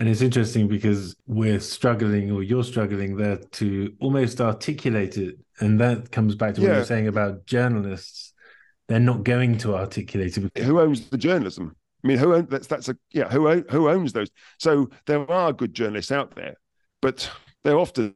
And 0.00 0.08
it's 0.08 0.20
interesting 0.20 0.68
because 0.68 1.14
we're 1.26 1.60
struggling, 1.60 2.30
or 2.30 2.42
you're 2.42 2.64
struggling 2.64 3.16
there 3.16 3.36
to 3.52 3.94
almost 4.00 4.40
articulate 4.40 5.16
it. 5.16 5.36
And 5.60 5.80
that 5.80 6.10
comes 6.10 6.34
back 6.34 6.54
to 6.54 6.60
what 6.60 6.68
yeah. 6.68 6.74
you're 6.76 6.84
saying 6.84 7.08
about 7.08 7.46
journalists 7.46 8.33
they're 8.88 9.00
not 9.00 9.24
going 9.24 9.58
to 9.58 9.74
articulate 9.74 10.36
it. 10.36 10.58
Who 10.58 10.80
owns 10.80 11.08
the 11.08 11.18
journalism? 11.18 11.74
I 12.02 12.06
mean, 12.06 12.18
who 12.18 12.34
owns 12.34 12.48
that's 12.50 12.66
that's 12.66 12.88
a 12.88 12.96
yeah 13.12 13.28
who 13.30 13.62
who 13.70 13.88
owns 13.88 14.12
those? 14.12 14.30
So 14.58 14.90
there 15.06 15.30
are 15.30 15.52
good 15.52 15.72
journalists 15.74 16.12
out 16.12 16.34
there, 16.34 16.54
but 17.00 17.30
they're 17.62 17.78
often 17.78 18.14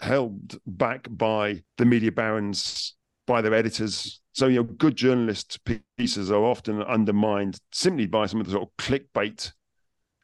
held 0.00 0.58
back 0.66 1.06
by 1.08 1.62
the 1.78 1.84
media 1.84 2.10
barons, 2.10 2.94
by 3.26 3.40
their 3.40 3.54
editors. 3.54 4.20
So 4.32 4.48
you 4.48 4.56
know, 4.56 4.64
good 4.64 4.96
journalist 4.96 5.60
pieces 5.96 6.30
are 6.30 6.42
often 6.42 6.82
undermined 6.82 7.60
simply 7.72 8.06
by 8.06 8.26
some 8.26 8.40
of 8.40 8.46
the 8.46 8.52
sort 8.52 8.68
of 8.68 8.76
clickbait 8.76 9.52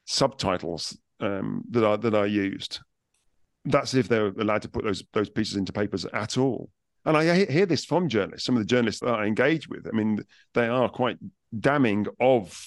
subtitles 0.07 0.99
um, 1.21 1.63
that 1.71 1.87
are 1.87 1.97
that 1.99 2.15
are 2.15 2.27
used. 2.27 2.81
That's 3.65 3.95
if 3.95 4.09
they're 4.09 4.29
allowed 4.29 4.63
to 4.63 4.69
put 4.69 4.85
those 4.85 5.05
those 5.13 5.31
pieces 5.31 5.57
into 5.57 5.73
papers 5.73 6.05
at 6.07 6.37
all. 6.37 6.71
And 7.05 7.17
I 7.17 7.45
hear 7.45 7.67
this 7.67 7.85
from 7.85 8.09
journalists, 8.09 8.45
some 8.47 8.57
of 8.57 8.61
the 8.61 8.67
journalists 8.67 9.01
that 9.01 9.15
I 9.15 9.27
engage 9.27 9.69
with. 9.69 9.87
I 9.87 9.97
mean, 9.97 10.25
they 10.55 10.69
are 10.69 10.89
quite 10.89 11.19
damning 11.59 12.07
of 12.21 12.61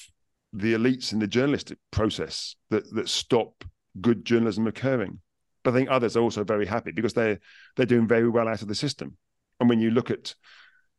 the 0.53 0.73
elites 0.73 1.13
in 1.13 1.19
the 1.19 1.27
journalistic 1.27 1.77
process 1.91 2.55
that 2.69 2.89
that 2.95 3.09
stop 3.09 3.63
good 3.99 4.25
journalism 4.25 4.67
occurring. 4.67 5.19
But 5.63 5.73
I 5.73 5.77
think 5.77 5.89
others 5.89 6.17
are 6.17 6.21
also 6.21 6.43
very 6.43 6.65
happy 6.65 6.91
because 6.91 7.13
they're 7.13 7.39
they're 7.75 7.85
doing 7.85 8.07
very 8.07 8.29
well 8.29 8.47
out 8.47 8.61
of 8.61 8.67
the 8.67 8.75
system. 8.75 9.17
And 9.59 9.69
when 9.69 9.79
you 9.79 9.91
look 9.91 10.09
at 10.09 10.33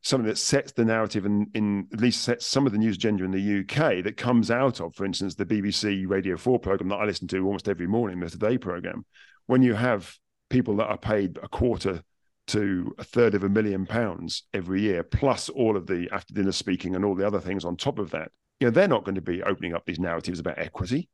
something 0.03 0.29
that 0.29 0.39
sets 0.39 0.73
the 0.73 0.85
narrative 0.85 1.27
and 1.27 1.49
in, 1.55 1.89
at 1.93 2.01
least 2.01 2.23
sets 2.23 2.47
some 2.47 2.67
of 2.67 2.73
the 2.73 2.79
news 2.79 2.97
agenda 2.97 3.25
in 3.25 3.31
the 3.31 3.61
UK 3.61 4.03
that 4.05 4.17
comes 4.17 4.51
out 4.51 4.81
of, 4.81 4.95
for 4.95 5.05
instance, 5.05 5.35
the 5.35 5.47
BBC 5.47 6.09
Radio 6.09 6.37
4 6.37 6.59
program 6.59 6.89
that 6.89 6.97
I 6.97 7.05
listen 7.05 7.29
to 7.29 7.47
almost 7.47 7.69
every 7.69 7.87
morning, 7.87 8.19
the 8.19 8.29
Today 8.29 8.59
program, 8.59 9.05
when 9.47 9.63
you 9.63 9.75
have 9.75 10.13
people 10.51 10.77
that 10.77 10.89
are 10.89 10.99
paid 10.99 11.39
a 11.43 11.49
quarter 11.49 12.03
to 12.49 12.95
a 12.99 13.05
third 13.05 13.35
of 13.35 13.45
a 13.45 13.49
million 13.49 13.87
pounds 13.87 14.45
every 14.53 14.83
year, 14.83 15.03
plus 15.03 15.49
all 15.49 15.77
of 15.77 15.87
the 15.87 16.09
after 16.13 16.35
dinner 16.35 16.53
speaking 16.53 16.95
and 16.95 17.05
all 17.05 17.15
the 17.15 17.27
other 17.27 17.41
things 17.41 17.65
on 17.65 17.77
top 17.77 17.99
of 17.99 18.11
that, 18.11 18.31
you 18.61 18.67
know, 18.67 18.71
they're 18.71 18.89
not 18.89 19.05
going 19.05 19.15
to 19.15 19.21
be 19.21 19.43
opening 19.43 19.75
up 19.75 19.85
these 19.87 19.99
narratives 19.99 20.39
about 20.39 20.59
equity. 20.59 21.09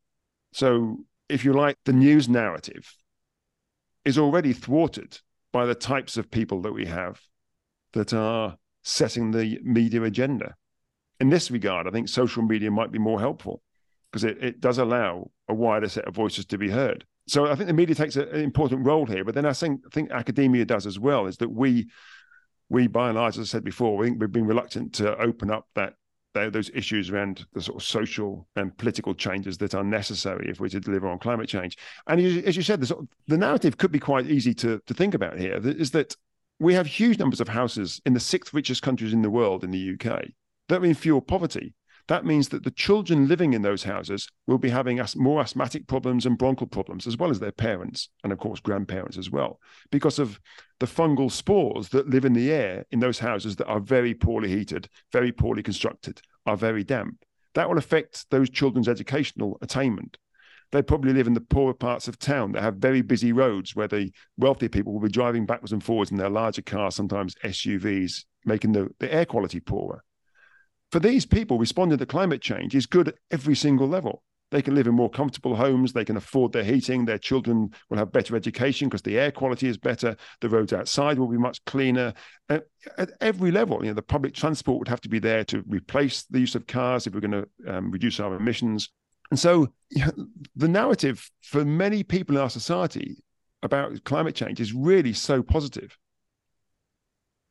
So, 0.53 0.99
if 1.29 1.45
you 1.45 1.53
like, 1.53 1.77
the 1.85 1.93
news 1.93 2.29
narrative 2.29 2.95
is 4.05 4.19
already 4.19 4.53
thwarted 4.53 5.19
by 5.53 5.67
the 5.67 5.75
types 5.75 6.17
of 6.17 6.31
people 6.31 6.63
that 6.63 6.73
we 6.73 6.87
have 6.87 7.21
that 7.93 8.13
are 8.13 8.57
setting 8.83 9.31
the 9.31 9.59
media 9.63 10.03
agenda. 10.03 10.55
In 11.21 11.31
this 11.31 11.51
regard, 11.51 11.87
I 11.87 11.91
think 11.91 12.09
social 12.09 12.43
media 12.43 12.71
might 12.71 12.93
be 12.93 12.99
more 12.99 13.21
helpful 13.21 13.63
because 14.11 14.25
it, 14.25 14.43
it 14.43 14.61
does 14.61 14.79
allow 14.79 15.31
a 15.49 15.55
wider 15.55 15.89
set 15.89 16.07
of 16.07 16.15
voices 16.15 16.47
to 16.47 16.59
be 16.59 16.71
heard 16.71 17.05
so 17.29 17.47
I 17.47 17.55
think 17.55 17.69
the 17.69 17.75
media 17.75 17.95
takes 17.95 18.17
an 18.17 18.29
important 18.35 18.87
role 18.87 19.07
here, 19.07 19.25
but 19.25 19.35
then 19.35 19.47
I 19.47 19.53
think 19.53 19.83
I 19.87 19.91
think 19.91 20.11
academia 20.11 20.65
does 20.65 20.87
as 20.87 20.99
well. 20.99 21.27
Is 21.27 21.37
that 21.39 21.51
we 21.51 21.89
we 22.69 22.87
by 22.87 23.09
and 23.09 23.19
large, 23.19 23.39
as 23.39 23.49
I 23.49 23.51
said 23.51 23.65
before, 23.65 23.97
we 23.97 24.07
think 24.07 24.21
we've 24.21 24.33
been 24.33 24.47
reluctant 24.47 24.95
to 24.95 25.17
open 25.19 25.51
up 25.51 25.67
that 25.75 25.95
those 26.35 26.71
issues 26.73 27.11
around 27.11 27.45
the 27.53 27.61
sort 27.61 27.77
of 27.77 27.83
social 27.83 28.47
and 28.55 28.77
political 28.79 29.13
changes 29.13 29.59
that 29.59 29.75
are 29.75 29.83
necessary 29.83 30.49
if 30.49 30.61
we're 30.61 30.69
to 30.69 30.79
deliver 30.79 31.09
on 31.09 31.19
climate 31.19 31.49
change. 31.49 31.77
And 32.07 32.21
as 32.21 32.57
you 32.57 32.63
said, 32.63 32.81
the, 32.81 32.87
sort 32.87 33.01
of, 33.01 33.09
the 33.27 33.37
narrative 33.37 33.77
could 33.77 33.91
be 33.91 33.99
quite 33.99 34.27
easy 34.27 34.55
to, 34.55 34.81
to 34.87 34.95
think 34.95 35.15
about 35.15 35.37
here 35.37 35.59
is 35.65 35.91
that 35.93 36.15
we 36.61 36.75
have 36.75 36.87
huge 36.87 37.19
numbers 37.19 37.41
of 37.41 37.49
houses 37.49 38.01
in 38.07 38.15
the 38.15 38.21
sixth 38.21 38.55
richest 38.55 38.83
countries 38.83 39.13
in 39.13 39.23
the 39.23 39.31
world 39.31 39.65
in 39.65 39.73
the 39.73 39.95
UK 39.95 40.27
that 40.69 40.83
mean 40.83 40.95
fuel 40.95 41.21
poverty. 41.21 41.75
That 42.09 42.25
means 42.25 42.49
that 42.49 42.65
the 42.65 42.71
children 42.71 43.29
living 43.29 43.53
in 43.53 43.61
those 43.61 43.83
houses 43.83 44.29
will 44.47 44.57
be 44.57 44.71
having 44.71 44.99
more 45.17 45.43
asthmatic 45.43 45.87
problems 45.87 46.25
and 46.25 46.39
bronchial 46.39 46.67
problems, 46.67 47.07
as 47.07 47.19
well 47.19 47.31
as 47.31 47.39
their 47.39 47.53
parents 47.53 48.09
and, 48.25 48.33
of 48.33 48.39
course, 48.39 48.61
grandparents 48.61 49.19
as 49.19 49.31
well, 49.31 49.61
because 49.93 50.19
of 50.19 50.41
the 50.81 50.87
fungal 50.87 51.31
spores 51.31 51.91
that 51.91 52.09
live 52.09 52.25
in 52.25 52.33
the 52.33 52.51
air 52.51 52.87
in 52.91 53.01
those 53.01 53.19
houses 53.19 53.57
that 53.57 53.67
are 53.67 53.79
very 53.79 54.15
poorly 54.15 54.49
heated, 54.49 54.89
very 55.13 55.33
poorly 55.33 55.63
constructed, 55.63 56.23
are 56.47 56.57
very 56.57 56.83
damp. 56.83 57.23
That 57.55 57.69
will 57.69 57.77
affect 57.77 58.31
those 58.31 58.49
children's 58.49 58.89
educational 58.89 59.59
attainment. 59.61 60.17
They 60.73 60.81
probably 60.81 61.13
live 61.13 61.27
in 61.27 61.35
the 61.35 61.43
poorer 61.43 61.75
parts 61.75 62.09
of 62.09 62.19
town 62.19 62.53
that 62.53 62.63
have 62.63 62.77
very 62.77 63.03
busy 63.03 63.33
roads 63.33 63.77
where 63.77 63.89
the 63.89 64.13
wealthy 64.39 64.69
people 64.69 64.95
will 64.95 65.01
be 65.01 65.09
driving 65.09 65.45
backwards 65.45 65.73
and 65.73 65.85
forwards 65.85 66.11
in 66.11 66.17
their 66.17 66.31
larger 66.31 66.63
cars, 66.63 66.95
sometimes 66.95 67.35
SUVs, 67.45 68.25
making 68.47 68.73
the, 68.73 68.89
the 68.99 69.13
air 69.13 69.27
quality 69.27 69.61
poorer 69.61 70.03
for 70.91 71.01
these 71.01 71.27
people, 71.27 71.59
responding 71.59 71.99
to 71.99 72.07
climate 72.07 72.41
change 72.41 72.75
is 72.75 72.87
good 72.87 73.09
at 73.09 73.17
every 73.31 73.55
single 73.55 73.89
level. 73.89 74.23
They 74.51 74.63
can 74.63 74.75
live 74.75 74.87
in 74.87 74.95
more 74.95 75.11
comfortable 75.11 75.55
homes. 75.55 75.93
They 75.93 76.07
can 76.07 76.17
afford 76.17 76.53
their 76.53 76.65
heating. 76.65 77.05
Their 77.05 77.19
children 77.19 77.71
will 77.91 77.99
have 77.99 78.13
better 78.13 78.35
education 78.35 78.89
because 78.89 79.03
the 79.03 79.19
air 79.19 79.31
quality 79.31 79.69
is 79.69 79.77
better. 79.77 80.17
The 80.41 80.49
roads 80.49 80.73
outside 80.73 81.19
will 81.19 81.29
be 81.29 81.37
much 81.37 81.63
cleaner. 81.67 82.15
At, 82.49 82.65
at 82.97 83.11
every 83.21 83.51
level, 83.51 83.81
you 83.83 83.91
know, 83.91 83.95
the 83.95 84.03
public 84.03 84.33
transport 84.33 84.79
would 84.79 84.89
have 84.89 85.03
to 85.03 85.09
be 85.11 85.19
there 85.19 85.45
to 85.45 85.63
replace 85.69 86.25
the 86.25 86.41
use 86.41 86.55
of 86.55 86.67
cars 86.67 87.07
if 87.07 87.13
we're 87.13 87.21
going 87.21 87.45
to 87.45 87.77
um, 87.77 87.91
reduce 87.91 88.21
our 88.21 88.35
emissions. 88.37 88.89
And 89.31 89.39
so, 89.39 89.69
you 89.91 90.07
know, 90.07 90.27
the 90.57 90.69
narrative 90.69 91.31
for 91.43 91.65
many 91.67 92.03
people 92.03 92.37
in 92.37 92.43
our 92.43 92.49
society 92.49 93.23
about 93.63 94.03
climate 94.05 94.35
change 94.35 94.61
is 94.61 94.73
really 94.73 95.13
so 95.13 95.43
positive. 95.43 95.99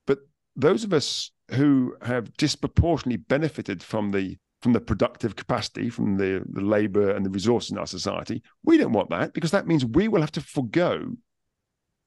But 0.07 0.19
those 0.55 0.83
of 0.83 0.93
us 0.93 1.29
who 1.51 1.95
have 2.01 2.35
disproportionately 2.37 3.17
benefited 3.17 3.81
from 3.81 4.11
the 4.11 4.37
from 4.61 4.73
the 4.73 4.81
productive 4.81 5.35
capacity, 5.35 5.87
from 5.87 6.17
the, 6.17 6.43
the 6.49 6.61
labor 6.61 7.11
and 7.11 7.23
the 7.23 7.29
resources 7.29 7.69
in 7.69 7.77
our 7.77 7.85
society. 7.85 8.41
We 8.63 8.77
don't 8.77 8.91
want 8.91 9.11
that 9.11 9.33
because 9.33 9.51
that 9.51 9.67
means 9.67 9.85
we 9.85 10.07
will 10.07 10.21
have 10.21 10.31
to 10.31 10.41
forego 10.41 11.11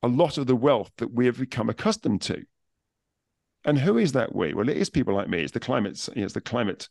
a 0.03 0.09
lot 0.09 0.37
of 0.37 0.49
the 0.49 0.57
wealth 0.57 0.91
that 0.97 1.13
we 1.13 1.27
have 1.27 1.39
become 1.39 1.69
accustomed 1.69 2.23
to. 2.23 2.43
And 3.65 3.79
who 3.79 3.99
is 3.99 4.13
that 4.13 4.35
we? 4.35 4.53
Well, 4.53 4.69
it 4.69 4.77
is 4.77 4.91
people 4.91 5.15
like 5.15 5.29
me. 5.29 5.43
It's 5.43 5.53
the 5.53 5.61
climate, 5.61 6.09
it's 6.17 6.33
the 6.33 6.41
climate, 6.41 6.89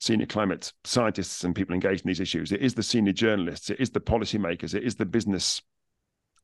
senior 0.00 0.26
climate 0.26 0.72
scientists 0.84 1.44
and 1.44 1.54
people 1.54 1.74
engaged 1.74 2.04
in 2.04 2.08
these 2.08 2.20
issues. 2.20 2.52
It 2.52 2.60
is 2.60 2.74
the 2.74 2.82
senior 2.82 3.12
journalists. 3.12 3.70
It 3.70 3.80
is 3.80 3.90
the 3.90 4.00
policymakers. 4.00 4.74
It 4.74 4.82
is 4.82 4.96
the 4.96 5.06
business 5.06 5.62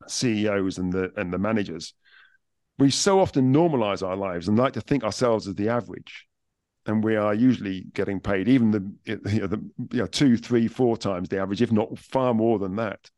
CEOs 0.06 0.78
and 0.78 0.92
the 0.92 1.10
and 1.16 1.32
the 1.32 1.38
managers 1.38 1.94
we 2.78 2.90
so 2.90 3.20
often 3.20 3.52
normalize 3.52 4.06
our 4.06 4.16
lives 4.16 4.48
and 4.48 4.58
like 4.58 4.74
to 4.74 4.80
think 4.80 5.04
ourselves 5.04 5.48
as 5.48 5.54
the 5.54 5.68
average 5.68 6.26
and 6.86 7.02
we 7.02 7.16
are 7.16 7.34
usually 7.34 7.86
getting 7.94 8.20
paid 8.20 8.48
even 8.48 8.70
the 8.70 8.92
you 9.04 9.40
know, 9.40 9.46
the 9.46 9.64
you 9.92 9.98
know, 9.98 10.06
two 10.06 10.36
three 10.36 10.68
four 10.68 10.96
times 10.96 11.28
the 11.28 11.40
average 11.40 11.62
if 11.62 11.72
not 11.72 11.98
far 11.98 12.32
more 12.34 12.58
than 12.58 12.76
that. 12.76 13.10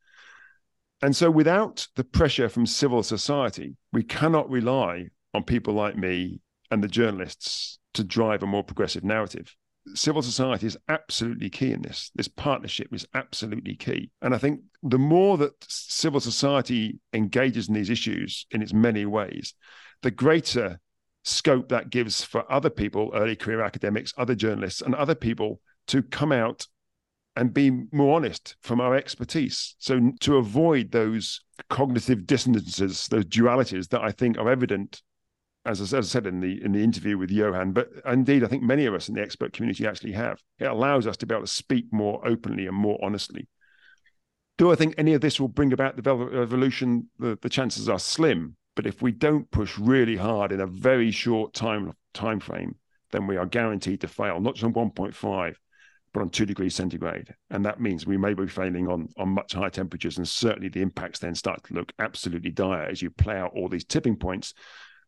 And 1.00 1.14
so 1.14 1.30
without 1.30 1.86
the 1.94 2.04
pressure 2.04 2.48
from 2.48 2.66
civil 2.66 3.02
society 3.02 3.76
we 3.92 4.02
cannot 4.02 4.50
rely 4.50 5.08
on 5.34 5.44
people 5.44 5.74
like 5.74 5.96
me 5.96 6.40
and 6.70 6.82
the 6.82 6.88
journalists 6.88 7.78
to 7.94 8.04
drive 8.04 8.42
a 8.42 8.46
more 8.46 8.64
progressive 8.64 9.04
narrative 9.04 9.54
civil 9.94 10.22
society 10.22 10.66
is 10.66 10.78
absolutely 10.88 11.50
key 11.50 11.72
in 11.72 11.82
this. 11.82 12.10
This 12.14 12.28
partnership 12.28 12.88
is 12.92 13.06
absolutely 13.14 13.76
key. 13.76 14.10
And 14.22 14.34
I 14.34 14.38
think 14.38 14.60
the 14.82 14.98
more 14.98 15.36
that 15.38 15.52
civil 15.68 16.20
society 16.20 16.98
engages 17.12 17.68
in 17.68 17.74
these 17.74 17.90
issues 17.90 18.46
in 18.50 18.62
its 18.62 18.72
many 18.72 19.06
ways, 19.06 19.54
the 20.02 20.10
greater 20.10 20.80
scope 21.24 21.68
that 21.68 21.90
gives 21.90 22.24
for 22.24 22.50
other 22.50 22.70
people, 22.70 23.10
early 23.14 23.36
career 23.36 23.62
academics, 23.62 24.14
other 24.16 24.34
journalists, 24.34 24.80
and 24.80 24.94
other 24.94 25.14
people 25.14 25.60
to 25.88 26.02
come 26.02 26.32
out 26.32 26.66
and 27.36 27.54
be 27.54 27.70
more 27.92 28.16
honest 28.16 28.56
from 28.62 28.80
our 28.80 28.96
expertise. 28.96 29.76
So 29.78 30.12
to 30.20 30.36
avoid 30.38 30.90
those 30.90 31.40
cognitive 31.70 32.26
dissonances, 32.26 33.06
those 33.08 33.26
dualities 33.26 33.88
that 33.88 34.02
I 34.02 34.10
think 34.10 34.38
are 34.38 34.50
evident 34.50 35.02
as, 35.68 35.80
as 35.80 35.94
I 35.94 36.00
said 36.00 36.26
in 36.26 36.40
the 36.40 36.62
in 36.64 36.72
the 36.72 36.82
interview 36.82 37.18
with 37.18 37.30
Johan, 37.30 37.72
but 37.72 37.90
indeed 38.06 38.42
I 38.42 38.48
think 38.48 38.62
many 38.62 38.86
of 38.86 38.94
us 38.94 39.08
in 39.08 39.14
the 39.14 39.22
expert 39.22 39.52
community 39.52 39.86
actually 39.86 40.12
have. 40.12 40.40
It 40.58 40.66
allows 40.66 41.06
us 41.06 41.16
to 41.18 41.26
be 41.26 41.34
able 41.34 41.44
to 41.44 41.52
speak 41.52 41.86
more 41.92 42.26
openly 42.26 42.66
and 42.66 42.76
more 42.76 42.98
honestly. 43.02 43.48
Do 44.56 44.72
I 44.72 44.74
think 44.74 44.94
any 44.96 45.14
of 45.14 45.20
this 45.20 45.38
will 45.38 45.48
bring 45.48 45.72
about 45.72 46.02
the 46.02 46.16
revolution? 46.16 47.10
The, 47.18 47.38
the 47.40 47.48
chances 47.48 47.88
are 47.88 47.98
slim. 47.98 48.56
But 48.74 48.86
if 48.86 49.02
we 49.02 49.12
don't 49.12 49.50
push 49.50 49.76
really 49.78 50.16
hard 50.16 50.52
in 50.52 50.60
a 50.60 50.66
very 50.66 51.10
short 51.10 51.52
time 51.52 51.92
time 52.14 52.40
frame, 52.40 52.76
then 53.10 53.26
we 53.26 53.36
are 53.36 53.46
guaranteed 53.46 54.00
to 54.00 54.08
fail, 54.08 54.40
not 54.40 54.54
just 54.54 54.64
on 54.64 54.72
1.5, 54.72 55.54
but 56.12 56.20
on 56.20 56.30
two 56.30 56.46
degrees 56.46 56.74
centigrade. 56.74 57.34
And 57.50 57.64
that 57.64 57.80
means 57.80 58.06
we 58.06 58.16
may 58.16 58.34
be 58.34 58.46
failing 58.46 58.88
on, 58.88 59.08
on 59.16 59.28
much 59.30 59.52
higher 59.52 59.70
temperatures. 59.70 60.16
And 60.16 60.26
certainly 60.26 60.68
the 60.68 60.82
impacts 60.82 61.18
then 61.18 61.34
start 61.34 61.64
to 61.64 61.74
look 61.74 61.92
absolutely 61.98 62.50
dire 62.50 62.84
as 62.84 63.02
you 63.02 63.10
play 63.10 63.36
out 63.36 63.52
all 63.54 63.68
these 63.68 63.84
tipping 63.84 64.16
points 64.16 64.54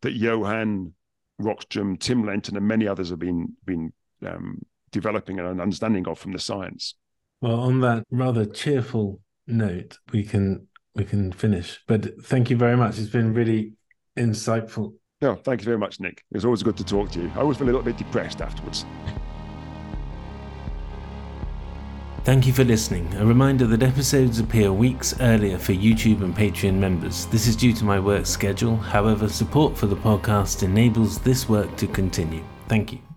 that 0.02 0.12
Johan 0.12 0.94
Rockström, 1.40 1.98
Tim 1.98 2.24
Lenton, 2.24 2.56
and 2.56 2.66
many 2.66 2.86
others 2.86 3.10
have 3.10 3.18
been 3.18 3.54
been 3.64 3.92
um, 4.26 4.60
developing 4.90 5.38
an 5.38 5.60
understanding 5.60 6.06
of 6.06 6.18
from 6.18 6.32
the 6.32 6.38
science. 6.38 6.94
Well, 7.40 7.60
on 7.60 7.80
that 7.80 8.04
rather 8.10 8.44
cheerful 8.44 9.20
note, 9.46 9.98
we 10.12 10.24
can 10.24 10.68
we 10.94 11.04
can 11.04 11.32
finish. 11.32 11.80
But 11.86 12.24
thank 12.24 12.50
you 12.50 12.56
very 12.56 12.76
much. 12.76 12.98
It's 12.98 13.10
been 13.10 13.32
really 13.32 13.74
insightful. 14.18 14.94
No, 15.22 15.34
thank 15.34 15.60
you 15.60 15.66
very 15.66 15.78
much, 15.78 16.00
Nick. 16.00 16.22
It 16.30 16.36
was 16.36 16.44
always 16.44 16.62
good 16.62 16.76
to 16.78 16.84
talk 16.84 17.10
to 17.12 17.20
you. 17.20 17.30
I 17.34 17.40
always 17.40 17.58
feel 17.58 17.66
a 17.66 17.68
little 17.68 17.82
bit 17.82 17.98
depressed 17.98 18.40
afterwards. 18.40 18.84
Thank 22.22 22.46
you 22.46 22.52
for 22.52 22.64
listening. 22.64 23.12
A 23.14 23.24
reminder 23.24 23.66
that 23.66 23.82
episodes 23.82 24.40
appear 24.40 24.72
weeks 24.72 25.18
earlier 25.20 25.58
for 25.58 25.72
YouTube 25.72 26.22
and 26.22 26.36
Patreon 26.36 26.74
members. 26.74 27.24
This 27.26 27.46
is 27.46 27.56
due 27.56 27.72
to 27.72 27.84
my 27.84 27.98
work 27.98 28.26
schedule. 28.26 28.76
However, 28.76 29.28
support 29.28 29.76
for 29.76 29.86
the 29.86 29.96
podcast 29.96 30.62
enables 30.62 31.18
this 31.18 31.48
work 31.48 31.74
to 31.76 31.86
continue. 31.86 32.44
Thank 32.68 32.92
you. 32.92 33.09